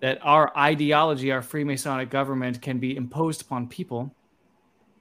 [0.00, 4.14] that our ideology, our Freemasonic government, can be imposed upon people,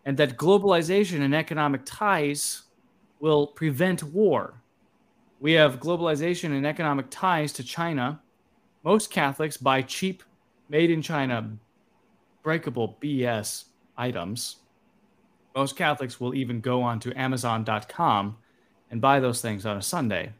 [0.06, 2.64] and that globalization and economic ties
[3.20, 4.60] will prevent war.
[5.40, 8.20] We have globalization and economic ties to China.
[8.84, 10.24] Most Catholics buy cheap,
[10.68, 11.58] made in China,
[12.42, 13.66] breakable BS
[13.98, 14.58] items.
[15.56, 18.38] Most Catholics will even go onto Amazon.com
[18.90, 20.34] and buy those things on a Sunday.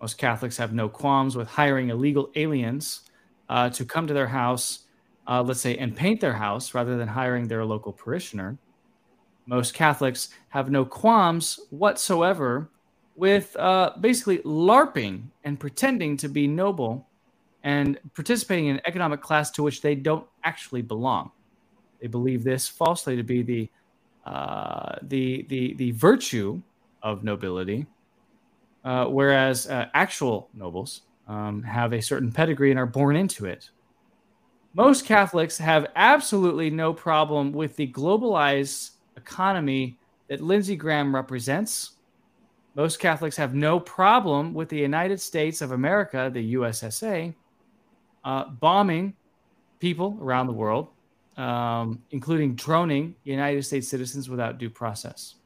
[0.00, 3.02] Most Catholics have no qualms with hiring illegal aliens
[3.48, 4.80] uh, to come to their house,
[5.26, 8.58] uh, let's say, and paint their house rather than hiring their local parishioner.
[9.46, 12.70] Most Catholics have no qualms whatsoever
[13.16, 17.06] with uh, basically LARPing and pretending to be noble
[17.62, 21.30] and participating in an economic class to which they don't actually belong.
[22.00, 23.70] They believe this falsely to be the
[24.24, 26.60] uh, the the the virtue
[27.02, 27.86] of nobility
[28.84, 33.70] uh, whereas uh, actual nobles um, have a certain pedigree and are born into it.
[34.74, 39.98] Most Catholics have absolutely no problem with the globalized economy
[40.28, 41.92] that Lindsey Graham represents.
[42.76, 47.34] Most Catholics have no problem with the United States of America, the USSA,
[48.24, 49.14] uh, bombing
[49.80, 50.88] people around the world,
[51.36, 55.36] um, including droning United States citizens without due process.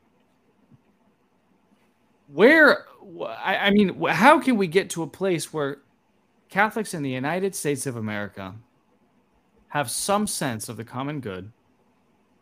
[2.28, 2.86] Where
[3.36, 5.78] I, mean, how can we get to a place where
[6.48, 8.54] Catholics in the United States of America
[9.68, 11.52] have some sense of the common good,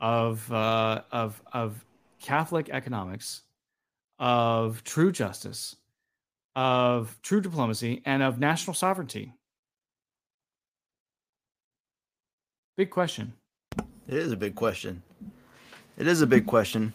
[0.01, 1.85] of uh, of of
[2.20, 3.43] Catholic economics,
[4.19, 5.77] of true justice,
[6.55, 9.35] of true diplomacy, and of national sovereignty?
[12.82, 13.32] Big question.
[14.09, 15.04] It is a big question.
[15.96, 16.92] It is a big question.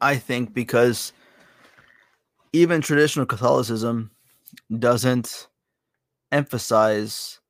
[0.00, 1.12] I think because
[2.52, 4.12] even traditional Catholicism
[4.78, 5.48] doesn't
[6.30, 7.40] emphasize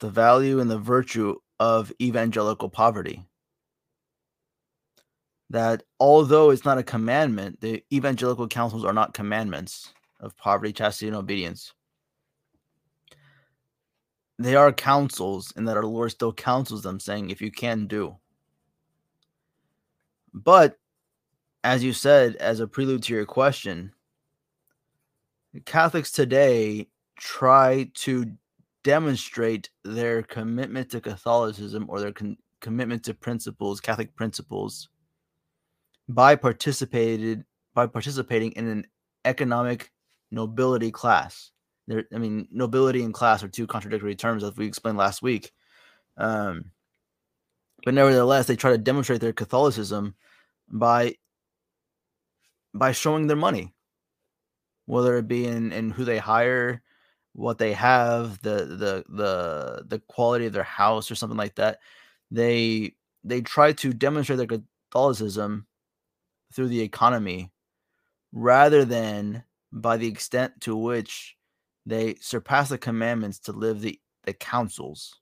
[0.00, 3.22] the value and the virtue of evangelical poverty.
[5.50, 11.06] That although it's not a commandment, the evangelical counsels are not commandments of poverty, chastity,
[11.06, 11.72] and obedience.
[14.38, 18.16] They are counsels, and that our Lord still counsels them, saying, if you can do.
[20.32, 20.78] But
[21.62, 23.92] as you said, as a prelude to your question,
[25.64, 28.26] Catholics today try to
[28.82, 34.88] demonstrate their commitment to Catholicism or their con- commitment to principles, Catholic principles,
[36.08, 38.86] by participated by participating in an
[39.24, 39.90] economic
[40.30, 41.50] nobility class.
[41.86, 45.52] There, I mean, nobility and class are two contradictory terms, as we explained last week.
[46.16, 46.70] Um,
[47.84, 50.14] but nevertheless, they try to demonstrate their Catholicism
[50.68, 51.16] by
[52.72, 53.74] by showing their money,
[54.86, 56.82] whether it be in, in who they hire,
[57.34, 61.78] what they have, the the the the quality of their house or something like that.
[62.30, 65.66] They they try to demonstrate their Catholicism
[66.52, 67.52] through the economy
[68.32, 71.36] rather than by the extent to which
[71.86, 75.20] they surpass the commandments to live the, the counsels,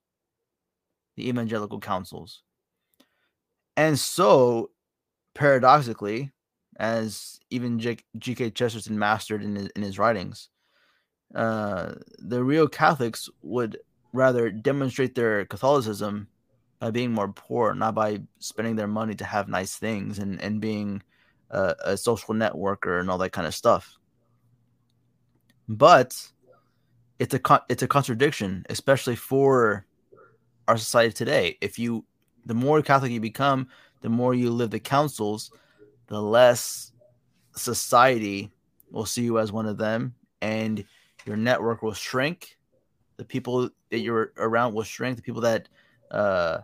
[1.17, 2.43] the evangelical counsels.
[3.77, 4.71] And so,
[5.35, 6.31] paradoxically,
[6.79, 8.51] as even G.K.
[8.51, 10.49] Chesterton mastered in his, in his writings.
[11.35, 13.79] Uh, the real Catholics would
[14.13, 16.29] rather demonstrate their Catholicism
[16.81, 20.61] by being more poor, not by spending their money to have nice things and, and
[20.61, 21.03] being
[21.51, 23.97] a, a social networker and all that kind of stuff.
[25.69, 26.31] But
[27.23, 29.87] it's a it's a contradiction, especially for
[30.67, 31.57] our society today.
[31.61, 32.05] If you,
[32.47, 33.69] the more Catholic you become,
[34.01, 35.53] the more you live the counsels,
[36.09, 36.91] the less
[37.55, 38.51] society
[38.91, 40.85] will see you as one of them and
[41.25, 42.59] your network will shrink.
[43.19, 45.15] The people that you're around will shrink.
[45.15, 45.69] The people that
[46.11, 46.59] uh,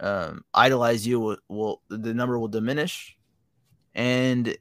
[0.00, 3.16] um, idolize you will, will the number will diminish
[3.94, 4.56] and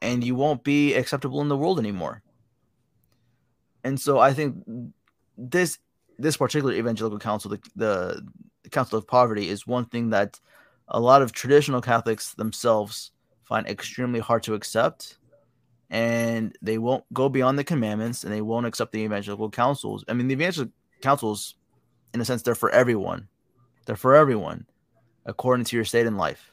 [0.00, 2.22] and you won't be acceptable in the world anymore
[3.84, 4.56] and so i think
[5.36, 5.78] this
[6.18, 8.26] this particular evangelical counsel the, the,
[8.70, 10.38] counsel of poverty is one thing that
[10.88, 13.10] a lot of traditional catholics themselves
[13.42, 15.18] find extremely hard to accept
[15.90, 20.04] and they won't go beyond the commandments and they won't accept the evangelical counsels.
[20.08, 21.56] I mean, the evangelical counsels,
[22.14, 23.28] in a sense, they're for everyone.
[23.86, 24.66] They're for everyone
[25.26, 26.52] according to your state in life.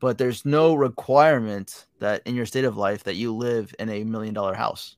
[0.00, 4.04] But there's no requirement that in your state of life that you live in a
[4.04, 4.96] million dollar house.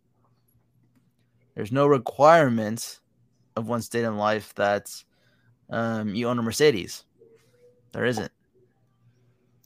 [1.55, 3.01] There's no requirement
[3.57, 4.91] of one state in life that
[5.69, 7.05] um, you own a Mercedes.
[7.93, 8.31] There isn't.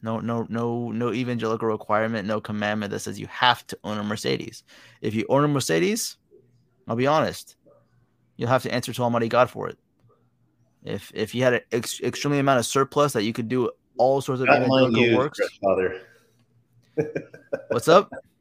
[0.03, 4.03] No, no, no, no evangelical requirement, no commandment that says you have to own a
[4.03, 4.63] Mercedes.
[5.01, 6.19] If you own a Mercedes,
[6.87, 7.57] I'll be honest,
[8.37, 9.79] you'll have to answer to Almighty God for it.
[10.83, 14.21] If if you had an ex- extremely amount of surplus that you could do all
[14.21, 15.41] sorts of evangelical works.
[15.63, 16.03] Father.
[17.71, 18.11] What's up?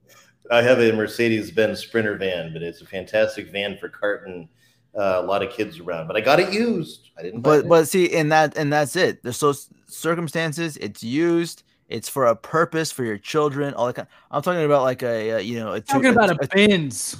[0.51, 4.49] I have a Mercedes Benz Sprinter van, but it's a fantastic van for carting
[4.97, 6.07] uh, a lot of kids around.
[6.07, 7.09] But I got it used.
[7.17, 7.41] I didn't.
[7.41, 9.23] buy But but see, and that and that's it.
[9.23, 9.53] There's so
[9.87, 10.77] circumstances.
[10.77, 11.63] It's used.
[11.89, 13.73] It's for a purpose for your children.
[13.73, 14.07] All that kind.
[14.31, 17.17] I'm talking about like a uh, you know a two, Talking about a Benz.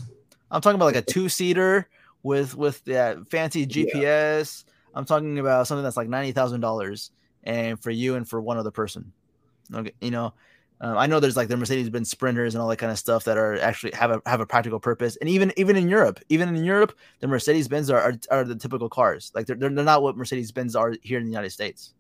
[0.52, 1.88] I'm talking about like a two seater
[2.24, 4.66] with with that fancy GPS.
[4.94, 7.12] I'm talking about something that's like ninety thousand dollars,
[7.44, 9.12] and for you and for one other person.
[9.74, 10.34] Okay, you know,
[10.84, 13.24] um, I know there's like the Mercedes Benz Sprinters and all that kind of stuff
[13.24, 15.16] that are actually have a have a practical purpose.
[15.16, 18.56] And even even in Europe, even in Europe, the Mercedes Benz are, are are the
[18.56, 19.32] typical cars.
[19.34, 21.94] Like they're they're not what Mercedes Benz are here in the United States.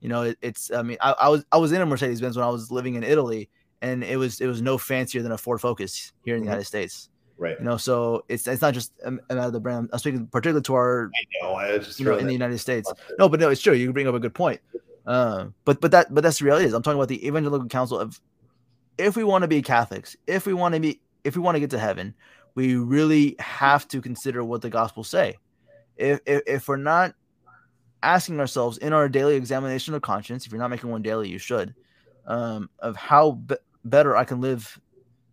[0.00, 2.36] You know, it, it's I mean, I, I was I was in a Mercedes Benz
[2.36, 3.48] when I was living in Italy,
[3.80, 6.50] and it was it was no fancier than a Ford Focus here in the Mhm.
[6.50, 7.08] United States.
[7.38, 7.56] Right.
[7.56, 9.90] You know, so it's it's not just um, about the brand.
[9.92, 11.54] I'm speaking particularly to our I know.
[11.54, 12.92] I just you know in the United States.
[13.18, 13.74] No, but no, it's true.
[13.74, 14.60] You bring up a good point.
[15.06, 16.66] Uh, but but that but that's the reality.
[16.66, 18.20] Is I'm talking about the evangelical counsel of
[18.98, 21.60] if we want to be Catholics, if we want to be if we want to
[21.60, 22.14] get to heaven,
[22.54, 25.36] we really have to consider what the gospels say.
[25.96, 27.14] If if, if we're not
[28.02, 31.38] asking ourselves in our daily examination of conscience, if you're not making one daily, you
[31.38, 31.74] should,
[32.26, 34.78] um, of how be- better I can live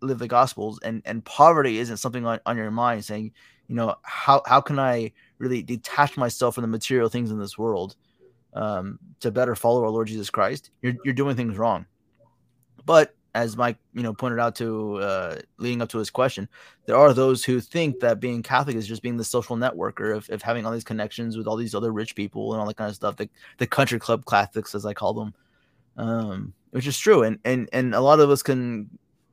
[0.02, 3.32] live the gospels and and poverty isn't something on, on your mind saying
[3.68, 7.58] you know how how can i really detach myself from the material things in this
[7.58, 7.96] world
[8.54, 11.86] um, to better follow our Lord Jesus Christ, you're you're doing things wrong.
[12.86, 16.48] But as Mike, you know, pointed out to uh, leading up to his question,
[16.86, 20.30] there are those who think that being Catholic is just being the social networker of,
[20.30, 22.90] of having all these connections with all these other rich people and all that kind
[22.90, 23.16] of stuff.
[23.16, 25.34] The the country club Catholics, as I call them,
[25.98, 28.90] um, which is true, and and and a lot of us can,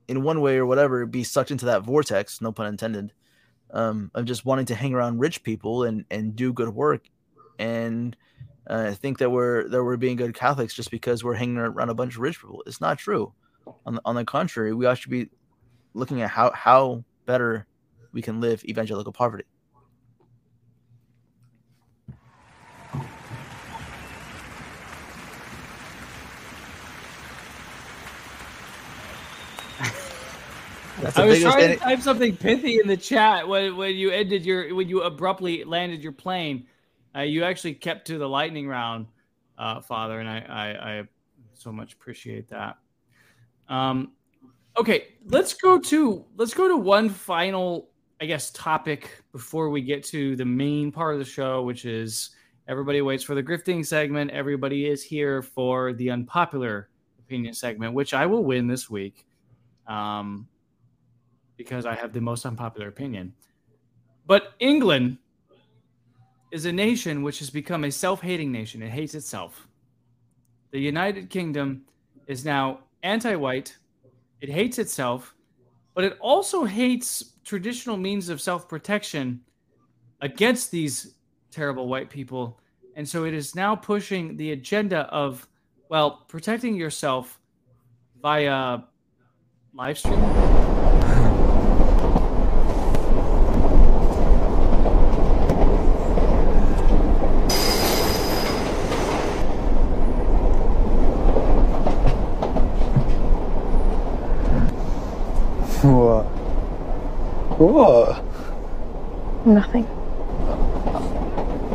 [0.08, 2.40] in one way or whatever, be sucked into that vortex.
[2.40, 3.12] No pun intended.
[3.72, 7.04] Um, of just wanting to hang around rich people and and do good work,
[7.58, 8.16] and
[8.66, 11.94] uh, think that we're that we're being good Catholics just because we're hanging around a
[11.94, 12.62] bunch of rich people.
[12.66, 13.32] It's not true.
[13.86, 15.28] On the, on the contrary, we should be
[15.94, 17.66] looking at how how better
[18.12, 19.44] we can live evangelical poverty.
[31.16, 34.74] I was trying to type something pithy in the chat when, when you ended your
[34.74, 36.66] when you abruptly landed your plane.
[37.14, 39.06] Uh, you actually kept to the lightning round,
[39.58, 41.04] uh, Father, and I, I, I
[41.54, 42.78] so much appreciate that.
[43.68, 44.12] Um,
[44.78, 50.04] okay, let's go to let's go to one final, I guess, topic before we get
[50.06, 52.30] to the main part of the show, which is
[52.68, 54.30] everybody waits for the grifting segment.
[54.30, 56.88] Everybody is here for the unpopular
[57.18, 59.26] opinion segment, which I will win this week,
[59.86, 60.48] um,
[61.56, 63.32] because I have the most unpopular opinion.
[64.26, 65.18] But England
[66.50, 68.82] is a nation which has become a self-hating nation.
[68.82, 69.68] It hates itself.
[70.72, 71.82] The United Kingdom
[72.26, 73.76] is now anti white,
[74.40, 75.34] it hates itself,
[75.94, 79.40] but it also hates traditional means of self protection
[80.20, 81.14] against these
[81.50, 82.60] terrible white people.
[82.96, 85.46] And so it is now pushing the agenda of,
[85.88, 87.38] well, protecting yourself
[88.20, 88.80] via
[89.72, 90.20] live stream.
[105.82, 106.26] What?
[107.60, 108.24] What?
[109.46, 109.86] Nothing.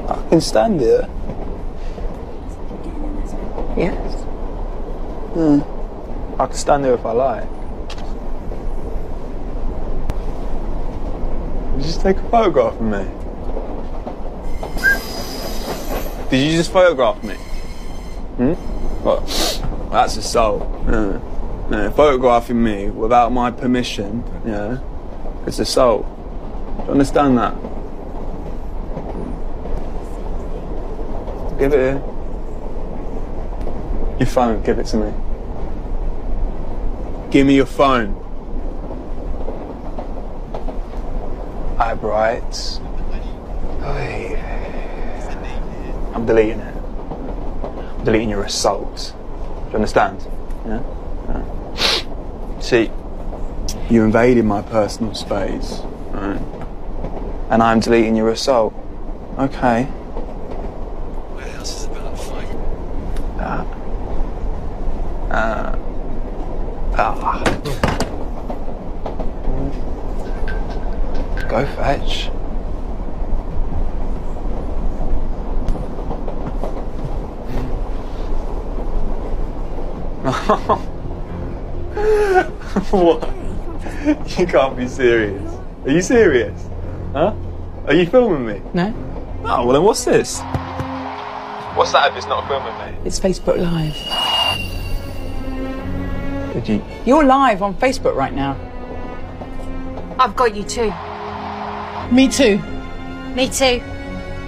[0.09, 1.07] I can stand here.
[3.77, 4.23] Yes.
[5.33, 5.59] Hmm.
[6.41, 7.49] I can stand there if I like.
[11.73, 13.05] Did you just take a photograph of me?
[16.31, 17.35] Did you just photograph me?
[17.35, 18.53] Hmm?
[19.03, 19.23] What?
[19.91, 20.67] That's assault.
[20.87, 21.19] Yeah
[21.71, 24.77] uh, photographing me without my permission, yeah,
[25.47, 26.05] it's assault.
[26.05, 27.53] Do you understand that?
[31.59, 32.03] Give it here.
[34.19, 35.13] Your phone, give it to me.
[37.31, 38.21] Give me your phone.
[41.77, 42.79] I bright.
[46.13, 46.75] I'm deleting it.
[46.75, 49.13] I'm deleting your assault.
[49.65, 50.25] Do you understand?
[50.65, 50.81] Yeah?
[53.89, 55.79] You invaded my personal space,
[56.09, 56.41] right?
[57.51, 58.73] And I'm deleting your assault.
[59.37, 59.83] Okay.
[61.33, 62.49] What else is about fight?
[63.39, 63.65] Uh,
[65.31, 65.75] uh,
[66.97, 67.43] ah.
[71.47, 72.29] Go fetch.
[82.91, 83.29] what?
[84.37, 85.43] You can't be serious.
[85.83, 86.67] Are you serious?
[87.11, 87.35] Huh?
[87.87, 88.61] Are you filming me?
[88.73, 88.93] No.
[89.43, 90.39] Oh, well then what's this?
[91.75, 92.95] What's that if it's not filming me?
[93.05, 93.93] It's Facebook Live.
[96.53, 96.81] Did you?
[97.05, 98.55] You're live on Facebook right now.
[100.17, 100.93] I've got you too.
[102.15, 102.59] Me too.
[103.35, 103.81] Me too.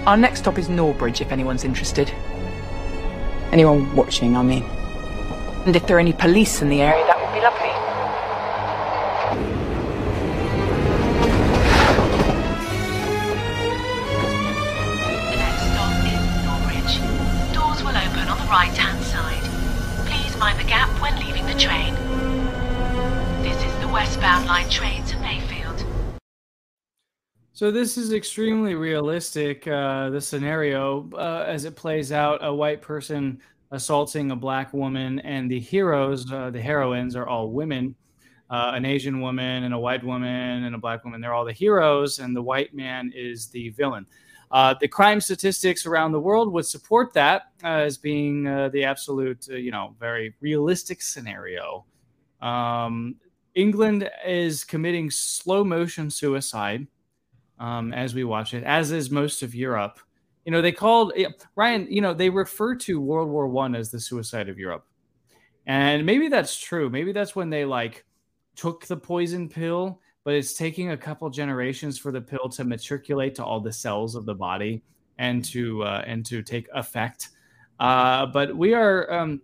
[0.06, 2.10] Our next stop is Norbridge if anyone's interested.
[3.52, 4.64] Anyone watching, I mean.
[5.66, 7.68] And if there are any police in the area, that would be lovely.
[18.48, 19.42] Right-hand side.
[20.06, 21.94] Please mind the gap when leaving the train.
[23.42, 25.84] This is the westbound line train to Mayfield.
[27.52, 29.68] So this is extremely realistic.
[29.68, 33.38] Uh, the scenario uh, as it plays out, a white person
[33.70, 37.94] assaulting a black woman, and the heroes, uh, the heroines, are all women.
[38.48, 41.20] Uh, an Asian woman and a white woman and a black woman.
[41.20, 44.06] They're all the heroes, and the white man is the villain.
[44.50, 48.82] Uh, the crime statistics around the world would support that uh, as being uh, the
[48.82, 51.84] absolute, uh, you know, very realistic scenario.
[52.40, 53.16] Um,
[53.54, 56.86] England is committing slow motion suicide
[57.58, 59.98] um, as we watch it, as is most of Europe.
[60.44, 61.12] You know, they called
[61.56, 61.86] Ryan.
[61.90, 64.86] You know, they refer to World War One as the suicide of Europe,
[65.66, 66.88] and maybe that's true.
[66.88, 68.06] Maybe that's when they like
[68.56, 73.34] took the poison pill, but it's taking a couple generations for the pill to matriculate
[73.34, 74.82] to all the cells of the body
[75.16, 77.30] and to uh, and to take effect.
[77.80, 79.40] Uh, but we are um,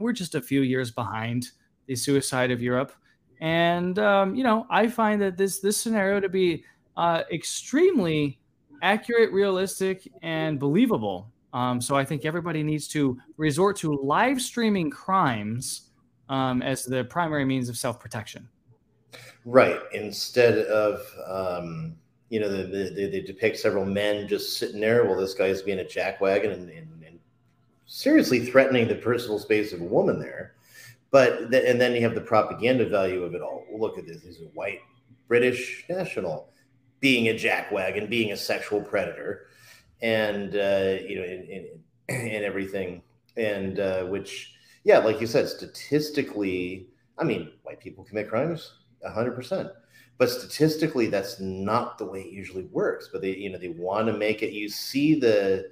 [0.00, 1.52] we're just a few years behind
[1.86, 2.90] the suicide of Europe,
[3.40, 6.64] and um, you know I find that this this scenario to be
[6.96, 8.40] uh, extremely
[8.82, 11.30] accurate, realistic, and believable.
[11.52, 15.92] Um, so I think everybody needs to resort to live streaming crimes
[16.28, 18.48] um, as the primary means of self protection.
[19.44, 19.80] Right.
[19.92, 21.96] Instead of, um,
[22.28, 25.80] you know, the, the, they depict several men just sitting there while this guy's being
[25.80, 27.18] a jackwagon and, and, and
[27.86, 30.54] seriously threatening the personal space of a woman there.
[31.12, 33.64] But and then you have the propaganda value of it all.
[33.72, 34.22] Look at this.
[34.22, 34.80] He's a white
[35.28, 36.50] British national
[37.00, 39.46] being a jackwagon, being a sexual predator,
[40.02, 41.66] and uh, you know, and,
[42.08, 43.02] and, everything,
[43.36, 46.88] and uh, which, yeah, like you said, statistically,
[47.18, 48.72] I mean, white people commit crimes,
[49.04, 49.70] hundred percent,
[50.18, 53.08] but statistically, that's not the way it usually works.
[53.12, 54.52] But they, you know, they want to make it.
[54.52, 55.70] You see the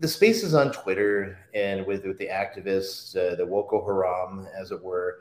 [0.00, 4.82] the spaces on Twitter and with with the activists, uh, the Boko Haram, as it
[4.82, 5.20] were.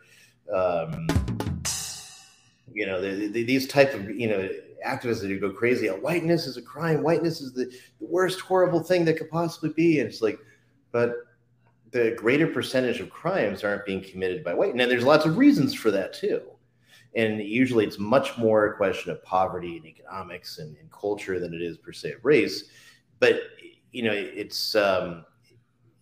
[0.54, 1.08] Um,
[2.74, 4.50] you know, the, the, these type of you know
[4.86, 5.88] activists that go crazy.
[5.88, 7.04] Whiteness is a crime.
[7.04, 7.66] Whiteness is the,
[8.00, 10.00] the worst horrible thing that could possibly be.
[10.00, 10.38] And it's like,
[10.92, 11.16] but
[11.92, 14.72] the greater percentage of crimes aren't being committed by white.
[14.72, 16.42] And there's lots of reasons for that too.
[17.16, 21.54] And usually it's much more a question of poverty and economics and, and culture than
[21.54, 22.66] it is per se of race.
[23.20, 23.42] But
[23.92, 25.26] you know, it's um,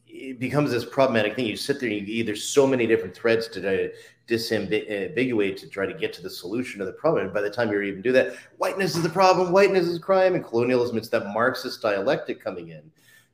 [0.07, 1.45] it becomes this problematic thing.
[1.45, 3.91] You sit there and you either so many different threads to
[4.27, 7.25] disambiguate to try to get to the solution of the problem.
[7.25, 10.35] And by the time you even do that, whiteness is the problem, whiteness is crime,
[10.35, 12.91] and colonialism, it's that Marxist dialectic coming in.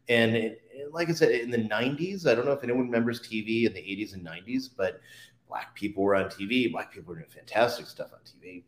[0.10, 3.66] And it, like I said, in the 90s, I don't know if anyone remembers TV
[3.66, 5.02] in the 80s and 90s, but
[5.48, 6.72] black people were on TV.
[6.72, 8.64] Black people were doing fantastic stuff on TV.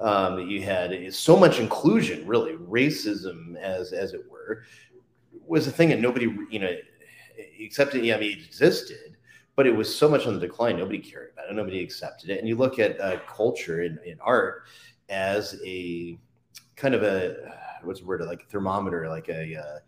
[0.00, 4.62] Um, you had so much inclusion, really, racism, as as it were,
[5.46, 6.74] was a thing that nobody, you know,
[7.58, 9.16] except yeah, I mean, it existed,
[9.56, 10.78] but it was so much on the decline.
[10.78, 11.54] Nobody cared about it.
[11.54, 12.38] Nobody accepted it.
[12.38, 14.62] And you look at uh, culture in art
[15.08, 16.18] as a
[16.76, 19.78] kind of a what's the word like a thermometer, like a uh,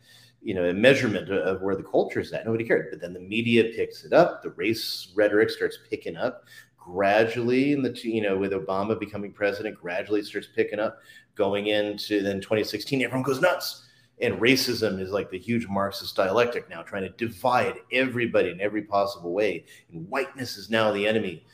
[0.42, 2.44] you know a measurement of where the culture is at.
[2.44, 4.42] Nobody cared, but then the media picks it up.
[4.42, 6.44] The race rhetoric starts picking up
[6.76, 9.80] gradually in the you know with Obama becoming president.
[9.80, 10.98] Gradually starts picking up.
[11.34, 13.88] Going into then 2016, everyone goes nuts
[14.22, 18.82] and racism is like the huge Marxist dialectic now, trying to divide everybody in every
[18.82, 19.64] possible way.
[19.90, 21.44] And whiteness is now the enemy.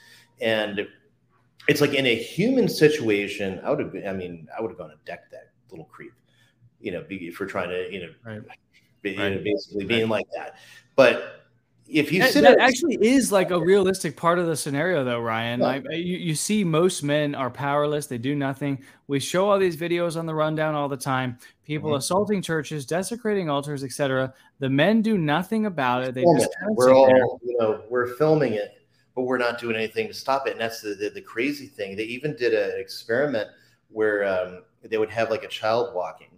[0.41, 0.87] And
[1.67, 4.91] it's like in a human situation, I would have, I mean, I would have gone
[4.91, 6.13] and decked that little creep,
[6.81, 7.05] you know,
[7.35, 8.43] for trying to, you know, right.
[9.03, 9.43] Be, right.
[9.43, 9.89] Basically right.
[9.89, 10.57] being like that.
[10.97, 11.39] But
[11.89, 15.61] if you that, that actually is like a realistic part of the scenario though ryan
[15.61, 15.67] yeah.
[15.67, 19.77] like you, you see most men are powerless they do nothing we show all these
[19.77, 21.99] videos on the rundown all the time people mm-hmm.
[21.99, 27.07] assaulting churches desecrating altars etc the men do nothing about it they just we're all
[27.07, 27.25] there.
[27.43, 28.83] you know we're filming it
[29.15, 31.97] but we're not doing anything to stop it and that's the, the, the crazy thing
[31.97, 33.49] they even did a, an experiment
[33.89, 36.29] where um, they would have like a child walking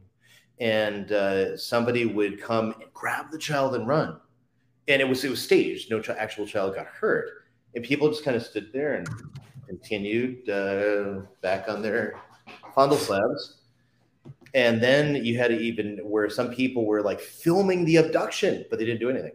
[0.60, 4.20] and uh, somebody would come and grab the child and run
[4.90, 5.90] and it was it was staged.
[5.90, 9.08] No ch- actual child got hurt, and people just kind of stood there and
[9.66, 12.16] continued uh, back on their
[12.74, 13.58] fondle slabs.
[14.52, 18.84] And then you had even where some people were like filming the abduction, but they
[18.84, 19.32] didn't do anything.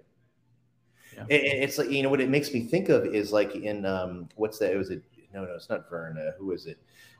[1.15, 1.22] Yeah.
[1.22, 4.27] And it's like you know what it makes me think of is like in um,
[4.35, 4.73] what's that?
[4.73, 4.95] It was a
[5.34, 6.18] no, no, it's not Verne.
[6.18, 6.77] Uh, who is it?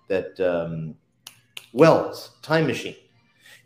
[0.10, 0.95] That um,
[1.72, 2.95] Wells Time Machine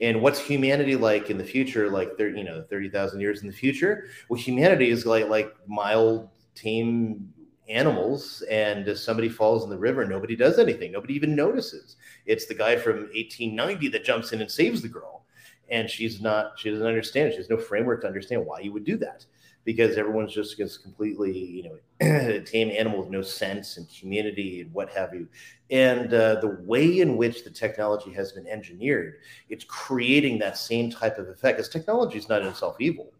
[0.02, 3.54] and what's humanity like in the future like there you know 30,000 years in the
[3.54, 4.06] future?
[4.30, 7.34] Well humanity is like like mild tame
[7.68, 10.92] animals and if somebody falls in the river nobody does anything.
[10.92, 11.98] Nobody even notices.
[12.26, 15.26] It's the guy from 1890 that jumps in and saves the girl.
[15.70, 17.34] And she's not she doesn't understand.
[17.34, 19.26] She has no framework to understand why you would do that
[19.70, 21.64] because everyone's just gets completely, you
[22.02, 25.28] know, tame animal with no sense and community and what have you.
[25.70, 30.90] And uh, the way in which the technology has been engineered, it's creating that same
[30.90, 31.58] type of effect.
[31.58, 33.14] Because technology is not in itself evil,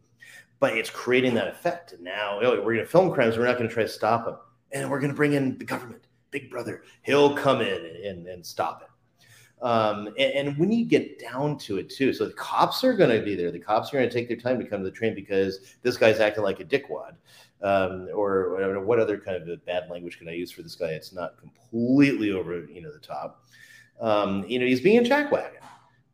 [0.60, 1.94] but it's creating that effect.
[1.94, 3.38] And now oh, we're going to film crimes.
[3.38, 4.38] We're not going to try to stop them,
[4.72, 6.02] and we're going to bring in the government,
[6.32, 6.82] Big Brother.
[7.04, 8.89] He'll come in and, and stop it.
[9.62, 13.10] Um, and, and, when you get down to it too, so the cops are going
[13.10, 13.52] to be there.
[13.52, 15.98] The cops are going to take their time to come to the train because this
[15.98, 17.16] guy's acting like a dickwad.
[17.62, 20.92] Um, or, or what other kind of bad language can I use for this guy?
[20.92, 23.44] It's not completely over, you know, the top.
[24.00, 25.60] Um, you know, he's being a jackwagon,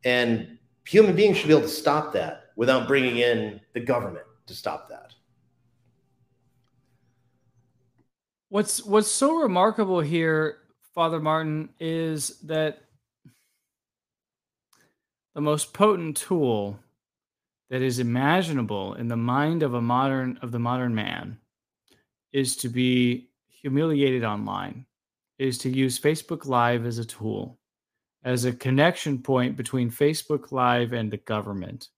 [0.04, 4.54] and human beings should be able to stop that without bringing in the government to
[4.54, 5.14] stop that.
[8.48, 10.58] What's what's so remarkable here,
[10.94, 12.85] Father Martin, is that
[15.36, 16.78] the most potent tool
[17.68, 21.36] that is imaginable in the mind of a modern of the modern man
[22.32, 24.86] is to be humiliated online,
[25.38, 27.58] is to use Facebook Live as a tool,
[28.24, 31.90] as a connection point between Facebook Live and the government,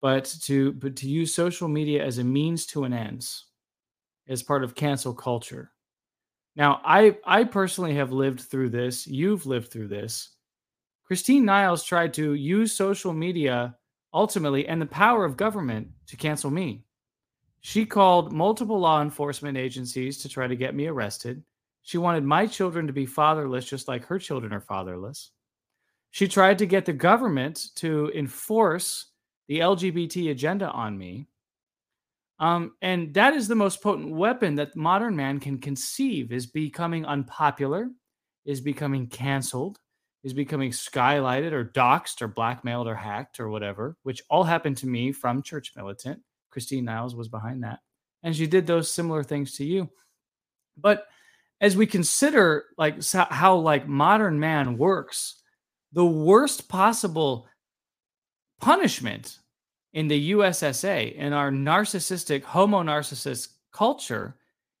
[0.00, 3.48] but to but to use social media as a means to an ends,
[4.28, 5.72] as part of cancel culture.
[6.56, 9.06] Now, I I personally have lived through this.
[9.06, 10.31] You've lived through this.
[11.12, 13.76] Christine Niles tried to use social media
[14.14, 16.84] ultimately and the power of government to cancel me.
[17.60, 21.42] She called multiple law enforcement agencies to try to get me arrested.
[21.82, 25.32] She wanted my children to be fatherless, just like her children are fatherless.
[26.12, 29.08] She tried to get the government to enforce
[29.48, 31.26] the LGBT agenda on me.
[32.38, 37.04] Um, and that is the most potent weapon that modern man can conceive is becoming
[37.04, 37.90] unpopular,
[38.46, 39.78] is becoming canceled,
[40.24, 44.86] is becoming skylighted or doxxed or blackmailed or hacked or whatever, which all happened to
[44.86, 46.20] me from Church Militant.
[46.50, 47.80] Christine Niles was behind that.
[48.22, 49.90] And she did those similar things to you.
[50.76, 51.06] But
[51.60, 55.42] as we consider like how like modern man works,
[55.92, 57.46] the worst possible
[58.60, 59.38] punishment
[59.92, 64.36] in the USSA in our narcissistic homo narcissist culture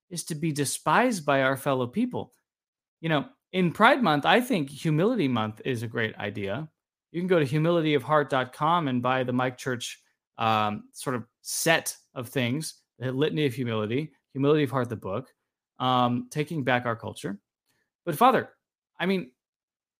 [0.08, 2.32] is to be despised by our fellow people.
[3.00, 6.68] You know, in Pride Month, I think Humility Month is a great idea.
[7.10, 10.00] You can go to humilityofheart.com and buy the Mike Church
[10.38, 15.28] um, sort of set of things the Litany of Humility, Humility of Heart, the book,
[15.80, 17.38] um, Taking Back Our Culture.
[18.04, 18.48] But, Father,
[18.98, 19.32] I mean,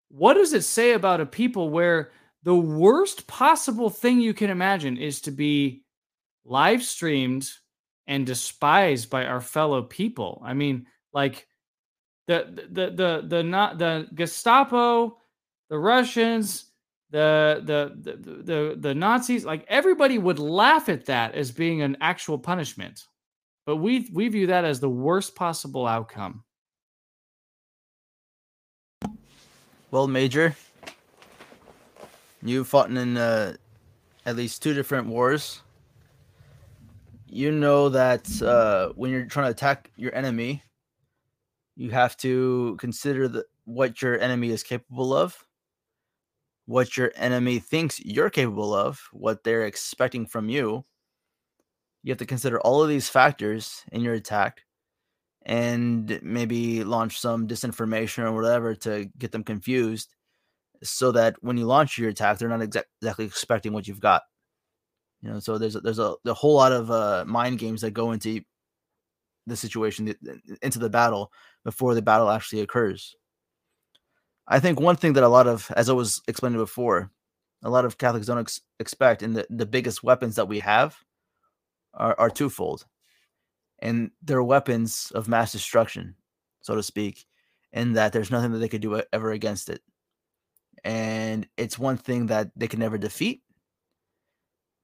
[0.08, 2.12] what does it say about a people where
[2.44, 5.82] the worst possible thing you can imagine is to be
[6.44, 7.48] live streamed
[8.06, 10.40] and despised by our fellow people?
[10.44, 11.48] I mean, like,
[12.26, 15.18] the the the the not the Gestapo,
[15.68, 16.72] the Russians,
[17.10, 21.96] the, the the the the Nazis, like everybody would laugh at that as being an
[22.00, 23.06] actual punishment.
[23.66, 26.44] But we we view that as the worst possible outcome.
[29.90, 30.56] Well, Major,
[32.42, 33.56] you fought in uh,
[34.24, 35.60] at least two different wars.
[37.28, 40.62] You know that uh, when you're trying to attack your enemy,
[41.76, 45.46] you have to consider the, what your enemy is capable of,
[46.66, 50.84] what your enemy thinks you're capable of, what they're expecting from you.
[52.02, 54.62] You have to consider all of these factors in your attack
[55.44, 60.14] and maybe launch some disinformation or whatever to get them confused
[60.82, 64.22] so that when you launch your attack, they're not exa- exactly expecting what you've got.
[65.20, 67.92] You know, so there's a, there's a, a whole lot of uh, mind games that
[67.92, 68.40] go into
[69.46, 70.14] the situation,
[70.62, 71.32] into the battle
[71.64, 73.14] before the battle actually occurs.
[74.46, 77.10] I think one thing that a lot of, as I was explaining before,
[77.62, 80.96] a lot of Catholics don't ex- expect, and the, the biggest weapons that we have
[81.94, 82.86] are, are twofold.
[83.78, 86.16] And they're weapons of mass destruction,
[86.60, 87.24] so to speak,
[87.72, 89.80] in that there's nothing that they could do ever against it.
[90.84, 93.42] And it's one thing that they can never defeat.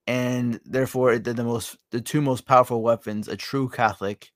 [0.06, 4.30] And therefore, the, the most, the two most powerful weapons a true Catholic,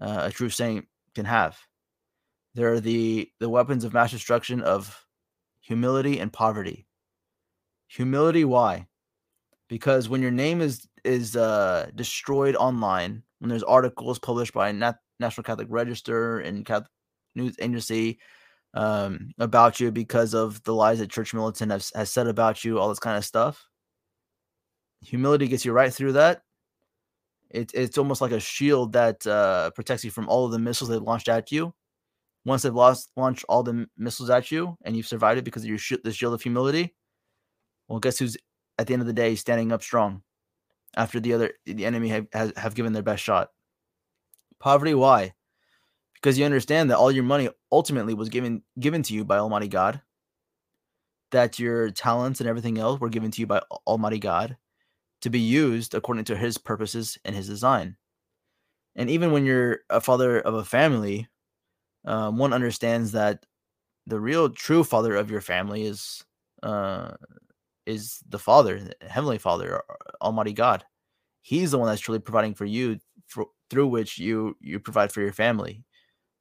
[0.00, 1.58] uh, a true saint can have
[2.54, 5.06] there are the the weapons of mass destruction of
[5.60, 6.86] humility and poverty.
[7.88, 8.86] Humility, why?
[9.68, 14.98] Because when your name is is uh, destroyed online, when there's articles published by Nat-
[15.18, 16.90] National Catholic Register and Catholic
[17.34, 18.18] News Agency
[18.74, 22.78] um, about you because of the lies that Church Militant has, has said about you,
[22.78, 23.66] all this kind of stuff.
[25.02, 26.42] Humility gets you right through that.
[27.48, 30.90] It, it's almost like a shield that uh, protects you from all of the missiles
[30.90, 31.74] they launched at you
[32.44, 35.68] once they've lost launched all the missiles at you and you've survived it because of
[35.68, 36.94] your sh- the shield of humility,
[37.88, 38.36] well, guess who's
[38.78, 40.22] at the end of the day standing up strong
[40.96, 43.50] after the other the enemy have has, have given their best shot.
[44.58, 45.34] Poverty, why?
[46.14, 49.68] Because you understand that all your money ultimately was given given to you by Almighty
[49.68, 50.00] God.
[51.30, 54.56] That your talents and everything else were given to you by Almighty God
[55.22, 57.96] to be used according to His purposes and His design.
[58.96, 61.28] And even when you're a father of a family,
[62.04, 63.44] um, one understands that
[64.06, 66.24] the real true father of your family is
[66.62, 67.12] uh,
[67.86, 69.82] is the Father, the Heavenly Father,
[70.20, 70.84] Almighty God.
[71.42, 75.20] He's the one that's truly providing for you, for, through which you you provide for
[75.20, 75.84] your family.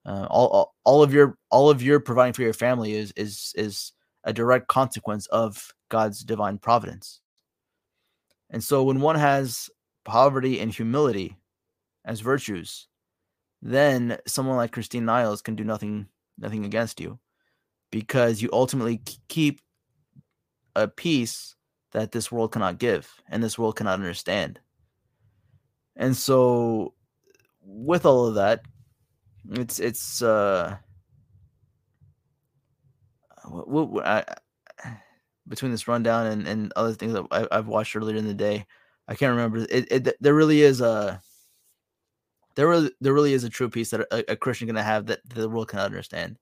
[0.06, 3.54] Uh, all, all all of your all of your providing for your family is is
[3.56, 7.22] is a direct consequence of God's divine providence.
[8.50, 9.70] And so when one has
[10.06, 11.38] poverty and humility
[12.04, 12.89] as virtues,
[13.62, 16.08] then someone like Christine Niles can do nothing
[16.38, 17.20] nothing against you
[17.92, 19.60] because you ultimately keep
[20.76, 21.56] a peace
[21.92, 24.60] that this world cannot give and this world cannot understand.
[25.96, 26.94] And so
[27.62, 28.62] with all of that,
[29.52, 30.78] it's it's uh
[33.46, 34.24] what, what, I,
[35.48, 38.66] between this rundown and, and other things that I, have watched earlier in the day,
[39.08, 39.66] I can't remember.
[39.70, 41.22] It, it there really is a
[42.60, 45.22] there really there really is a true peace that a, a Christian can have that
[45.30, 46.38] the world cannot understand,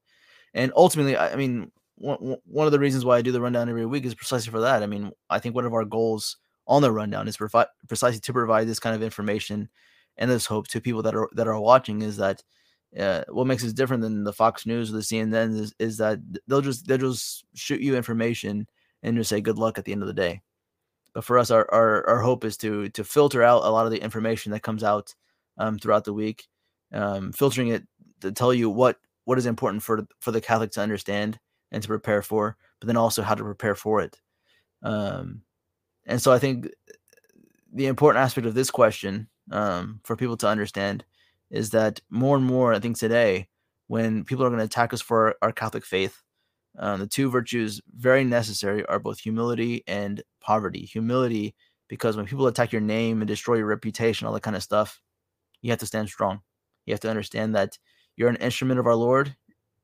[0.56, 3.70] and ultimately, I, I mean, one, one of the reasons why I do the rundown
[3.70, 4.82] every week is precisely for that.
[4.82, 8.34] I mean, I think one of our goals on the rundown is provide precisely to
[8.34, 9.70] provide this kind of information
[10.18, 12.42] and this hope to people that are that are watching is that
[12.98, 16.18] uh, what makes us different than the Fox News or the CNN is, is that
[16.48, 18.68] they'll just they'll just shoot you information
[19.04, 20.42] and just say good luck at the end of the day.
[21.14, 23.92] But for us, our our, our hope is to to filter out a lot of
[23.92, 25.14] the information that comes out
[25.58, 26.48] um, throughout the week,
[26.94, 27.84] um, filtering it
[28.22, 31.40] to tell you what what is important for for the Catholic to understand
[31.72, 34.20] and to prepare for, but then also how to prepare for it.
[34.84, 35.42] Um,
[36.06, 36.70] and so I think
[37.74, 41.04] the important aspect of this question um, for people to understand
[41.50, 43.48] is that more and more, I think today,
[43.88, 46.22] when people are going to attack us for our, our Catholic faith,
[46.78, 50.86] um, the two virtues very necessary are both humility and poverty.
[50.86, 51.56] Humility,
[51.88, 55.02] because when people attack your name and destroy your reputation, all that kind of stuff,
[55.62, 56.42] you have to stand strong.
[56.86, 57.78] You have to understand that
[58.16, 59.36] you're an instrument of our Lord.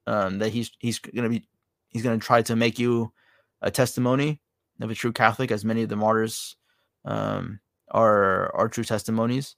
[0.05, 1.47] Um, that he's he's to be
[1.89, 3.13] he's to try to make you
[3.61, 4.41] a testimony
[4.81, 6.57] of a true Catholic, as many of the martyrs
[7.05, 7.59] um,
[7.89, 9.55] are are true testimonies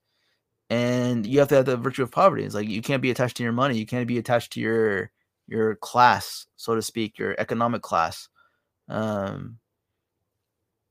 [0.69, 2.43] and you have to have the virtue of poverty.
[2.43, 5.11] It's like you can't be attached to your money, you can't be attached to your
[5.47, 8.29] your class, so to speak, your economic class,
[8.89, 9.59] um,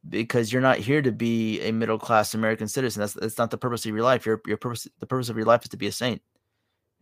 [0.09, 3.01] because you're not here to be a middle class American citizen.
[3.01, 4.27] That's that's not the purpose of your life.
[4.27, 6.23] Your your purpose, the purpose of your life is to be a saint,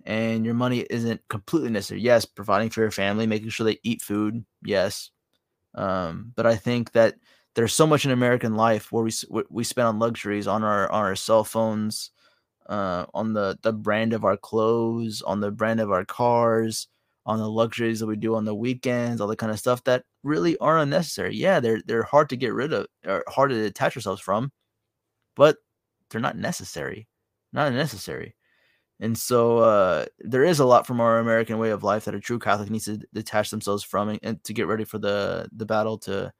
[0.05, 2.01] and your money isn't completely necessary.
[2.01, 4.45] Yes, providing for your family, making sure they eat food.
[4.65, 5.11] Yes,
[5.74, 7.16] um, but I think that
[7.55, 9.12] there's so much in American life where we
[9.51, 12.11] we spend on luxuries, on our on our cell phones
[12.69, 16.89] uh, on the the brand of our clothes, on the brand of our cars,
[17.27, 20.05] on the luxuries that we do on the weekends, all the kind of stuff that
[20.23, 21.36] really are unnecessary.
[21.36, 24.53] Yeah, they're they're hard to get rid of, or hard to detach ourselves from,
[25.36, 25.59] but
[26.11, 27.09] they're not necessary,
[27.53, 28.35] not necessary.
[29.01, 32.20] And so uh, there is a lot from our American way of life that a
[32.20, 35.66] true Catholic needs to detach themselves from and, and to get ready for the the
[35.66, 36.32] battle to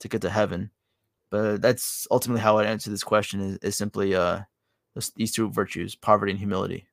[0.00, 0.70] to get to heaven.
[1.30, 4.40] But that's ultimately how I answer this question is, is simply uh,
[5.16, 6.86] these two virtues, poverty and humility.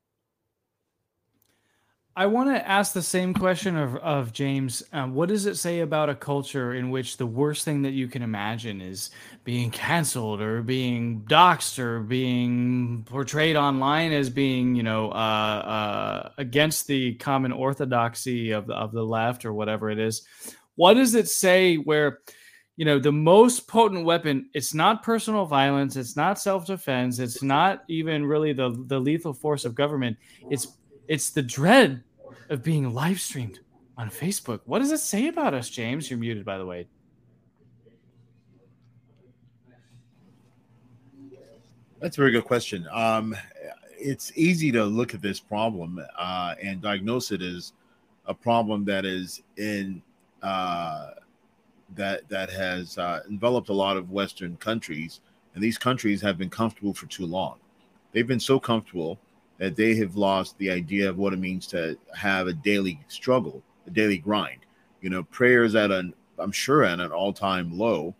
[2.18, 4.82] I want to ask the same question of, of James.
[4.92, 8.08] Um, what does it say about a culture in which the worst thing that you
[8.08, 9.10] can imagine is
[9.44, 16.32] being canceled or being doxxed or being portrayed online as being, you know, uh, uh,
[16.38, 20.22] against the common orthodoxy of the, of the left or whatever it is?
[20.74, 22.18] What does it say where
[22.74, 27.82] you know the most potent weapon it's not personal violence it's not self-defense it's not
[27.88, 30.16] even really the the lethal force of government
[30.48, 30.68] it's
[31.08, 32.04] it's the dread
[32.48, 33.60] of being live streamed
[33.96, 34.60] on facebook.
[34.64, 36.10] What does it say about us james?
[36.10, 36.86] You're muted by the way.
[42.00, 42.86] That's a very good question.
[42.92, 43.34] Um,
[43.98, 47.72] it's easy to look at this problem uh, and diagnose it as
[48.26, 50.00] a problem that is in
[50.42, 51.10] uh,
[51.96, 55.20] that that has uh, enveloped a lot of Western countries,
[55.54, 57.56] and these countries have been comfortable for too long.
[58.12, 59.18] They've been so comfortable
[59.58, 63.62] that they have lost the idea of what it means to have a daily struggle,
[63.86, 64.60] a daily grind.
[65.00, 68.14] You know, prayers at an I'm sure at an all-time low.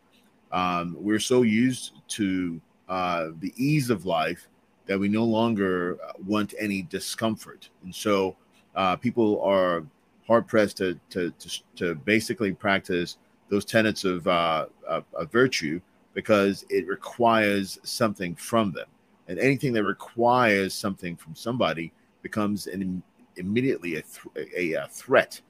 [0.50, 4.48] Um, we're so used to uh, the ease of life
[4.86, 8.36] that we no longer want any discomfort, and so
[8.74, 9.84] uh, people are
[10.26, 13.18] hard pressed to, to to to basically practice
[13.50, 15.80] those tenets of, uh, of, of virtue
[16.14, 18.86] because it requires something from them.
[19.28, 21.92] And anything that requires something from somebody
[22.22, 23.02] becomes an
[23.36, 25.40] immediately a, th- a, a, threat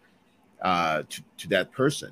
[0.62, 2.10] uh, to, to that person.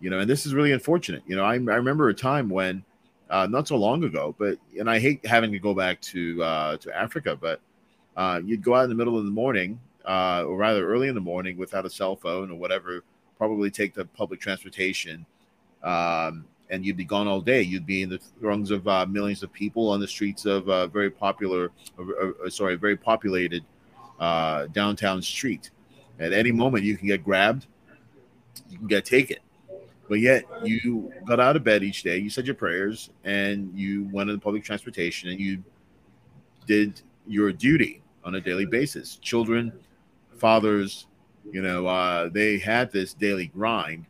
[0.00, 1.22] You know, and this is really unfortunate.
[1.26, 2.84] You know, I, I remember a time when,
[3.30, 6.76] uh, not so long ago, but and I hate having to go back to uh,
[6.78, 7.60] to Africa, but
[8.16, 11.14] uh, you'd go out in the middle of the morning, uh, or rather early in
[11.14, 13.02] the morning, without a cell phone or whatever
[13.38, 15.24] probably take the public transportation,
[15.84, 17.62] um, and you'd be gone all day.
[17.62, 20.86] You'd be in the throngs of uh, millions of people on the streets of uh,
[20.86, 23.64] very popular, uh, uh sorry, very populated
[24.20, 25.70] uh, downtown street.
[26.18, 27.66] At any moment, you can get grabbed,
[28.68, 29.38] you can get taken.
[30.08, 34.08] but yet you got out of bed each day, you said your prayers, and you
[34.12, 35.62] went on public transportation and you
[36.66, 39.16] did your duty on a daily basis.
[39.16, 39.72] Children,
[40.38, 41.06] fathers,
[41.50, 44.06] you know, uh, they had this daily grind,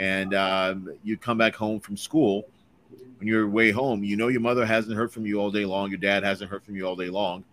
[0.00, 2.48] and um, you come back home from school.
[3.18, 5.90] When you're way home, you know your mother hasn't heard from you all day long,
[5.90, 7.44] your dad hasn't heard from you all day long,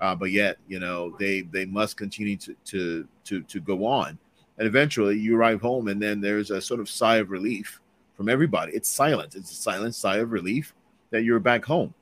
[0.00, 4.18] uh, but yet you know they they must continue to to to to go on,
[4.58, 7.80] and eventually you arrive home, and then there's a sort of sigh of relief
[8.16, 8.72] from everybody.
[8.72, 9.36] It's silent.
[9.36, 10.74] It's a silent sigh of relief
[11.10, 11.94] that you're back home,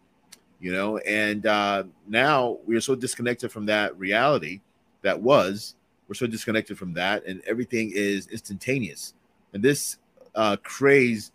[0.61, 0.97] you know.
[0.99, 4.63] And uh, now we are so disconnected from that reality
[5.03, 5.75] that was.
[6.09, 9.15] We're so disconnected from that, and everything is instantaneous.
[9.55, 9.99] And this
[10.35, 11.33] uh, craze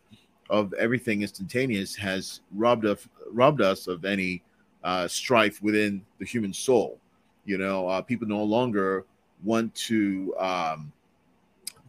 [0.50, 4.44] of everything instantaneous has robbed of robbed us of any
[4.84, 7.00] uh, strife within the human soul.
[7.46, 9.06] You know, uh, people no longer
[9.44, 10.92] want to um,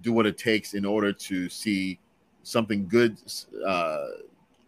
[0.02, 1.98] do what it takes in order to see
[2.42, 3.18] something good
[3.66, 4.06] uh,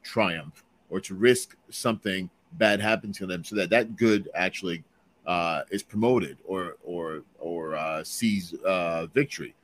[0.02, 4.84] triumph or to risk something bad happen to them so that that good actually
[5.26, 9.54] uh, is promoted or or or uh, sees uh, victory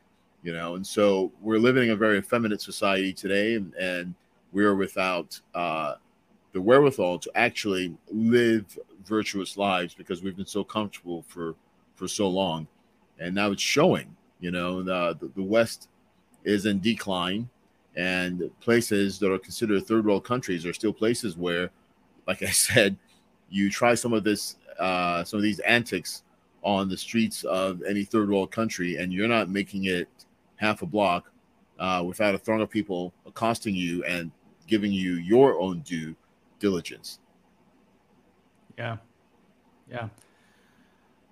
[0.43, 0.77] you know?
[0.77, 4.15] And so we're living in a very effeminate society today and, and
[4.53, 5.95] we're without uh,
[6.53, 11.55] the wherewithal to actually live virtuous lives because we've been so comfortable for
[11.95, 12.67] for so long.
[13.19, 14.83] And now it's showing you know?
[14.83, 15.89] The, the, the west
[16.45, 17.49] is in decline
[17.97, 21.71] and places that are considered third world countries are still places where
[22.27, 22.97] like i said
[23.51, 26.23] you try some of this uh, some of these antics
[26.63, 30.09] on the streets of any third world country and you're not making it
[30.59, 31.33] half a block
[31.79, 34.31] uh, without a throng of people accosting you and
[34.67, 36.15] giving you your own due
[36.61, 37.19] diligence.
[38.77, 38.99] Yeah.
[39.91, 40.09] Yeah.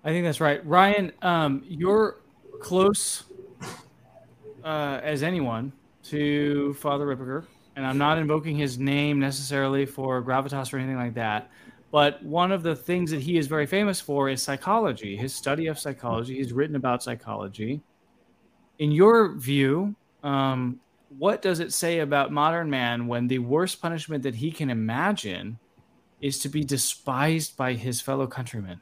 [0.03, 0.65] I think that's right.
[0.65, 2.17] Ryan, um, you're
[2.59, 3.23] close
[4.63, 5.71] uh, as anyone
[6.03, 7.45] to Father Ripperger,
[7.75, 11.51] and I'm not invoking his name necessarily for gravitas or anything like that.
[11.91, 15.67] But one of the things that he is very famous for is psychology, his study
[15.67, 16.35] of psychology.
[16.35, 17.81] He's written about psychology.
[18.79, 20.79] In your view, um,
[21.17, 25.57] what does it say about modern man when the worst punishment that he can imagine
[26.21, 28.81] is to be despised by his fellow countrymen?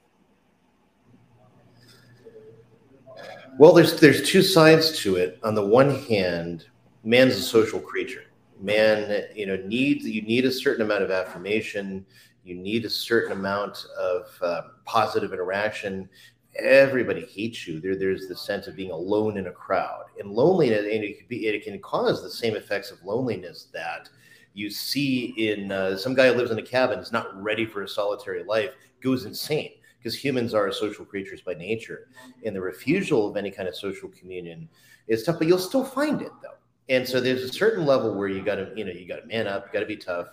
[3.57, 5.39] Well, there's there's two sides to it.
[5.43, 6.65] On the one hand,
[7.03, 8.23] man's a social creature.
[8.59, 12.05] Man, you know, needs you need a certain amount of affirmation.
[12.43, 16.09] You need a certain amount of uh, positive interaction.
[16.57, 17.79] Everybody hates you.
[17.79, 21.27] There, there's the sense of being alone in a crowd, and loneliness, and it can
[21.27, 24.09] be, it can cause the same effects of loneliness that
[24.53, 27.83] you see in uh, some guy who lives in a cabin is not ready for
[27.83, 28.71] a solitary life,
[29.01, 32.07] goes insane because humans are social creatures by nature,
[32.45, 34.69] and the refusal of any kind of social communion
[35.07, 35.37] is tough.
[35.37, 36.57] But you'll still find it though,
[36.87, 39.27] and so there's a certain level where you got to, you know, you got to
[39.27, 40.27] man up, you got to be tough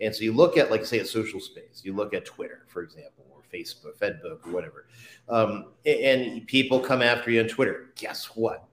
[0.00, 1.82] and so you look at, like, say, a social space.
[1.84, 3.24] You look at Twitter, for example,
[3.54, 4.86] Facebook, Fedbook, or whatever.
[5.28, 7.90] Um, and people come after you on Twitter.
[7.96, 8.64] Guess what?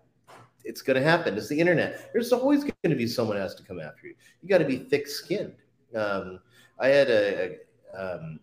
[0.64, 1.38] It's going to happen.
[1.38, 2.12] It's the internet.
[2.14, 4.16] There's always going to be someone has to come after you.
[4.42, 5.56] You got to be thick-skinned.
[5.96, 6.40] Um,
[6.80, 7.58] I had a,
[7.94, 8.40] a um,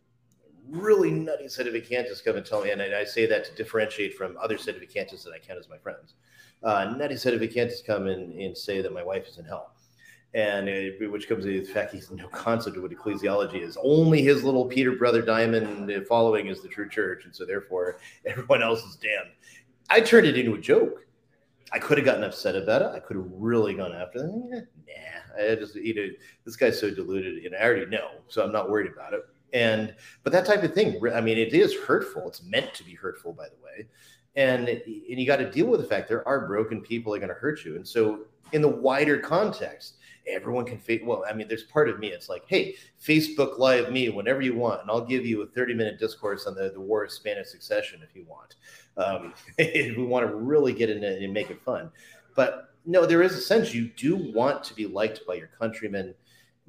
[0.70, 4.36] really nutty sedevacantists come and tell me, and I, I, say that to differentiate from
[4.40, 6.15] other set of sedevacantists that I count as my friends.
[6.62, 9.73] Uh, nutty sedevacantists come and, and say that my wife is in hell
[10.34, 10.68] and
[11.10, 13.78] which comes to the fact he's no concept of what ecclesiology is.
[13.82, 18.62] Only his little Peter brother Dimond following is the true church, and so therefore everyone
[18.62, 19.30] else is damned.
[19.90, 21.06] I turned it into a joke.
[21.72, 22.90] I could have gotten upset about it.
[22.94, 24.50] I could have really gone after them.
[24.55, 26.09] Eh, nah, I just you know
[26.44, 29.22] this guy's so deluded, and I already know, so I'm not worried about it.
[29.52, 29.94] And
[30.24, 32.28] but that type of thing, I mean, it is hurtful.
[32.28, 33.88] It's meant to be hurtful, by the way.
[34.36, 37.26] And and you got to deal with the fact there are broken people that are
[37.26, 37.76] going to hurt you.
[37.76, 39.96] And so in the wider context,
[40.28, 43.90] everyone can face well i mean there's part of me it's like hey facebook live
[43.90, 46.80] me whenever you want and i'll give you a 30 minute discourse on the, the
[46.80, 48.56] war of spanish succession if you want.
[48.96, 51.90] Um, if we want to really get in it and make it fun.
[52.34, 56.14] But no there is a sense you do want to be liked by your countrymen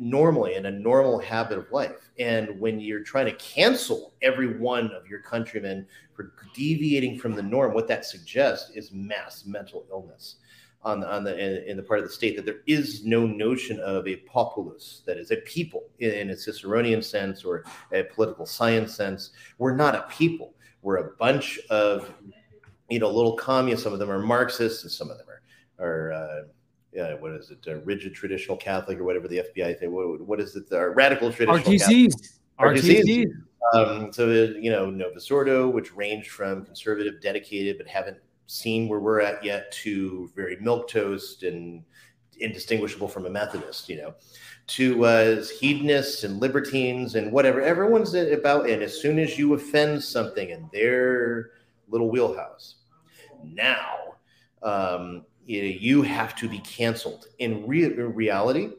[0.02, 2.10] normally in a normal habit of life.
[2.20, 7.44] And when you're trying to cancel every one of your countrymen for deviating from the
[7.44, 10.36] norm what that suggests is mass mental illness
[10.84, 13.26] on the, on the in, in, the part of the state that there is no
[13.26, 18.46] notion of a populace that is a people in, a Ciceronian sense or a political
[18.46, 19.32] science sense.
[19.58, 20.54] We're not a people.
[20.82, 22.14] We're a bunch of
[22.90, 23.84] you know little communists.
[23.84, 25.42] Some of them are Marxists, and some of them are
[25.86, 26.42] are uh,
[26.94, 27.60] yeah, what is it?
[27.68, 29.92] Uh, rigid traditional Catholic or whatever the FBI thing.
[29.92, 30.66] What, what is it?
[30.72, 32.40] Radical traditional RTCs.
[32.60, 33.32] RTCs.
[33.74, 38.18] Um, so you know Novus Ordo, which ranged from conservative, dedicated, but haven't
[38.50, 41.84] seen where we're at yet to very milk toast and
[42.40, 44.16] indistinguishable from a Methodist, you know,
[44.66, 47.62] to uh, hedonists and libertines and whatever.
[47.62, 51.52] Everyone's about, and as soon as you offend something in their
[51.90, 52.76] little wheelhouse,
[53.44, 54.16] now
[54.64, 57.28] um, you, have to be canceled.
[57.38, 58.72] In, re- reality,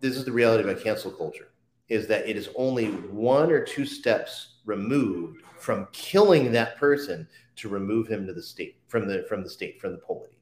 [0.00, 1.48] this is the reality about cancel culture:
[1.88, 7.26] is that it is only one or two steps removed from killing that person
[7.58, 10.38] to remove him to the state from the from the state from the polity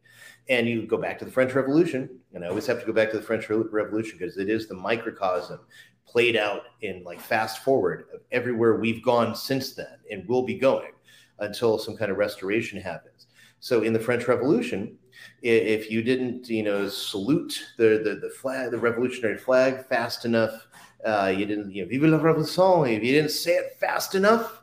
[0.49, 3.11] and you go back to the French Revolution, and I always have to go back
[3.11, 5.61] to the French Revolution because it is the microcosm
[6.07, 10.57] played out in like fast forward of everywhere we've gone since then and will be
[10.57, 10.93] going
[11.41, 13.27] until some kind of restoration happens.
[13.59, 14.97] So in the French Revolution,
[15.43, 20.69] if you didn't, you know, salute the the, the flag, the revolutionary flag fast enough,
[21.05, 24.63] uh, you didn't, you know, "Vive la Révolution," if you didn't say it fast enough,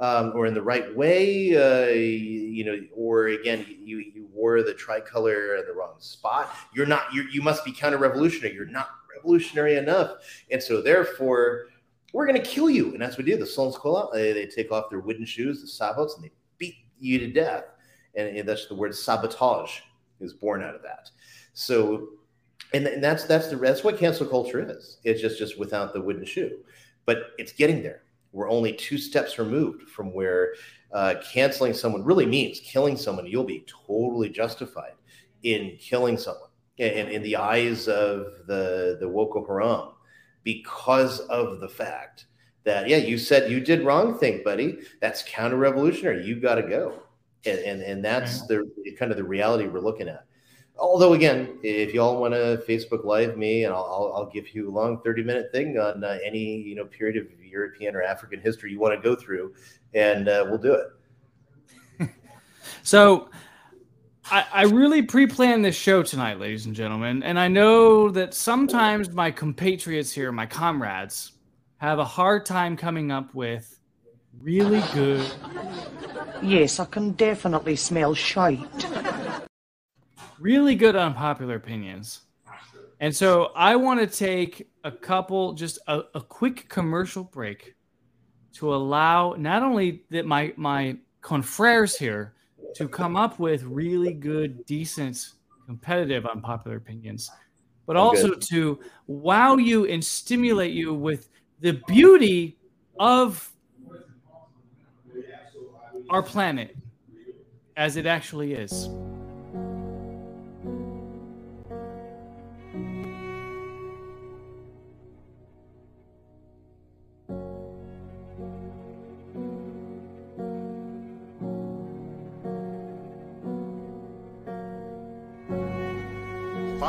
[0.00, 4.62] um, or in the right way, uh, you, you, know, or again, you, you wore
[4.62, 6.54] the tricolor in the wrong spot.
[6.74, 8.54] You're not, you're, you must be counter revolutionary.
[8.54, 10.16] You're not revolutionary enough.
[10.50, 11.66] And so, therefore,
[12.12, 12.92] we're going to kill you.
[12.92, 13.38] And that's what we do.
[13.38, 16.76] The Sans Culottes, they, they take off their wooden shoes, the sabots, and they beat
[16.98, 17.64] you to death.
[18.16, 19.80] And, and that's the word sabotage
[20.20, 21.10] is born out of that.
[21.52, 22.08] So,
[22.72, 24.98] and, and that's that's the that's what cancel culture is.
[25.04, 26.58] It's just just without the wooden shoe,
[27.04, 28.02] but it's getting there
[28.34, 30.54] we're only two steps removed from where
[30.92, 33.26] uh, canceling someone really means killing someone.
[33.26, 34.94] You'll be totally justified
[35.44, 39.92] in killing someone in, in the eyes of the, the Boko Haram
[40.42, 42.26] because of the fact
[42.64, 44.80] that, yeah, you said you did wrong thing, buddy.
[45.00, 46.26] That's counter revolutionary.
[46.26, 47.02] You got to go.
[47.46, 50.24] And, and, and that's the kind of the reality we're looking at
[50.78, 54.68] although again if y'all want to facebook live me and I'll, I'll, I'll, give you
[54.68, 58.40] a long 30 minute thing on uh, any you know period of european or african
[58.40, 59.54] history you want to go through
[59.92, 60.88] and uh, we'll do it.
[62.82, 63.30] So
[64.30, 69.10] I, I really pre-planned this show tonight ladies and gentlemen and i know that sometimes
[69.10, 71.32] my compatriots here my comrades
[71.76, 73.78] have a hard time coming up with
[74.40, 75.30] really good
[76.42, 78.60] yes i can definitely smell shite
[80.38, 82.22] really good unpopular opinions.
[83.00, 87.74] And so I want to take a couple, just a, a quick commercial break
[88.54, 92.34] to allow not only that my my confreres here
[92.76, 95.30] to come up with really good, decent,
[95.66, 97.30] competitive unpopular opinions,
[97.86, 101.28] but also to wow you and stimulate you with
[101.60, 102.56] the beauty
[102.98, 103.52] of
[106.10, 106.76] our planet
[107.76, 108.88] as it actually is.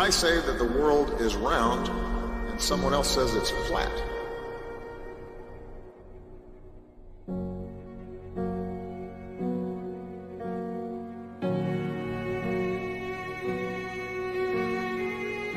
[0.05, 1.87] I say that the world is round
[2.51, 3.91] and someone else says it's flat,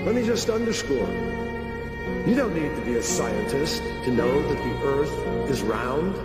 [0.07, 0.97] Let me just underscore.
[2.27, 6.17] You don't need to be a scientist to know that the earth is round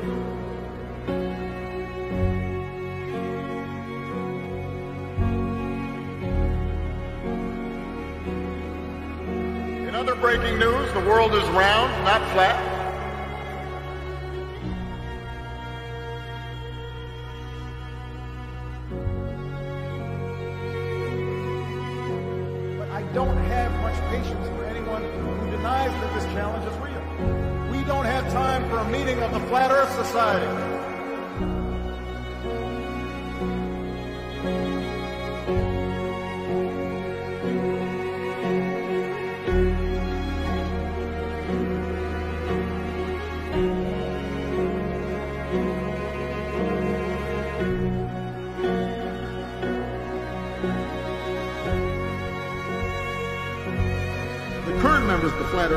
[10.37, 10.91] breaking news.
[10.93, 12.72] The world is round, not flat.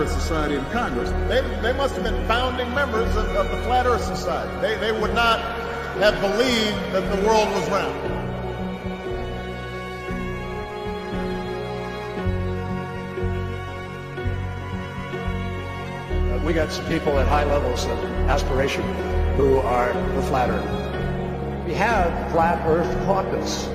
[0.06, 3.86] Earth Society in Congress, they, they must have been founding members of, of the Flat
[3.86, 4.60] Earth Society.
[4.60, 5.40] They, they would not
[5.98, 8.12] have believed that the world was round.
[16.30, 17.98] Uh, we got some people at high levels of
[18.30, 18.84] aspiration
[19.34, 21.66] who are the flat earth.
[21.66, 23.66] We have Flat Earth Caucus.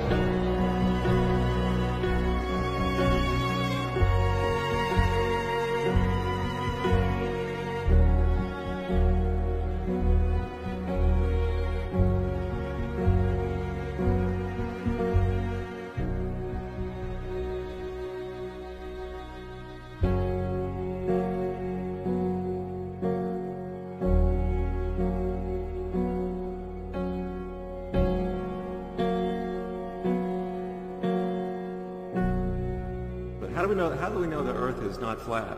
[33.68, 33.90] We know?
[33.90, 35.56] How do we know the Earth is not flat?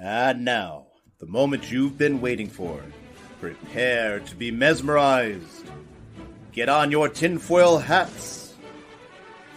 [0.00, 0.86] And now,
[1.18, 2.82] the moment you've been waiting for.
[3.40, 5.70] Prepare to be mesmerized.
[6.52, 8.54] Get on your tinfoil hats.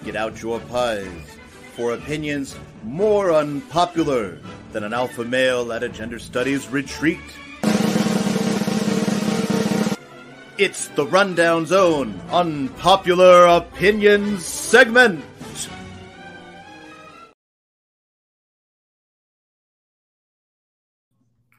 [0.04, 1.41] Get out your pies
[1.76, 4.38] for opinions more unpopular
[4.72, 7.20] than an alpha male at a gender studies retreat.
[10.58, 15.24] It's the Rundown Zone Unpopular Opinions segment.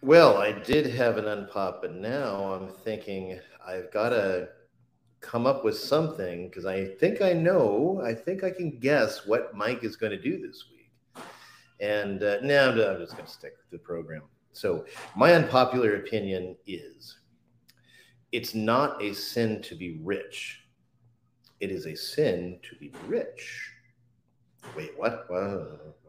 [0.03, 4.49] Well, I did have an unpop, but now I'm thinking I've got to
[5.23, 9.55] come up with something because I think I know, I think I can guess what
[9.57, 11.25] Mike is going to do this week.
[11.81, 14.23] And uh, now I'm, just going to stick with the program.
[14.53, 14.85] So,
[15.17, 17.19] my unpopular opinion is
[18.33, 20.61] it's not a sin to be rich,
[21.61, 23.71] it is a sin to be rich.
[24.77, 25.27] Wait, what?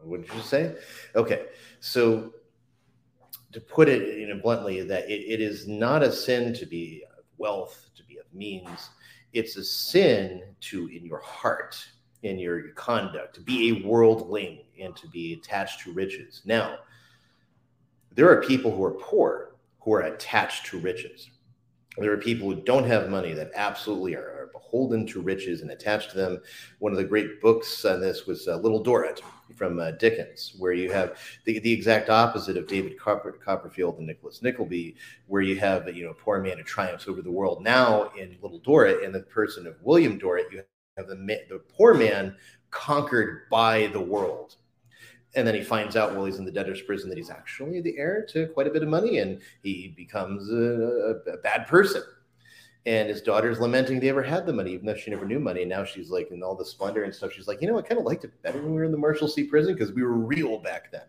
[0.02, 0.76] what did you say?
[1.16, 1.46] Okay,
[1.80, 2.34] so
[3.52, 7.04] to put it you know bluntly that it, it is not a sin to be
[7.16, 8.90] of wealth to be of means
[9.34, 11.76] it's a sin to in your heart
[12.22, 16.40] in your conduct to be a worldling and to be attached to riches.
[16.46, 16.78] Now
[18.14, 21.28] there are people who are poor who are attached to riches
[21.98, 25.70] there are people who don't have money that absolutely are, are beholden to riches and
[25.70, 26.40] attached to them
[26.78, 29.20] one of the great books on this was uh, little dorrit
[29.54, 34.06] from uh, Dickens, where you have the, the exact opposite of David Copper, Copperfield and
[34.06, 34.96] Nicholas Nickleby,
[35.26, 37.62] where you have you know poor man who triumphs over the world.
[37.62, 40.62] Now in Little Dorrit, in the person of William Dorrit, you
[40.96, 41.16] have the
[41.48, 42.36] the poor man
[42.70, 44.56] conquered by the world.
[45.36, 47.98] And then he finds out while he's in the debtor's prison that he's actually the
[47.98, 52.02] heir to quite a bit of money, and he becomes a, a, bad person
[52.86, 55.62] and his daughter's lamenting they ever had the money, even though she never knew money.
[55.62, 57.82] And now she's like, in all the splendor and stuff, she's like, you know, I
[57.82, 60.12] kind of liked it better when we were in the Marshalsea prison because we were
[60.12, 61.06] real back then.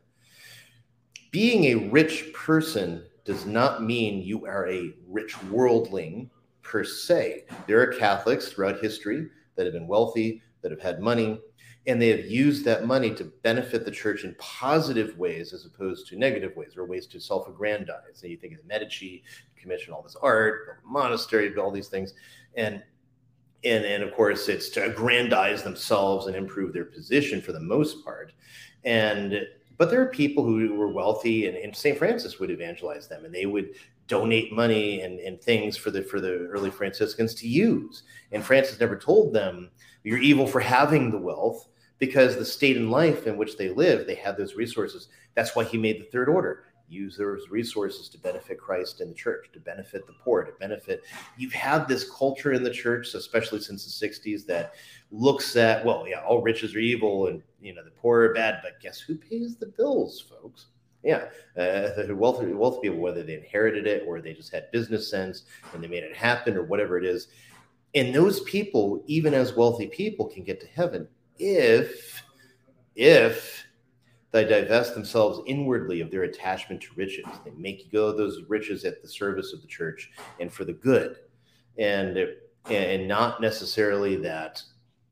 [1.32, 6.30] Being a rich person does not mean you are a rich worldling
[6.62, 7.44] per se.
[7.68, 11.42] There are Catholics throughout history that have been wealthy, that have had money,
[11.88, 16.08] and they have used that money to benefit the church in positive ways as opposed
[16.08, 18.22] to negative ways or ways to self-aggrandize.
[18.22, 19.24] And you think of the Medici,
[19.56, 22.14] commission all this art, build a monastery, build all these things,
[22.56, 22.84] and
[23.64, 28.04] and and of course it's to aggrandize themselves and improve their position for the most
[28.04, 28.32] part.
[28.84, 29.48] And
[29.78, 31.98] but there are people who were wealthy, and, and St.
[31.98, 33.72] Francis would evangelize them, and they would
[34.08, 38.04] donate money and, and things for the for the early Franciscans to use.
[38.32, 39.70] And Francis never told them
[40.04, 41.68] you're evil for having the wealth
[42.00, 45.08] because the state and life in which they live, they had those resources.
[45.34, 49.16] That's why he made the third order use those resources to benefit Christ and the
[49.16, 51.04] church, to benefit the poor, to benefit.
[51.38, 54.76] You've had this culture in the church, especially since the 60s, that
[55.12, 58.60] looks at, well, yeah, all riches are evil and, you know, the poor are bad,
[58.64, 60.68] but guess who pays the bills, folks?
[61.04, 61.26] Yeah,
[61.58, 65.44] uh, the wealthy, wealthy people, whether they inherited it or they just had business sense
[65.74, 67.30] and they made it happen or whatever it is.
[67.94, 72.24] And those people, even as wealthy people, can get to heaven if,
[72.96, 73.66] if
[74.36, 77.24] they divest themselves inwardly of their attachment to riches.
[77.46, 81.20] They make go those riches at the service of the church and for the good,
[81.78, 82.20] and
[82.70, 84.62] and not necessarily that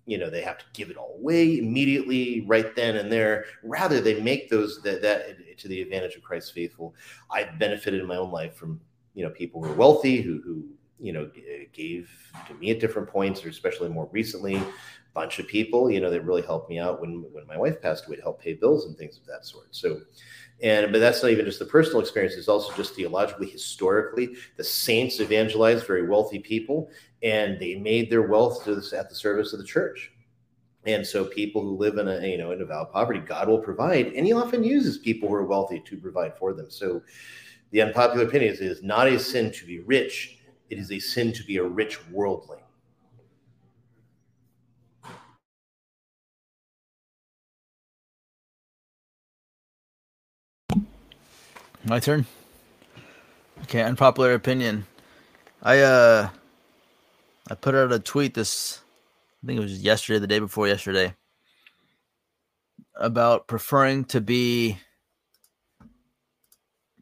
[0.05, 3.45] you know they have to give it all away immediately right then and there.
[3.63, 6.93] Rather, they make those that that to the advantage of Christ's faithful.
[7.31, 8.81] I've benefited in my own life from
[9.13, 10.65] you know people who are wealthy who who
[10.99, 11.31] you know
[11.71, 12.11] gave
[12.49, 14.61] to me at different points or especially more recently
[15.13, 18.07] bunch of people, you know, that really helped me out when when my wife passed
[18.07, 19.67] away to help pay bills and things of that sort.
[19.71, 20.01] So,
[20.61, 24.63] and but that's not even just the personal experience; it's also just theologically, historically, the
[24.63, 26.89] saints evangelized very wealthy people,
[27.21, 30.11] and they made their wealth to this, at the service of the church.
[30.85, 34.07] And so, people who live in a you know in avowed poverty, God will provide,
[34.07, 36.69] and He often uses people who are wealthy to provide for them.
[36.69, 37.01] So,
[37.71, 40.99] the unpopular opinion is it is not a sin to be rich; it is a
[40.99, 42.62] sin to be a rich worldling.
[51.85, 52.25] My turn.
[53.63, 54.87] Okay, unpopular opinion.
[55.61, 56.29] I uh
[57.49, 58.79] I put out a tweet this
[59.43, 61.13] I think it was yesterday, the day before yesterday,
[62.95, 64.77] about preferring to be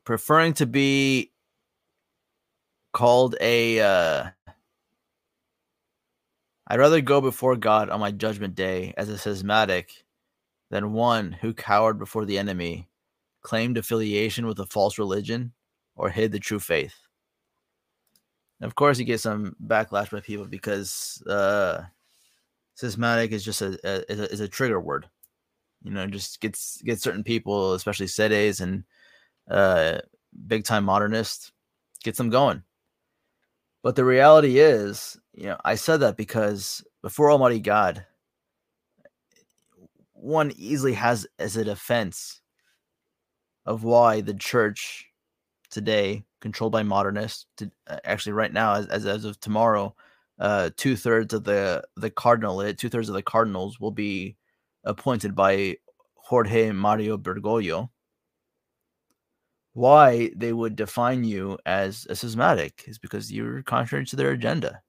[0.03, 1.31] preferring to be
[2.91, 4.29] called a uh
[6.65, 10.05] I'd rather go before God on my judgment day as a schismatic
[10.71, 12.87] than one who cowered before the enemy
[13.41, 15.53] claimed affiliation with a false religion
[15.95, 16.95] or hid the true faith.
[18.59, 21.83] And of course, you get some backlash by people because uh,
[22.75, 25.09] schismatic is just a, a, is a is a trigger word.
[25.83, 28.83] You know, just gets gets certain people, especially sedes and
[29.49, 29.99] uh,
[30.47, 31.51] big time modernists,
[32.03, 32.63] gets them going.
[33.83, 38.05] But the reality is, you know, I said that because before Almighty God,
[40.13, 42.40] one easily has as a defense
[43.65, 45.05] of why the church
[45.69, 49.95] today, controlled by modernists, to, uh, actually right now, as, as, as of tomorrow,
[50.39, 54.35] uh, two thirds of the the cardinalate, two thirds of the cardinals will be
[54.83, 55.77] appointed by
[56.15, 57.89] Jorge Mario Bergoglio.
[59.73, 64.81] Why they would define you as a schismatic is because you're contrary to their agenda,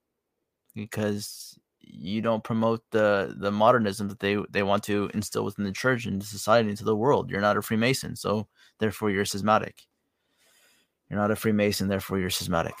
[0.75, 5.71] because you don't promote the the modernism that they they want to instill within the
[5.71, 7.29] church and society into the world.
[7.29, 8.47] You're not a Freemason, so
[8.79, 9.83] therefore you're schismatic.
[11.09, 12.75] You're not a Freemason, therefore you're schismatic.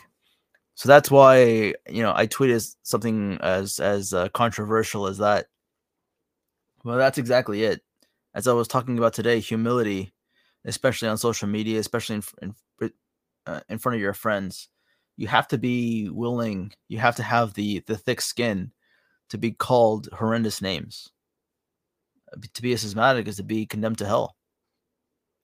[0.75, 5.47] So that's why you know I tweeted something as as uh, controversial as that.
[6.83, 7.81] Well, that's exactly it.
[8.33, 10.13] As I was talking about today, humility,
[10.65, 12.91] especially on social media, especially in in,
[13.45, 14.69] uh, in front of your friends,
[15.15, 16.71] you have to be willing.
[16.87, 18.71] You have to have the the thick skin
[19.29, 21.09] to be called horrendous names.
[22.53, 24.35] To be a schismatic is to be condemned to hell.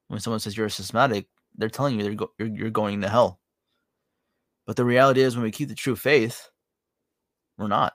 [0.09, 3.09] When someone says you're a schismatic, they're telling you they're go- you're, you're going to
[3.09, 3.39] hell.
[4.65, 6.49] But the reality is, when we keep the true faith,
[7.57, 7.93] we're not.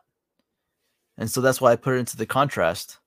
[1.18, 2.98] And so that's why I put it into the contrast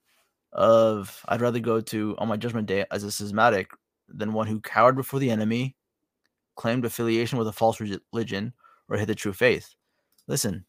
[0.52, 3.70] of I'd rather go to on my judgment day as a schismatic
[4.08, 5.76] than one who cowered before the enemy,
[6.56, 8.52] claimed affiliation with a false religion,
[8.88, 9.74] or hid the true faith.
[10.26, 10.64] Listen,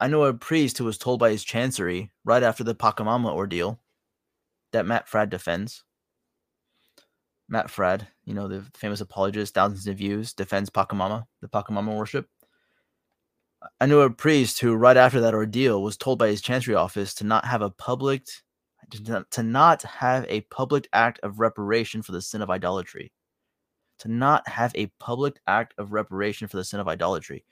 [0.00, 3.80] I know a priest who was told by his chancery right after the Pachamama ordeal
[4.72, 5.84] that Matt Fradd defends.
[7.48, 12.28] Matt Fradd, you know, the famous apologist, thousands of views, defends Pachamama, the Pachamama worship.
[13.80, 17.14] I knew a priest who, right after that ordeal, was told by his chancery office
[17.14, 18.26] to not have a public,
[18.90, 23.12] to not have a public act of reparation for the sin of idolatry.
[24.00, 27.44] To not have a public act of reparation for the sin of idolatry.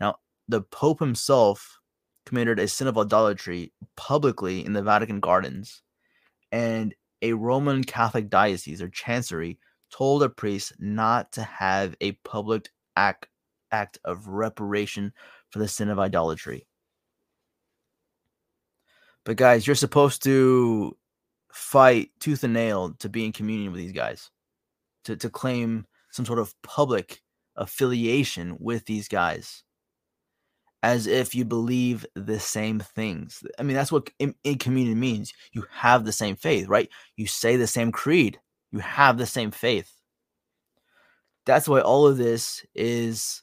[0.00, 0.16] Now,
[0.48, 1.78] the Pope himself
[2.26, 5.82] committed a sin of idolatry publicly in the Vatican gardens,
[6.52, 6.94] and
[7.24, 9.58] a Roman Catholic diocese or chancery
[9.90, 13.28] told a priest not to have a public act
[13.72, 15.10] act of reparation
[15.48, 16.66] for the sin of idolatry.
[19.24, 20.96] But guys, you're supposed to
[21.50, 24.30] fight tooth and nail to be in communion with these guys,
[25.04, 27.22] to, to claim some sort of public
[27.56, 29.64] affiliation with these guys
[30.84, 33.42] as if you believe the same things.
[33.58, 35.32] I mean, that's what in, in, communion means.
[35.52, 36.90] You have the same faith, right?
[37.16, 38.38] You say the same creed.
[38.70, 39.90] You have the same faith.
[41.46, 43.42] That's why all of this is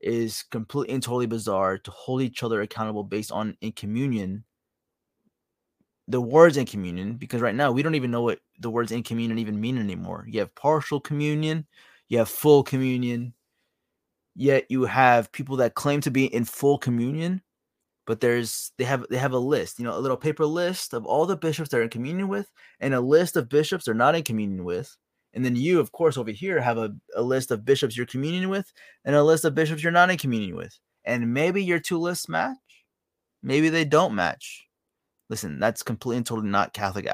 [0.00, 4.44] is completely and totally bizarre to hold each other accountable based on in communion
[6.06, 9.02] the words in communion because right now we don't even know what the words in
[9.02, 10.24] communion even mean anymore.
[10.26, 11.66] You have partial communion,
[12.08, 13.34] you have full communion,
[14.38, 17.42] yet you have people that claim to be in full communion
[18.08, 21.04] but there's they have they have a list you know a little paper list of
[21.04, 22.50] all the bishops they're in communion with
[22.80, 24.96] and a list of bishops they're not in communion with.
[25.34, 28.48] And then you of course over here have a, a list of bishops you're communion
[28.48, 28.72] with
[29.04, 30.78] and a list of bishops you're not in communion with.
[31.04, 32.56] And maybe your two lists match
[33.42, 34.66] maybe they don't match.
[35.28, 37.08] Listen that's completely and totally not catholic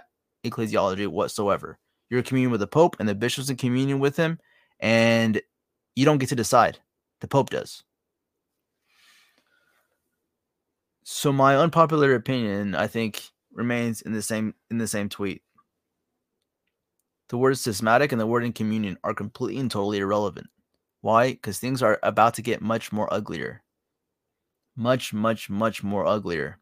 [0.47, 1.77] ecclesiology whatsoever.
[2.09, 4.39] You're in communion with the pope and the bishops in communion with him
[4.79, 5.43] and
[5.97, 6.79] you don't get to decide
[7.21, 7.83] the Pope does.
[11.05, 13.23] So my unpopular opinion, I think,
[13.53, 15.43] remains in the same in the same tweet.
[17.29, 20.49] The word schismatic and the word in communion are completely and totally irrelevant.
[21.01, 21.33] Why?
[21.33, 23.63] Because things are about to get much more uglier.
[24.77, 26.59] Much, much, much more uglier.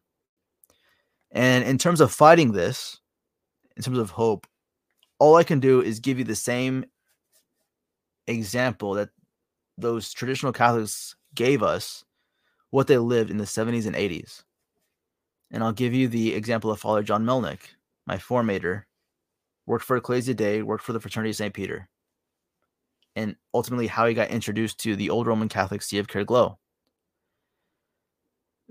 [1.31, 2.99] And in terms of fighting this,
[3.75, 4.45] in terms of hope,
[5.19, 6.85] all I can do is give you the same
[8.27, 9.09] example that
[9.77, 12.03] those traditional Catholics gave us
[12.69, 14.43] what they lived in the 70s and 80s.
[15.51, 17.59] And I'll give you the example of Father John Melnick,
[18.07, 18.83] my formator,
[19.65, 21.53] worked for Ecclesia Dei, worked for the Fraternity of St.
[21.53, 21.87] Peter,
[23.15, 26.57] and ultimately how he got introduced to the old Roman Catholic See of Caer-Glow.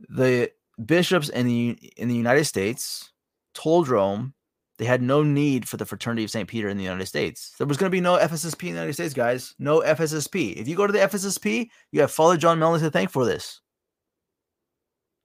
[0.08, 0.50] The
[0.84, 3.12] bishops in the in the United States
[3.54, 4.34] told Rome
[4.78, 6.48] they had no need for the fraternity of St.
[6.48, 7.54] Peter in the United States.
[7.58, 9.54] There was going to be no FSSP in the United States, guys.
[9.58, 10.54] No FSSP.
[10.56, 13.60] If you go to the FSSP, you have Father John Melnick to thank for this.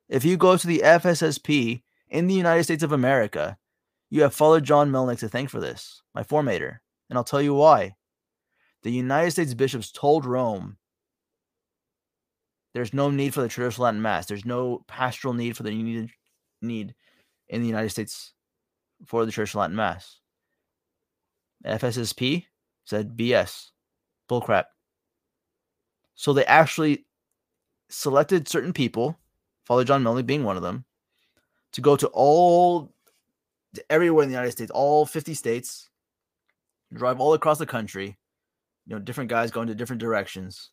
[0.10, 3.57] If you go to the FSSP in the United States of America,
[4.10, 6.78] you have Father John Melnick to thank for this, my formator.
[7.10, 7.95] And I'll tell you why.
[8.84, 10.78] The United States bishops told Rome
[12.74, 14.28] there's no need for the traditional Latin Mass.
[14.28, 16.10] There's no pastoral need for the
[16.61, 16.95] need
[17.49, 18.34] in the United States
[19.06, 20.19] for the traditional Latin Mass.
[21.65, 22.45] FSSP
[22.86, 23.72] said BS,
[24.30, 24.65] bullcrap.
[26.15, 27.06] So they actually
[27.90, 29.18] selected certain people,
[29.65, 30.86] Father John Melnick being one of them,
[31.74, 32.94] to go to all
[33.76, 35.90] to everywhere in the United States, all 50 states,
[36.94, 38.18] drive all across the country,
[38.86, 40.72] you know, different guys going to different directions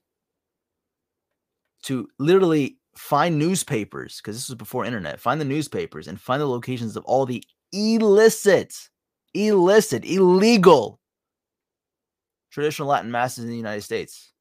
[1.83, 6.47] to literally find newspapers because this was before internet, find the newspapers and find the
[6.47, 7.43] locations of all the
[7.75, 8.89] illicit,
[9.35, 11.01] illicit, illegal
[12.51, 14.33] traditional Latin masses in the United States.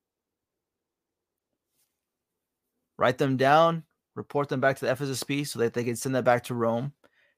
[2.97, 3.83] Write them down,
[4.15, 6.93] report them back to the FSSP so that they can send that back to Rome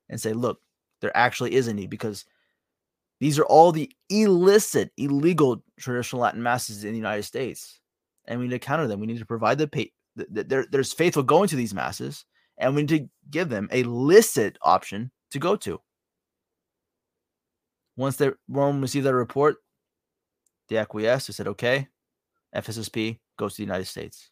[0.09, 0.59] and say, look,
[1.01, 2.25] there actually is a need because
[3.19, 7.79] these are all the illicit, illegal traditional Latin masses in the United States.
[8.25, 8.99] And we need to counter them.
[8.99, 9.91] We need to provide the pay.
[10.15, 12.25] There, there's faithful going to these masses,
[12.57, 15.79] and we need to give them a licit option to go to.
[17.97, 19.57] Once they Rome received that report,
[20.69, 21.27] they acquiesced.
[21.27, 21.87] They said, okay,
[22.55, 24.29] FSSP goes to the United States.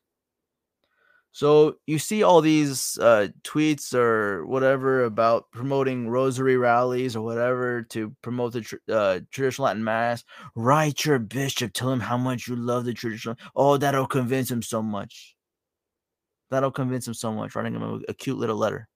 [1.32, 7.82] So you see all these uh, tweets or whatever about promoting rosary rallies or whatever
[7.90, 10.24] to promote the tr- uh, traditional Latin mass.
[10.54, 13.36] Write your bishop, tell him how much you love the traditional.
[13.56, 15.36] Oh, that'll convince him so much.
[16.52, 17.56] That'll convince him so much.
[17.56, 18.88] Writing him a, a cute little letter.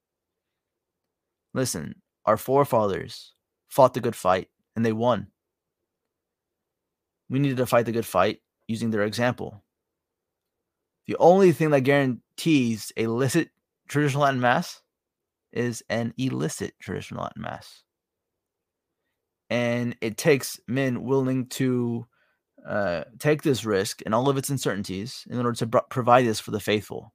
[1.54, 3.32] Listen, our forefathers
[3.68, 4.48] fought the good fight
[4.78, 5.26] and they won.
[7.28, 9.64] We needed to fight the good fight using their example.
[11.08, 13.50] The only thing that guarantees a licit
[13.88, 14.80] traditional Latin Mass
[15.52, 17.82] is an illicit traditional Latin Mass.
[19.50, 22.06] And it takes men willing to
[22.64, 26.52] uh, take this risk and all of its uncertainties in order to provide this for
[26.52, 27.12] the faithful.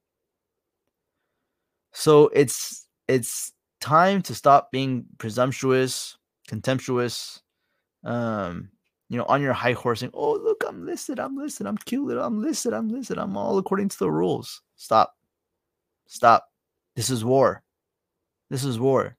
[1.94, 6.18] So it's it's time to stop being presumptuous,
[6.48, 7.40] contemptuous,
[8.04, 8.70] um,
[9.08, 12.16] you know, on your high horse and oh look, I'm listed, I'm listed, I'm cute,
[12.16, 14.62] I'm listed, I'm listed, I'm all according to the rules.
[14.76, 15.14] Stop.
[16.06, 16.50] Stop.
[16.96, 17.62] This is war.
[18.50, 19.16] This is war.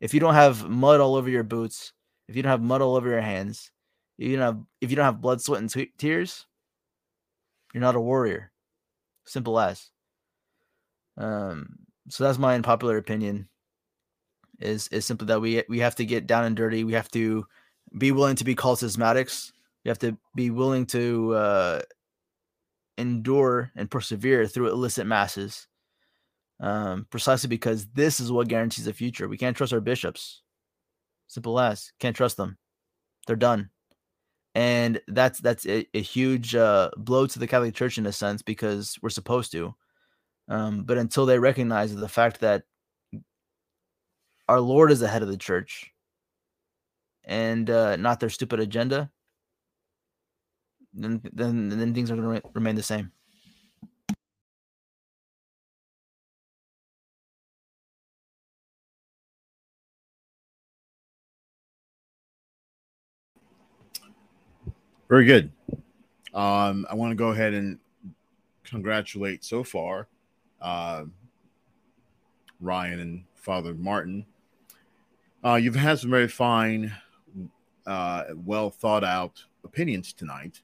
[0.00, 1.92] If you don't have mud all over your boots,
[2.28, 3.70] if you don't have mud all over your hands,
[4.16, 6.46] you don't have if you don't have blood, sweat, and t- tears,
[7.72, 8.52] you're not a warrior.
[9.24, 9.90] Simple as.
[11.16, 11.78] Um,
[12.08, 13.48] so that's my unpopular opinion.
[14.60, 16.84] Is is simply that we we have to get down and dirty.
[16.84, 17.46] We have to
[17.96, 19.52] be willing to be called schismatics.
[19.84, 21.82] You have to be willing to uh,
[22.96, 25.66] endure and persevere through illicit masses.
[26.60, 29.28] Um, precisely because this is what guarantees the future.
[29.28, 30.42] We can't trust our bishops.
[31.28, 32.58] Simple as can't trust them.
[33.26, 33.70] They're done.
[34.54, 38.42] And that's that's a, a huge uh, blow to the Catholic Church in a sense
[38.42, 39.74] because we're supposed to.
[40.48, 42.64] Um, but until they recognize the fact that
[44.48, 45.92] our Lord is the head of the church,
[47.28, 49.10] and uh, not their stupid agenda,
[50.92, 53.12] then then then things are going to remain the same.
[65.08, 65.50] Very good.
[66.34, 67.78] Um, I want to go ahead and
[68.64, 70.06] congratulate so far
[70.60, 71.04] uh,
[72.60, 74.26] Ryan and Father Martin.
[75.42, 76.94] Uh, you've had some very fine,
[77.88, 80.60] uh, well thought out opinions tonight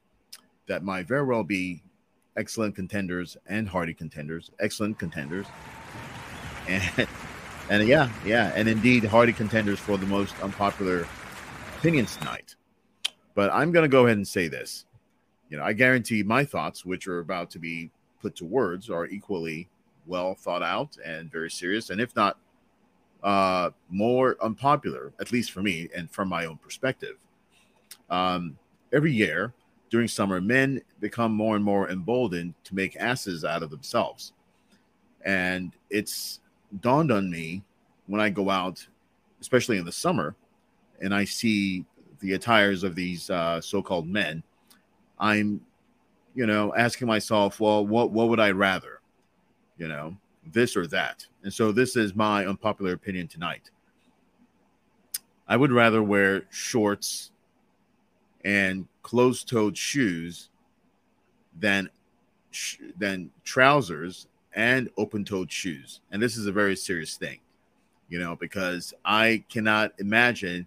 [0.69, 1.83] that might very well be
[2.37, 5.47] excellent contenders and hardy contenders, excellent contenders.
[6.69, 7.09] And,
[7.71, 11.07] and yeah, yeah, and indeed hardy contenders for the most unpopular
[11.79, 12.57] opinions tonight.
[13.35, 14.85] But I'm going to go ahead and say this.
[15.49, 19.07] You know, I guarantee my thoughts, which are about to be put to words, are
[19.07, 19.69] equally
[20.07, 21.91] well thought out and very serious.
[21.91, 22.39] And if not
[23.25, 27.17] uh, more unpopular, at least for me and from my own perspective.
[28.11, 28.57] Um,
[28.93, 29.53] every year
[29.91, 34.33] during summer, men become more and more emboldened to make asses out of themselves.
[35.25, 36.41] And it's
[36.81, 37.63] dawned on me
[38.07, 38.87] when I go out,
[39.41, 40.37] especially in the summer,
[41.01, 41.87] and I see
[42.21, 44.43] the attires of these uh, so-called men,
[45.19, 45.61] I'm,
[46.35, 49.01] you know, asking myself, well, what what would I rather,
[49.79, 50.17] you know,
[50.53, 51.27] this or that?
[51.45, 53.71] And so this is my unpopular opinion tonight.
[55.47, 57.31] I would rather wear shorts
[58.45, 60.49] and closed-toed shoes
[61.61, 61.91] than
[62.99, 66.01] than trousers and open-toed shoes.
[66.11, 67.41] And this is a very serious thing,
[68.09, 70.67] you know, because I cannot imagine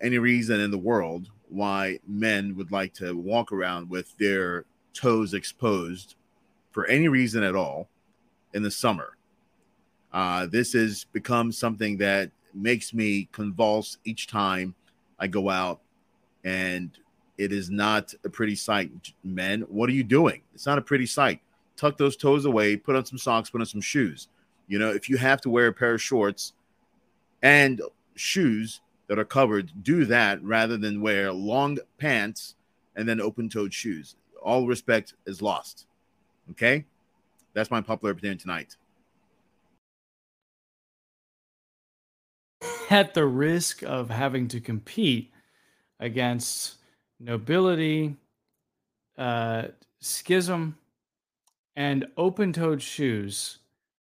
[0.00, 4.64] any reason in the world why men would like to walk around with their
[4.94, 6.14] toes exposed
[6.70, 7.88] for any reason at all
[8.54, 9.17] in the summer.
[10.12, 14.74] Uh, this has become something that makes me convulse each time
[15.18, 15.80] I go out,
[16.44, 16.90] and
[17.36, 18.90] it is not a pretty sight.
[19.22, 20.42] Men, what are you doing?
[20.54, 21.40] It's not a pretty sight.
[21.76, 24.28] Tuck those toes away, put on some socks, put on some shoes.
[24.66, 26.52] You know, if you have to wear a pair of shorts
[27.42, 27.80] and
[28.16, 32.56] shoes that are covered, do that rather than wear long pants
[32.96, 34.16] and then open toed shoes.
[34.42, 35.86] All respect is lost.
[36.50, 36.84] Okay?
[37.54, 38.76] That's my popular opinion tonight.
[42.90, 45.32] At the risk of having to compete
[46.00, 46.76] against
[47.20, 48.16] nobility,
[49.16, 49.68] uh,
[50.00, 50.76] schism,
[51.76, 53.58] and open toed shoes,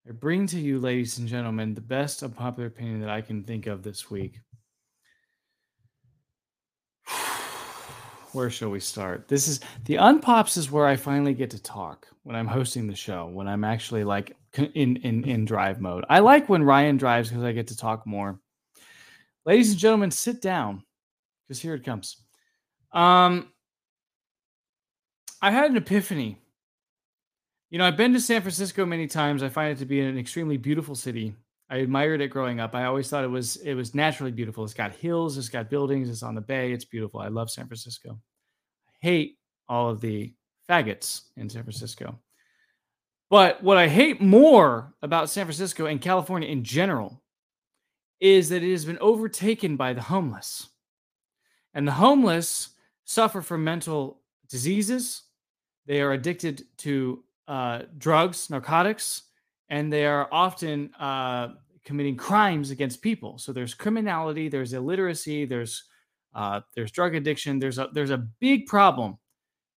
[0.08, 3.68] I bring to you, ladies and gentlemen, the best unpopular opinion that I can think
[3.68, 4.42] of this week.
[8.34, 9.30] Where shall we start?
[9.30, 12.96] This is the unpops is where I finally get to talk when I'm hosting the
[12.96, 16.04] show, when I'm actually like in in in drive mode.
[16.10, 18.40] I like when Ryan drives because I get to talk more.
[19.46, 20.84] Ladies and gentlemen, sit down
[21.48, 22.18] because here it comes.
[22.94, 23.52] Um,
[25.42, 26.38] I had an epiphany.
[27.70, 29.44] You know, I've been to San Francisco many times.
[29.44, 31.36] I find it to be an extremely beautiful city.
[31.70, 32.76] I admired it growing up.
[32.76, 34.64] I always thought it was it was naturally beautiful.
[34.64, 36.72] It's got hills, it's got buildings, it's on the bay.
[36.72, 37.20] It's beautiful.
[37.20, 38.20] I love San Francisco.
[38.88, 40.34] I hate all of the
[40.70, 42.20] faggots in San Francisco.
[43.30, 47.23] But what I hate more about San Francisco and California in general
[48.24, 50.70] is that it has been overtaken by the homeless.
[51.74, 52.70] And the homeless
[53.04, 55.24] suffer from mental diseases.
[55.88, 59.24] They are addicted to uh, drugs, narcotics,
[59.68, 61.50] and they are often uh,
[61.84, 63.38] committing crimes against people.
[63.38, 65.84] So there's criminality, there's illiteracy, there's
[66.34, 67.60] uh, there's drug addiction.
[67.60, 69.18] There's a there's a big problem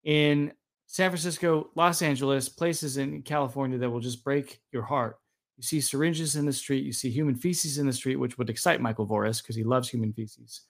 [0.05, 0.53] in
[0.87, 5.19] San Francisco, Los Angeles, places in California that will just break your heart.
[5.57, 8.51] You see syringes in the street, you see human feces in the street, which would
[8.51, 10.63] excite Michael Voris because he loves human feces.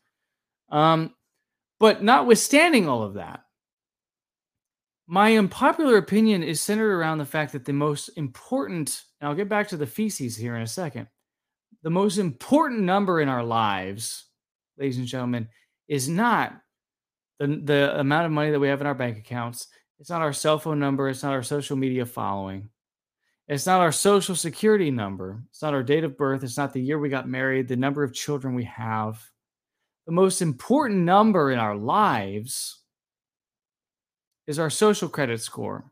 [0.70, 1.14] Um,
[1.80, 3.40] but notwithstanding all of that,
[5.08, 9.48] my unpopular opinion is centered around the fact that the most important, and I'll get
[9.48, 11.08] back to the feces here in a second,
[11.82, 14.24] the most important number in our lives,
[14.78, 15.48] ladies and gentlemen,
[15.88, 16.60] is not
[17.38, 19.68] the, the amount of money that we have in our bank accounts.
[20.00, 21.08] It's not our cell phone number.
[21.08, 22.70] It's not our social media following.
[23.48, 25.40] It's not our social security number.
[25.50, 26.42] It's not our date of birth.
[26.42, 29.22] It's not the year we got married, the number of children we have.
[30.06, 32.82] The most important number in our lives
[34.46, 35.90] is our social credit score,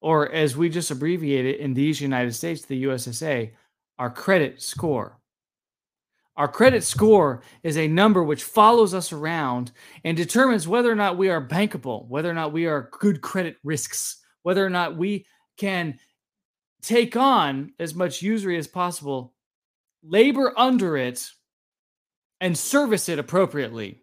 [0.00, 3.52] or as we just abbreviate it in these United States, the USSA,
[3.98, 5.18] our credit score.
[6.36, 9.72] Our credit score is a number which follows us around
[10.04, 13.56] and determines whether or not we are bankable, whether or not we are good credit
[13.64, 15.98] risks, whether or not we can
[16.82, 19.34] take on as much usury as possible,
[20.02, 21.28] labor under it,
[22.40, 24.02] and service it appropriately,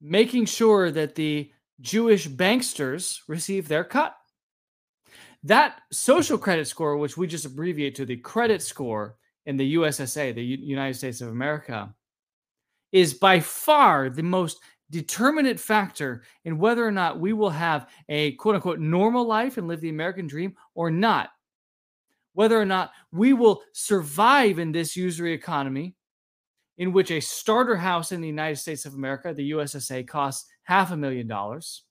[0.00, 1.50] making sure that the
[1.80, 4.14] Jewish banksters receive their cut.
[5.44, 9.16] That social credit score, which we just abbreviate to the credit score
[9.46, 11.94] in the USSA, the U- United States of America,
[12.92, 18.32] is by far the most determinate factor in whether or not we will have a
[18.32, 21.30] quote unquote normal life and live the American dream or not.
[22.40, 25.94] Whether or not we will survive in this usury economy
[26.78, 30.90] in which a starter house in the United States of America, the USSA, costs half
[30.90, 31.82] a million dollars,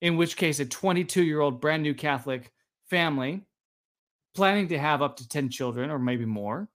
[0.00, 2.50] in which case a 22 year old brand new Catholic
[2.88, 3.42] family
[4.34, 6.70] planning to have up to 10 children or maybe more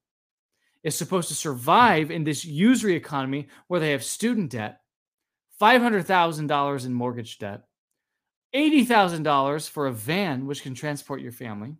[0.84, 4.82] is supposed to survive in this usury economy where they have student debt,
[5.60, 7.62] $500,000 in mortgage debt,
[8.54, 11.74] $80,000 for a van which can transport your family.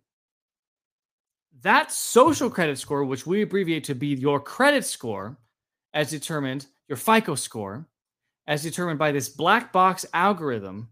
[1.61, 5.37] That social credit score, which we abbreviate to be your credit score,
[5.93, 7.87] as determined, your FICO score,
[8.47, 10.89] as determined by this black box algorithm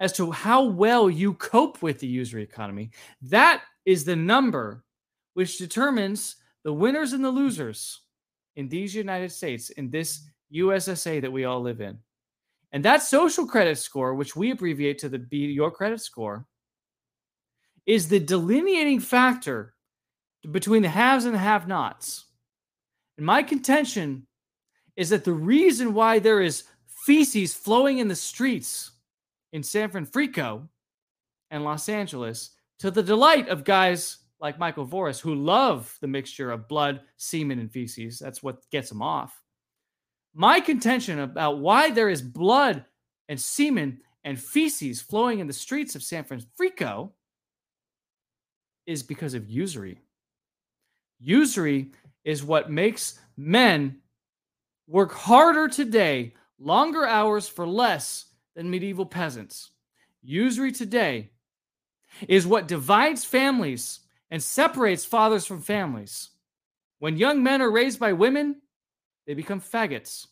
[0.00, 2.90] as to how well you cope with the usury economy.
[3.22, 4.84] That is the number
[5.34, 8.00] which determines the winners and the losers
[8.56, 11.98] in these United States, in this USSA that we all live in.
[12.72, 16.46] And that social credit score, which we abbreviate to the be your credit score,
[17.86, 19.73] is the delineating factor
[20.50, 22.24] between the haves and the have nots.
[23.16, 24.26] And my contention
[24.96, 26.64] is that the reason why there is
[27.06, 28.92] feces flowing in the streets
[29.52, 30.68] in San Francisco
[31.50, 36.50] and Los Angeles to the delight of guys like Michael Voris who love the mixture
[36.50, 38.18] of blood, semen, and feces.
[38.18, 39.40] That's what gets them off.
[40.34, 42.84] my contention about why there is blood
[43.28, 47.12] and semen and feces flowing in the streets of San Francisco
[48.86, 50.00] is because of usury.
[51.24, 51.90] Usury
[52.22, 53.96] is what makes men
[54.86, 59.70] work harder today, longer hours for less than medieval peasants.
[60.22, 61.30] Usury today
[62.28, 66.28] is what divides families and separates fathers from families.
[66.98, 68.60] When young men are raised by women,
[69.26, 70.26] they become faggots.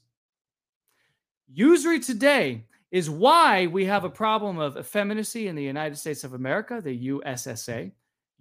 [1.51, 6.35] Usury today is why we have a problem of effeminacy in the United States of
[6.35, 7.93] America, the USSA.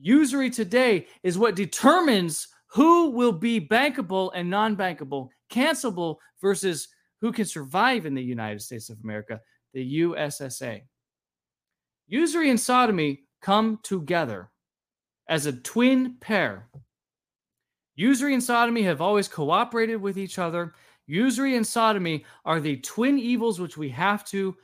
[0.02, 6.88] Usury today is what determines who will be bankable and non bankable, cancelable versus
[7.22, 9.40] who can survive in the United States of America,
[9.76, 10.82] the USSA.
[12.08, 14.50] Usury and sodomy come together
[15.30, 16.68] as a twin pair.
[17.96, 20.74] Usury and sodomy have always cooperated with each other.
[21.06, 24.56] Usury and sodomy are the twin evils which we have to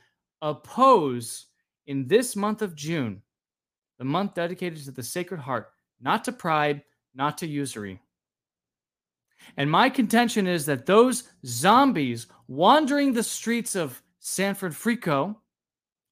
[0.42, 1.46] oppose
[1.86, 3.22] in this month of June,
[3.98, 5.70] the month dedicated to the Sacred Heart,
[6.00, 6.82] not to pride,
[7.14, 8.00] not to usury.
[9.56, 15.40] And my contention is that those zombies wandering the streets of San Francisco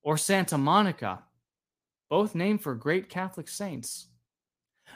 [0.02, 1.22] or Santa Monica,
[2.08, 4.06] both named for great Catholic saints,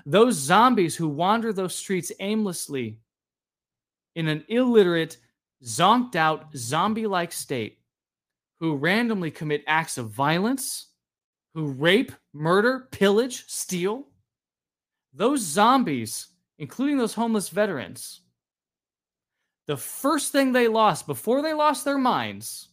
[0.07, 3.01] those zombies who wander those streets aimlessly
[4.15, 5.17] in an illiterate,
[5.65, 7.79] zonked out, zombie like state,
[8.61, 10.89] who randomly commit acts of violence,
[11.55, 14.07] who rape, murder, pillage, steal,
[15.13, 18.21] those zombies, including those homeless veterans,
[19.67, 22.69] the first thing they lost before they lost their minds,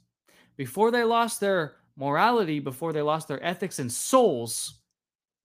[0.55, 4.79] before they lost their morality, before they lost their ethics and souls,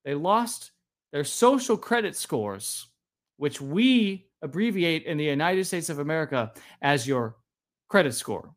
[0.04, 0.72] they lost
[1.12, 2.88] their social credit scores,
[3.36, 7.36] which we abbreviate in the United States of America as your
[7.88, 8.54] credit score.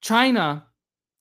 [0.00, 0.66] China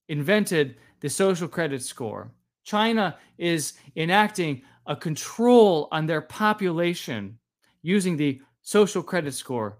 [0.09, 2.31] invented the social credit score.
[2.63, 7.37] China is enacting a control on their population
[7.81, 9.79] using the social credit score.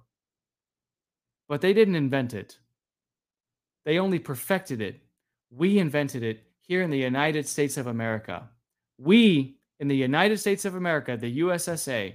[1.47, 2.59] But they didn't invent it,
[3.85, 5.01] they only perfected it.
[5.49, 8.49] We invented it here in the United States of America.
[8.97, 12.13] We in the United States of America, the USSA,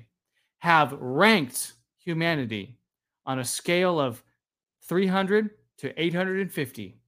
[0.59, 2.79] have ranked humanity
[3.27, 4.23] on a scale of
[4.83, 6.99] 300 to 850.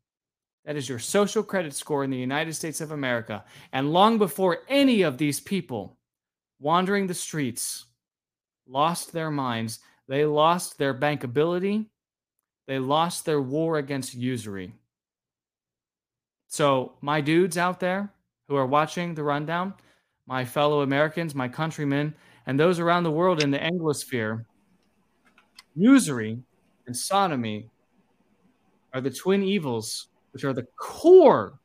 [0.64, 3.44] That is your social credit score in the United States of America.
[3.72, 5.96] And long before any of these people
[6.58, 7.86] wandering the streets
[8.68, 11.86] lost their minds, they lost their bankability,
[12.66, 14.74] they lost their war against usury.
[16.46, 18.12] So, my dudes out there
[18.48, 19.74] who are watching the rundown,
[20.26, 22.14] my fellow Americans, my countrymen,
[22.46, 24.44] and those around the world in the Anglosphere,
[25.74, 26.38] usury
[26.86, 27.70] and sodomy
[28.92, 31.58] are the twin evils which are the core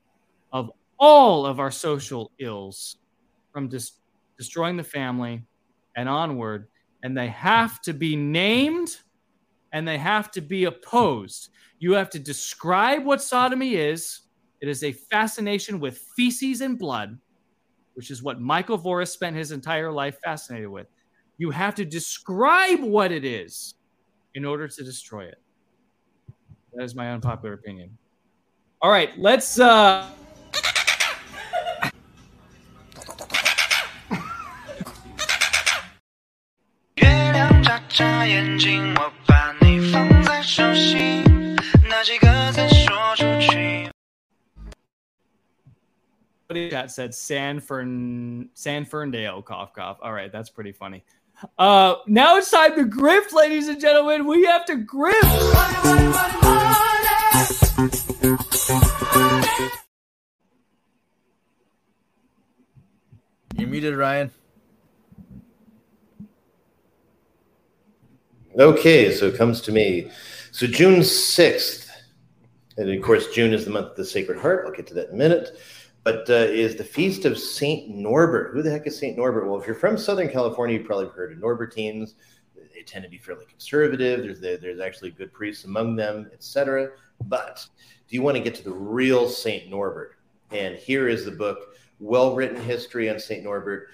[0.51, 2.97] of all of our social ills
[3.51, 3.99] from dis-
[4.37, 5.43] destroying the family
[5.95, 6.67] and onward.
[7.03, 8.97] And they have to be named
[9.73, 11.49] and they have to be opposed.
[11.79, 14.21] You have to describe what sodomy is.
[14.61, 17.19] It is a fascination with feces and blood
[17.95, 20.87] which is what Michael Voris spent his entire life fascinated with.
[21.37, 23.75] You have to describe what it is
[24.35, 25.41] in order to destroy it.
[26.73, 27.97] That is my unpopular opinion.
[28.81, 30.09] All right, let's uh
[46.85, 49.97] chat said San Fern San Ferndale cough cough.
[50.01, 51.03] All right, that's pretty funny.
[51.57, 54.25] Uh, now it's time to grift, ladies and gentlemen.
[54.25, 56.74] We have to grift.
[57.77, 57.89] You're
[63.67, 64.31] muted, Ryan.
[68.57, 70.09] Okay, so it comes to me.
[70.51, 71.89] So June 6th,
[72.77, 74.63] and of course, June is the month of the Sacred Heart.
[74.65, 75.57] I'll get to that in a minute
[76.05, 78.53] but uh, is the Feast of Saint Norbert.
[78.53, 79.47] Who the heck is Saint Norbert?
[79.47, 82.13] Well, if you're from Southern California, you probably heard of Norbertines.
[82.73, 84.21] They tend to be fairly conservative.
[84.21, 86.91] There's there's actually good priests among them, etc.
[87.25, 87.65] But
[88.07, 90.17] do you want to get to the real Saint Norbert?
[90.51, 93.89] And here is the book, well written history on Saint Norbert.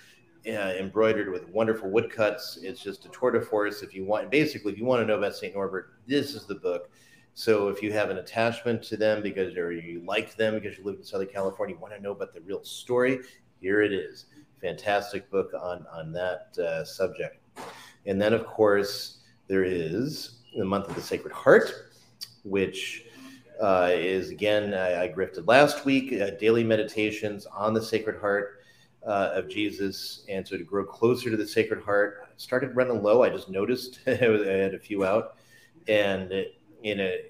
[0.47, 2.57] Uh, embroidered with wonderful woodcuts.
[2.63, 3.83] It's just a tour de force.
[3.83, 6.55] If you want, basically, if you want to know about Saint Norbert, this is the
[6.55, 6.89] book.
[7.33, 10.83] So if you have an attachment to them because or you like them because you
[10.83, 13.19] live in Southern California, you want to know about the real story,
[13.59, 14.25] here it is.
[14.61, 17.37] Fantastic book on on that uh, subject.
[18.05, 21.71] And then of course there is the month of the Sacred Heart.
[22.43, 23.05] which
[23.61, 28.61] uh, is again, I, I grifted last week, uh, daily meditations on the Sacred Heart
[29.05, 30.23] uh, of Jesus.
[30.29, 33.23] And so to grow closer to the Sacred Heart, I started running low.
[33.23, 35.37] I just noticed I had a few out.
[35.87, 37.21] And in a,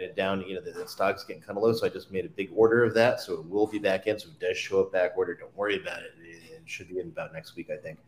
[0.00, 1.72] in a down, you know, the, the stock's getting kind of low.
[1.72, 3.20] So I just made a big order of that.
[3.20, 4.18] So it will be back in.
[4.18, 5.34] So it does show up back order.
[5.34, 6.12] Don't worry about it.
[6.20, 7.98] It, it should be in about next week, I think.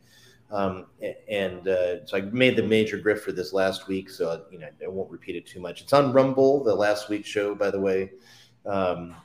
[0.51, 0.87] Um,
[1.29, 4.67] and uh, so I made the major grift for this last week, so you know
[4.83, 5.81] I won't repeat it too much.
[5.81, 8.11] It's on Rumble, the last week's show, by the way.
[8.65, 9.15] Um,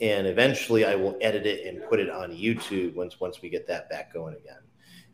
[0.00, 3.68] and eventually, I will edit it and put it on YouTube once once we get
[3.68, 4.58] that back going again.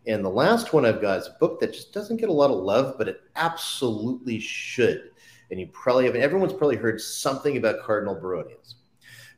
[0.06, 2.50] And the last one I've got is a book that just doesn't get a lot
[2.50, 5.10] of love, but it absolutely should.
[5.50, 8.76] And you probably have everyone's probably heard something about Cardinal Baronius.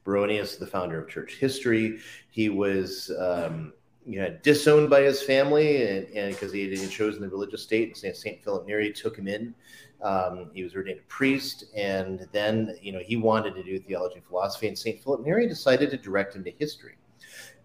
[0.07, 1.99] Baronius, the founder of church history,
[2.31, 3.11] he was.
[3.19, 3.73] Um,
[4.07, 8.17] you know, disowned by his family, and because he had chosen the religious state, and
[8.17, 9.55] Saint Philip Neri took him in.
[10.03, 14.17] Um, he was ordained a priest, and then you know he wanted to do theology
[14.17, 16.97] and philosophy, and Saint Philip Neri decided to direct him to history.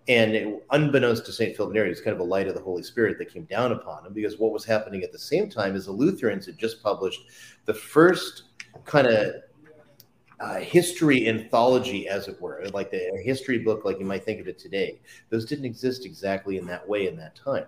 [0.07, 2.61] And it, unbeknownst to Saint Philip Neri, it was kind of a light of the
[2.61, 5.75] Holy Spirit that came down upon him, because what was happening at the same time
[5.75, 7.21] is the Lutherans had just published
[7.65, 8.43] the first
[8.85, 9.33] kind of
[10.39, 14.47] uh, history anthology, as it were, like the history book, like you might think of
[14.47, 14.99] it today.
[15.29, 17.65] Those didn't exist exactly in that way in that time.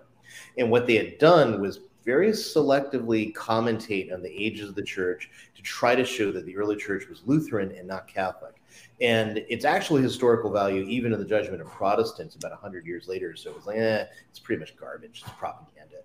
[0.58, 5.30] And what they had done was very selectively commentate on the ages of the church
[5.54, 8.54] to try to show that the early church was Lutheran and not Catholic.
[9.00, 13.34] And it's actually historical value, even in the judgment of Protestants about 100 years later.
[13.34, 15.22] So it was like, eh, it's pretty much garbage.
[15.24, 15.96] It's propaganda.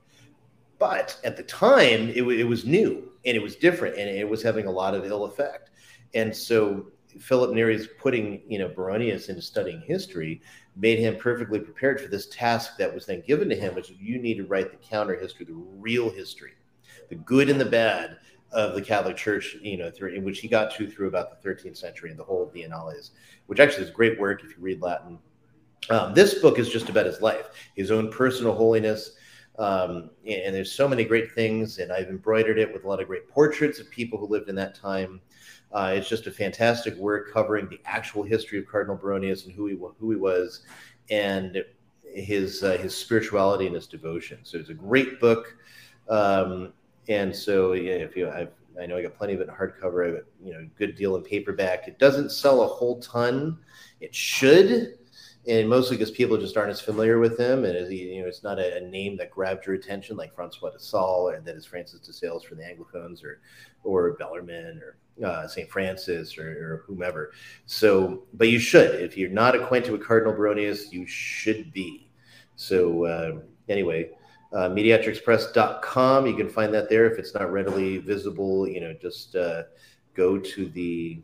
[0.80, 4.44] But at the time, it, it was new and it was different and it was
[4.44, 5.72] having a lot of ill effect.
[6.16, 6.88] And so
[7.20, 10.42] Philip Neri's putting, you know, Baronius into studying history
[10.76, 14.18] made him perfectly prepared for this task that was then given to him, which you
[14.20, 16.54] need to write the counter history, the real history,
[17.10, 18.18] the good and the bad
[18.52, 21.50] of the Catholic Church, you know, through in which he got to through about the
[21.50, 23.12] 13th century and the whole of the Annales,
[23.48, 25.20] which actually is great work if you read Latin.
[25.90, 29.12] Um, this book is just about his life, his own personal holiness.
[29.58, 33.08] Um, and there's so many great things, and I've embroidered it with a lot of
[33.08, 35.22] great portraits of people who lived in that time.
[35.76, 39.68] Uh, it's just a fantastic work covering the actual history of Cardinal Baronius and who
[39.68, 40.62] he who he was,
[41.10, 41.62] and
[42.06, 44.40] his uh, his spirituality and his devotion.
[44.44, 45.58] So it's a great book.
[46.08, 46.72] Um,
[47.10, 50.18] and so yeah, if you I've, I know I got plenty of it in hardcover.
[50.18, 51.90] I you know good deal in paperback.
[51.90, 53.58] It doesn't sell a whole ton.
[54.00, 54.98] It should,
[55.48, 58.60] and mostly because people just aren't as familiar with him, and you know it's not
[58.60, 62.14] a, name that grabbed your attention like Francois de Sales or that is Francis de
[62.14, 63.42] Sales for the Anglophones or
[63.84, 65.70] or Bellarmine or uh, St.
[65.70, 67.32] Francis or, or, whomever.
[67.66, 69.02] So, but you should.
[69.02, 72.10] If you're not acquainted with Cardinal Baronius, you should be.
[72.58, 74.10] So, uh, anyway,
[74.54, 77.10] uh, mediatrixpress.com, you can find that there.
[77.10, 79.64] If it's not readily visible, you know, just uh,
[80.16, 81.22] go to the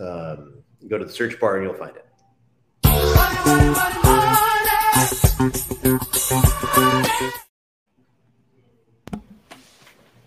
[0.00, 2.07] um, go to the search bar and you'll find it.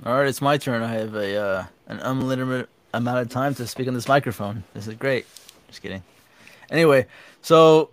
[0.04, 0.82] All right, it's my turn.
[0.82, 4.64] I have a uh, an unlimited amount of time to speak on this microphone.
[4.74, 5.28] This is great.
[5.68, 6.02] Just kidding.
[6.72, 7.06] Anyway,
[7.42, 7.92] so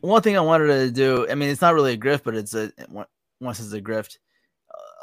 [0.00, 2.54] one thing I wanted to do, I mean, it's not really a grift, but it's
[2.54, 2.72] a
[3.40, 4.16] once it's a grift.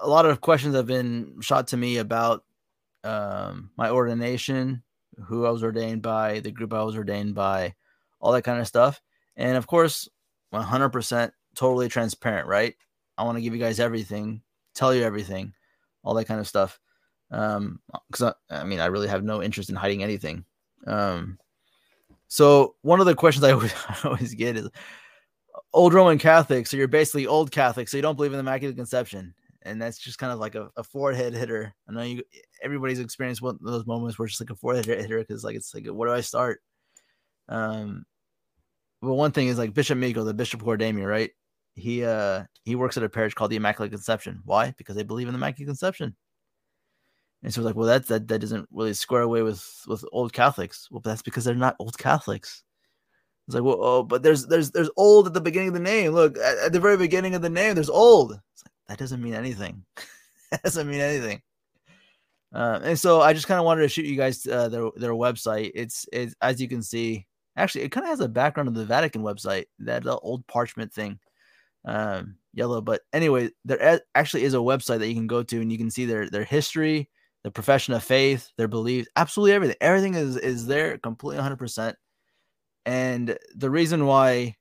[0.01, 2.43] A lot of questions have been shot to me about
[3.03, 4.83] um, my ordination,
[5.25, 7.75] who I was ordained by, the group I was ordained by,
[8.27, 9.01] all that kind of stuff.
[9.37, 10.09] And of course,
[10.53, 12.75] 100% totally transparent, right?
[13.17, 14.41] I want to give you guys everything,
[14.75, 15.53] tell you everything,
[16.03, 16.77] all that kind of stuff.
[17.31, 20.43] Um because I, I, mean i really have no interest in hiding anything.
[20.85, 21.37] Um
[22.27, 24.69] so one of the questions i always, I always get is
[25.73, 28.75] old roman catholic so you're basically old catholic so you don't believe in the immaculate
[28.75, 29.33] conception.
[29.61, 31.73] And that's just kind of like a, a forehead hitter.
[31.87, 32.23] I know you
[32.61, 35.55] everybody's experienced one of those moments where it's just like a forehead hitter because like
[35.55, 36.61] it's like where do i start?
[37.47, 38.05] Um
[39.01, 41.31] well one thing is like bishop miko the bishop of Damien, right
[41.75, 45.27] he uh he works at a parish called the immaculate conception why because they believe
[45.27, 46.15] in the immaculate conception
[47.43, 50.33] and so it's like, well, that that that doesn't really square away with with old
[50.33, 50.87] Catholics.
[50.89, 52.63] Well, that's because they're not old Catholics.
[53.47, 56.13] It's like, well, oh, but there's there's there's old at the beginning of the name.
[56.13, 58.31] Look, at, at the very beginning of the name, there's old.
[58.31, 59.85] Like, that doesn't mean anything.
[60.51, 61.41] that doesn't mean anything.
[62.53, 65.13] Uh, and so I just kind of wanted to shoot you guys uh, their their
[65.13, 65.71] website.
[65.75, 67.26] It's it's as you can see,
[67.57, 71.19] actually, it kind of has a background of the Vatican website, that old parchment thing,
[71.85, 72.81] um, yellow.
[72.81, 75.91] But anyway, there actually is a website that you can go to, and you can
[75.91, 77.09] see their their history
[77.47, 79.77] their profession of faith, their beliefs, absolutely everything.
[79.79, 81.93] Everything is is there completely 100%.
[82.85, 84.55] And the reason why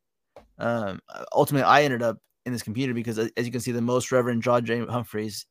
[0.58, 1.00] um,
[1.34, 4.42] ultimately I ended up in this computer because as you can see the most Reverend
[4.42, 5.46] John James Humphreys,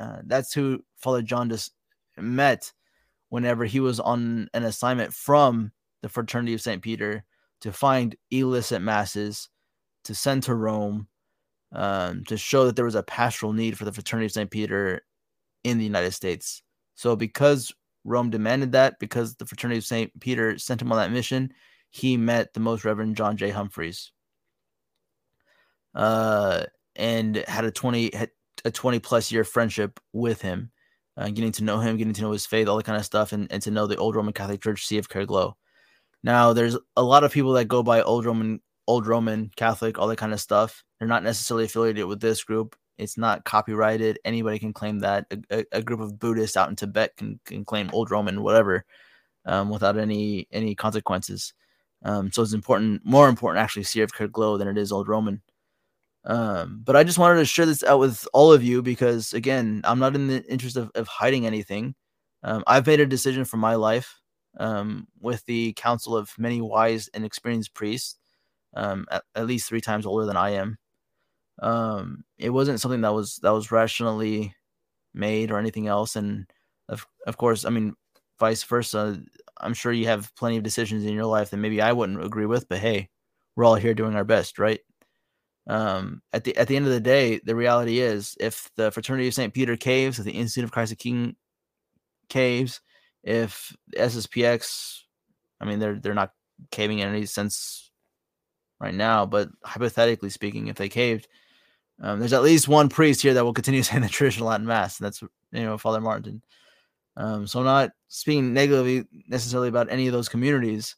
[0.00, 1.72] uh, that's who Father John just
[2.16, 2.72] met
[3.28, 5.70] whenever he was on an assignment from
[6.02, 6.82] the Fraternity of St.
[6.82, 7.24] Peter
[7.62, 9.48] to find illicit masses
[10.04, 11.06] to send to Rome
[11.72, 14.50] um, to show that there was a pastoral need for the Fraternity of St.
[14.50, 15.02] Peter
[15.64, 16.62] in the United States.
[16.94, 17.72] So, because
[18.04, 20.20] Rome demanded that, because the Fraternity of St.
[20.20, 21.52] Peter sent him on that mission,
[21.90, 23.50] he met the Most Reverend John J.
[23.50, 24.12] Humphreys.
[25.94, 26.64] Uh,
[26.96, 28.30] and had a 20 had
[28.64, 30.70] a 20 plus year friendship with him,
[31.16, 33.32] uh, getting to know him, getting to know his faith, all that kind of stuff,
[33.32, 35.56] and, and to know the old Roman Catholic Church, See of Caer-Glow.
[36.22, 40.08] Now, there's a lot of people that go by old Roman, old Roman Catholic, all
[40.08, 40.84] that kind of stuff.
[40.98, 42.76] They're not necessarily affiliated with this group.
[42.98, 44.18] It's not copyrighted.
[44.24, 45.26] Anybody can claim that.
[45.50, 48.84] A, a, group of Buddhists out in Tibet can, can claim old Roman, whatever,
[49.46, 51.54] um, without any any consequences.
[52.04, 55.40] Um, so it's important, more important, actually, See of Caer-Glow than it is old Roman.
[56.24, 59.80] Um, but I just wanted to share this out with all of you because, again,
[59.84, 61.94] I'm not in the interest of, of hiding anything.
[62.44, 64.21] Um, I've made a decision for my life
[64.58, 68.18] um, with the counsel of many wise and experienced priests,
[68.74, 70.78] um, at, at, least three times older than I am.
[71.60, 74.54] Um, it wasn't something that was that was rationally
[75.14, 76.46] made or anything else, and
[76.88, 77.94] of of course, I mean,
[78.38, 79.22] vice versa.
[79.60, 82.46] I'm sure you have plenty of decisions in your life that maybe I wouldn't agree
[82.46, 83.10] with, but hey,
[83.54, 84.80] we're all here doing our best, right?
[85.68, 89.28] Um, at the at the end of the day, the reality is, if the Fraternity
[89.28, 91.36] of Saint Peter caves, if the Institute of Christ the King
[92.28, 92.80] caves,
[93.22, 95.00] if SSPX,
[95.60, 96.32] I mean, they're they're not
[96.70, 97.90] caving in any sense
[98.80, 101.28] right now, but hypothetically speaking, if they caved,
[102.00, 104.98] um, there's at least one priest here that will continue saying the traditional Latin Mass,
[104.98, 106.42] and that's you know Father Martin.
[107.16, 110.96] Um, so I'm not speaking negatively necessarily about any of those communities,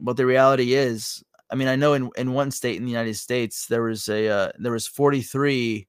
[0.00, 3.16] but the reality is, I mean, I know in, in one state in the United
[3.16, 5.86] States there was a uh, there was 43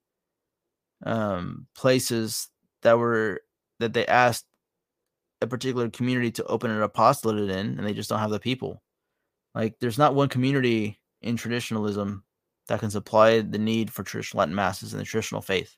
[1.05, 2.49] um, places
[2.81, 3.41] that were
[3.79, 4.45] that they asked
[5.41, 8.81] a particular community to open an apostolate in, and they just don't have the people.
[9.53, 12.23] Like, there's not one community in traditionalism
[12.67, 15.75] that can supply the need for traditional Latin masses and the traditional faith.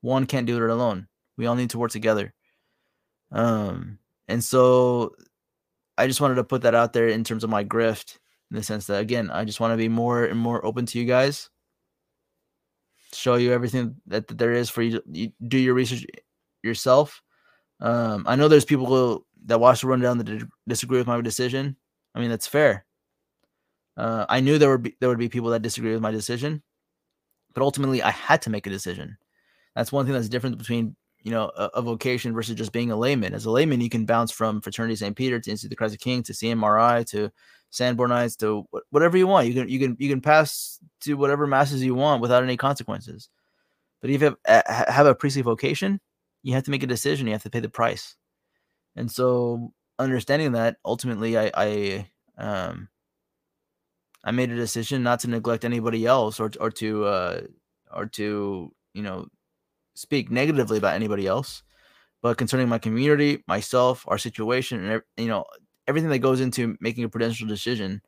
[0.00, 1.08] One can't do it alone.
[1.36, 2.34] We all need to work together.
[3.30, 5.14] Um, and so
[5.96, 8.18] I just wanted to put that out there in terms of my grift
[8.50, 10.98] in the sense that again, I just want to be more and more open to
[10.98, 11.48] you guys,
[13.12, 16.04] show you everything that, that there is for you to you do your research
[16.62, 17.22] yourself.
[17.82, 21.76] Um, I know there's people who, that watch the rundown that disagree with my decision.
[22.14, 22.86] I mean, that's fair.
[23.96, 26.62] Uh, I knew there would be there would be people that disagree with my decision,
[27.52, 29.18] but ultimately I had to make a decision.
[29.74, 32.96] That's one thing that's different between you know a, a vocation versus just being a
[32.96, 33.34] layman.
[33.34, 35.16] As a layman, you can bounce from Fraternity St.
[35.16, 37.30] Peter to Institute of the Christ the King to CMRI to
[37.70, 39.48] Sanbornites to whatever you want.
[39.48, 43.28] You can you can you can pass to whatever masses you want without any consequences.
[44.00, 46.00] But if you have, have a priestly vocation,
[46.42, 47.26] you have to make a decision.
[47.26, 48.16] You have to pay the price.
[48.96, 52.88] And so, understanding that, ultimately, I I um
[54.24, 57.40] I made a decision not to neglect anybody else or or to uh
[57.92, 59.26] or to you know
[59.94, 61.62] speak negatively about anybody else,
[62.22, 65.44] but concerning my community, myself, our situation, and you know
[65.88, 68.02] everything that goes into making a prudential decision,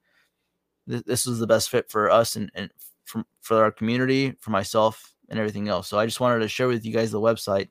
[0.89, 2.71] th- this was the best fit for us and, and
[3.05, 5.89] for, for our community, for myself, and everything else.
[5.89, 7.69] So I just wanted to share with you guys the website.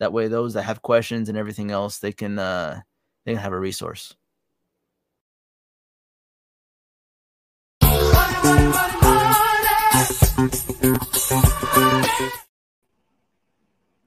[0.00, 2.80] That way, those that have questions and everything else, they can uh,
[3.24, 4.14] they can have a resource.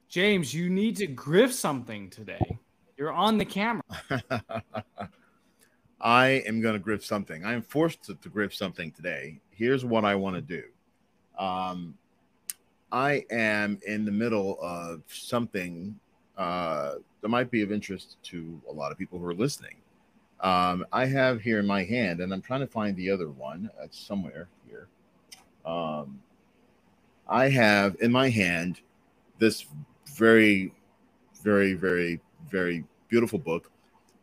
[0.08, 2.58] James, you need to grift something today.
[2.96, 3.82] You're on the camera.
[6.00, 7.44] I am going to grip something.
[7.44, 9.40] I am forced to, to grip something today.
[9.50, 10.62] Here's what I want to do.
[11.38, 11.94] Um,
[12.92, 15.98] I am in the middle of something
[16.36, 19.76] uh, that might be of interest to a lot of people who are listening.
[20.40, 23.70] Um, I have here in my hand, and I'm trying to find the other one.
[23.82, 24.88] It's somewhere here.
[25.64, 26.20] Um,
[27.26, 28.80] I have in my hand
[29.38, 29.64] this
[30.14, 30.74] very,
[31.42, 33.70] very, very, very beautiful book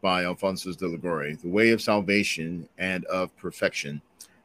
[0.02, 4.00] by Alphonsus de Liguori, The Way of Salvation and of Perfection.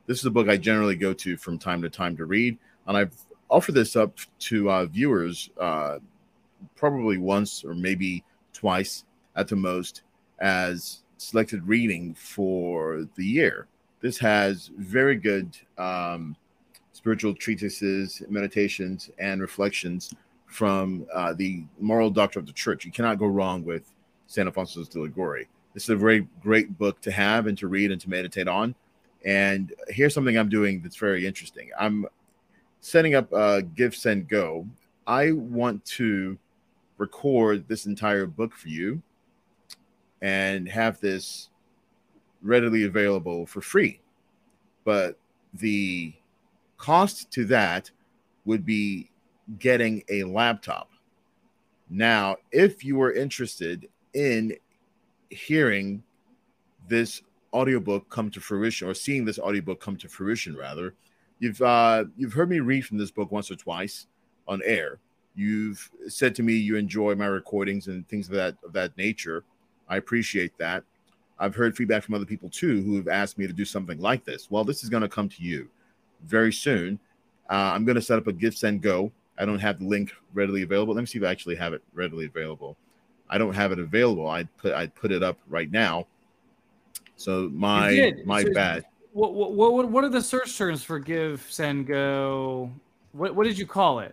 [0.07, 2.97] This is a book I generally go to from time to time to read, and
[2.97, 3.15] I've
[3.55, 5.99] offered this up to uh, viewers uh,
[6.75, 9.05] probably once or maybe twice
[9.37, 10.03] at the most
[10.41, 13.69] as selected reading for the year.
[14.01, 16.37] This has very good um,
[16.93, 20.13] spiritual treatises, meditations, and reflections
[20.47, 22.85] from uh, the moral doctrine of the church.
[22.85, 23.93] You cannot go wrong with
[24.27, 24.47] St.
[24.47, 25.47] Alphonsus de Liguori.
[25.75, 28.75] This is a very great book to have and to read and to meditate on.
[29.25, 31.71] And here's something I'm doing that's very interesting.
[31.79, 32.07] I'm
[32.85, 34.69] setting up uh, a Give Send Go.
[35.07, 36.37] I want to
[36.99, 39.01] record this entire book for you
[40.21, 41.49] and have this
[42.43, 44.03] readily available for free.
[44.85, 45.19] But
[45.55, 46.13] the
[46.77, 47.91] cost to that
[48.45, 49.11] would be
[49.59, 50.91] getting a laptop.
[51.89, 54.59] Now, if you are interested in
[55.31, 56.03] hearing
[56.87, 57.23] this
[57.55, 60.95] audiobook come to fruition or seeing this audiobook come to fruition rather,
[61.39, 64.07] you've uh you've heard me read from this book once or twice
[64.49, 64.99] on air.
[65.37, 69.45] You've said to me you enjoy my recordings and things of that of that nature.
[69.89, 70.85] I appreciate that.
[71.39, 74.25] I've heard feedback from other people too who have asked me to do something like
[74.25, 74.51] this.
[74.51, 75.69] Well, this is going to come to you
[76.25, 76.99] very soon.
[77.51, 79.11] Uh, I'm going to set up a Give Send Go.
[79.37, 80.95] I don't have the link readily available.
[80.95, 82.77] Let me see if I actually have it readily available.
[83.29, 84.29] I don't have it available.
[84.29, 86.07] I'd put I'd put it up right now.
[87.17, 88.85] So my my So- bad.
[89.15, 92.69] What, what what are the search terms for Give Send Go?
[93.13, 94.13] What what did you call it?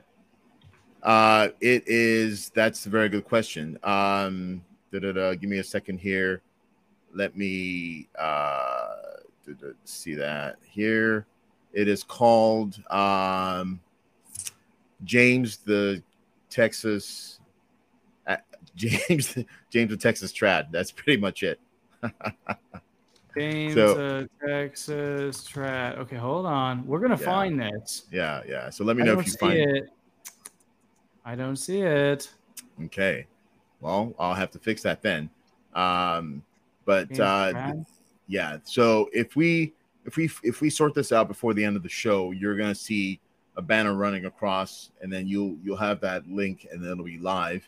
[1.01, 2.51] Uh, it is.
[2.51, 3.79] That's a very good question.
[3.83, 6.43] Um, da-da-da, give me a second here.
[7.15, 8.89] Let me uh,
[9.85, 11.25] see that here.
[11.73, 13.79] It is called um,
[15.03, 16.03] James the
[16.51, 17.39] Texas.
[18.27, 18.37] Uh,
[18.75, 19.35] James
[19.71, 20.71] James the Texas Trad.
[20.71, 21.59] That's pretty much it.
[23.37, 25.97] James So- uh, Texas Trad.
[25.99, 26.85] Okay, hold on.
[26.85, 27.25] We're gonna Yeah.
[27.25, 28.05] find this.
[28.11, 28.69] Yeah, yeah.
[28.69, 29.89] So let me I know if you find it.
[31.23, 32.29] I don't see it.
[32.85, 33.27] Okay.
[33.79, 35.29] Well, I'll have to fix that then.
[35.73, 36.43] Um,
[36.85, 37.73] but uh,
[38.27, 38.57] yeah.
[38.63, 39.73] So if we
[40.05, 42.75] if we if we sort this out before the end of the show, you're gonna
[42.75, 43.19] see
[43.57, 47.17] a banner running across, and then you'll you'll have that link, and then it'll be
[47.19, 47.67] live.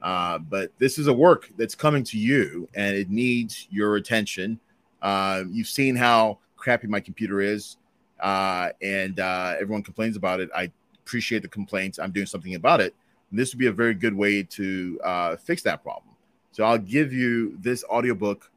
[0.00, 4.58] Uh, but this is a work that's coming to you, and it needs your attention.
[5.02, 7.76] Uh, you've seen how crappy my computer is,
[8.20, 10.50] uh, and uh, everyone complains about it.
[10.54, 10.70] I
[11.04, 11.98] appreciate the complaints.
[11.98, 12.94] I'm doing something about it.
[13.30, 16.14] And this would be a very good way to uh, fix that problem.
[16.52, 18.50] So I'll give you this audiobook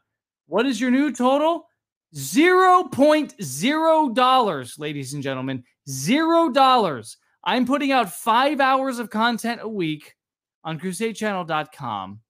[0.46, 1.66] What is your new total?
[2.14, 5.64] $0.0, ladies and gentlemen.
[5.88, 7.16] $0.
[7.44, 10.16] I'm putting out five hours of content a week
[10.64, 12.20] on crusadechannel.com.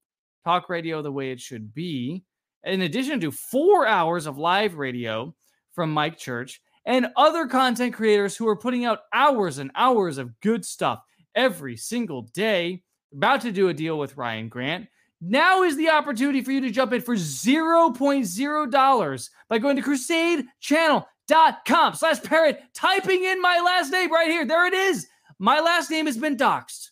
[0.44, 2.22] Talk radio the way it should be.
[2.64, 5.34] In addition to four hours of live radio
[5.72, 10.38] from Mike Church and other content creators who are putting out hours and hours of
[10.40, 11.02] good stuff
[11.34, 12.82] every single day.
[13.12, 14.86] About to do a deal with Ryan Grant.
[15.20, 21.94] Now is the opportunity for you to jump in for $0.0 by going to crusadechannel.com
[21.94, 24.46] slash parrott, typing in my last name right here.
[24.46, 25.06] There it is.
[25.38, 26.90] My last name has been doxed.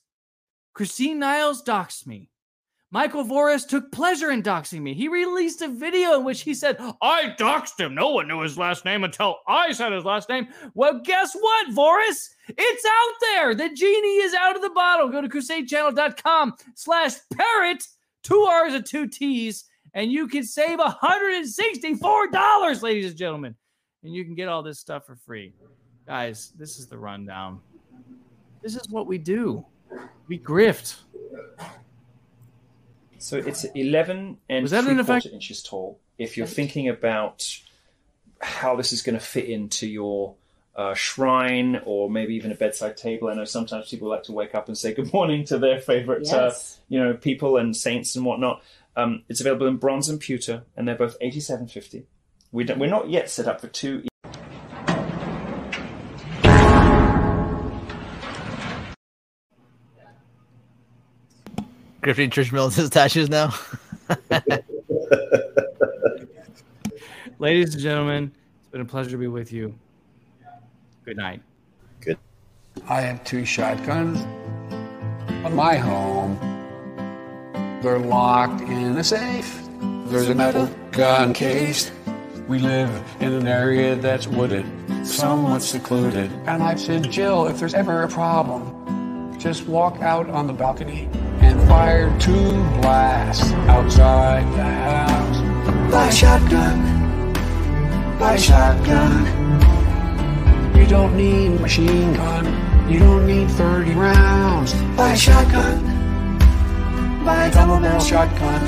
[0.74, 2.30] Christine Niles doxed me.
[2.90, 4.94] Michael Voris took pleasure in doxing me.
[4.94, 7.94] He released a video in which he said, I doxed him.
[7.94, 10.48] No one knew his last name until I said his last name.
[10.74, 12.30] Well, guess what, Voris?
[12.56, 13.54] It's out there.
[13.54, 15.08] The genie is out of the bottle.
[15.08, 17.84] Go to crusadechannel.com slash parrott,
[18.22, 23.54] two R's and two T's, and you can save $164, ladies and gentlemen.
[24.04, 25.52] And you can get all this stuff for free.
[26.06, 27.60] Guys, this is the rundown.
[28.62, 29.64] This is what we do.
[30.26, 30.96] We grift.
[33.18, 35.26] So it's 11 and Was that three an effect?
[35.26, 35.98] inches tall.
[36.18, 37.46] If you're thinking about
[38.40, 40.34] how this is going to fit into your
[40.78, 44.54] uh, shrine or maybe even a bedside table, I know sometimes people like to wake
[44.54, 46.52] up and say good morning to their favorite, uh,
[46.88, 48.62] you know, people and saints and whatnot.
[48.96, 52.04] Um, it's available in bronze and pewter, and they're both 87.50.
[52.52, 54.04] We don't, we're not yet set up for two
[62.00, 63.52] Grifting church militant statues now.
[67.38, 69.74] Ladies and gentlemen, it's been a pleasure to be with you.
[71.08, 71.40] Good night.
[72.02, 72.18] Good.
[72.86, 74.20] I have two shotguns
[75.42, 76.36] on my home.
[77.82, 79.58] They're locked in a safe.
[79.80, 81.90] There's a metal gun case.
[82.46, 84.66] We live in an area that's wooded,
[85.02, 86.30] somewhat secluded.
[86.44, 91.08] And I've said, Jill, if there's ever a problem, just walk out on the balcony
[91.40, 92.50] and fire two
[92.82, 95.90] blasts outside the house.
[95.90, 97.32] Buy shotgun.
[98.18, 99.67] Buy a shotgun.
[100.78, 102.44] You don't need a machine gun.
[102.90, 104.72] You don't need 30 rounds.
[104.96, 105.84] Buy a shotgun.
[107.24, 108.64] Buy a double barrel shotgun.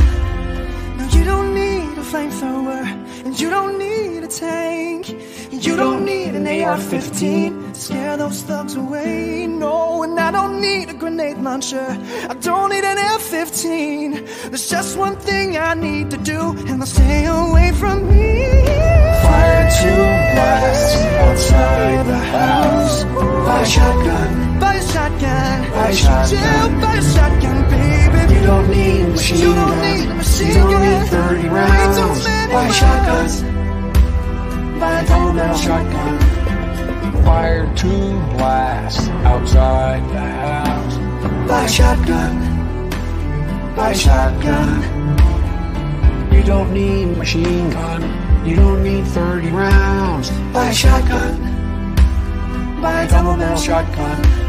[0.98, 2.84] No, you don't need a flamethrower,
[3.24, 5.08] and you don't need a tank.
[5.52, 9.46] And You don't need an AR-15 to scare those thugs away.
[9.46, 11.86] No, and I don't need a grenade launcher.
[12.28, 14.48] I don't need an F-15.
[14.48, 18.89] There's just one thing I need to do, and they'll stay away from me.
[19.78, 23.04] Two blasts outside the house.
[23.04, 24.58] Buy a shotgun.
[24.60, 25.70] Buy a shotgun.
[25.72, 26.82] Buy a shotgun.
[26.82, 28.34] A shotgun, baby.
[28.34, 29.80] You don't need a machine You don't gun.
[29.82, 31.96] need a machine You don't need 30 Way rounds.
[31.98, 33.28] too many Buy a shotgun.
[34.80, 36.18] Buy a double barrel shotgun.
[37.24, 40.96] Fire two blasts outside the house.
[41.48, 42.34] Buy shotgun.
[43.76, 44.82] Buy shotgun.
[46.32, 48.02] You don't need a machine gun.
[48.44, 50.30] You don't need 30 rounds.
[50.52, 51.36] Buy a shotgun.
[52.80, 54.39] Buy a double barrel shotgun.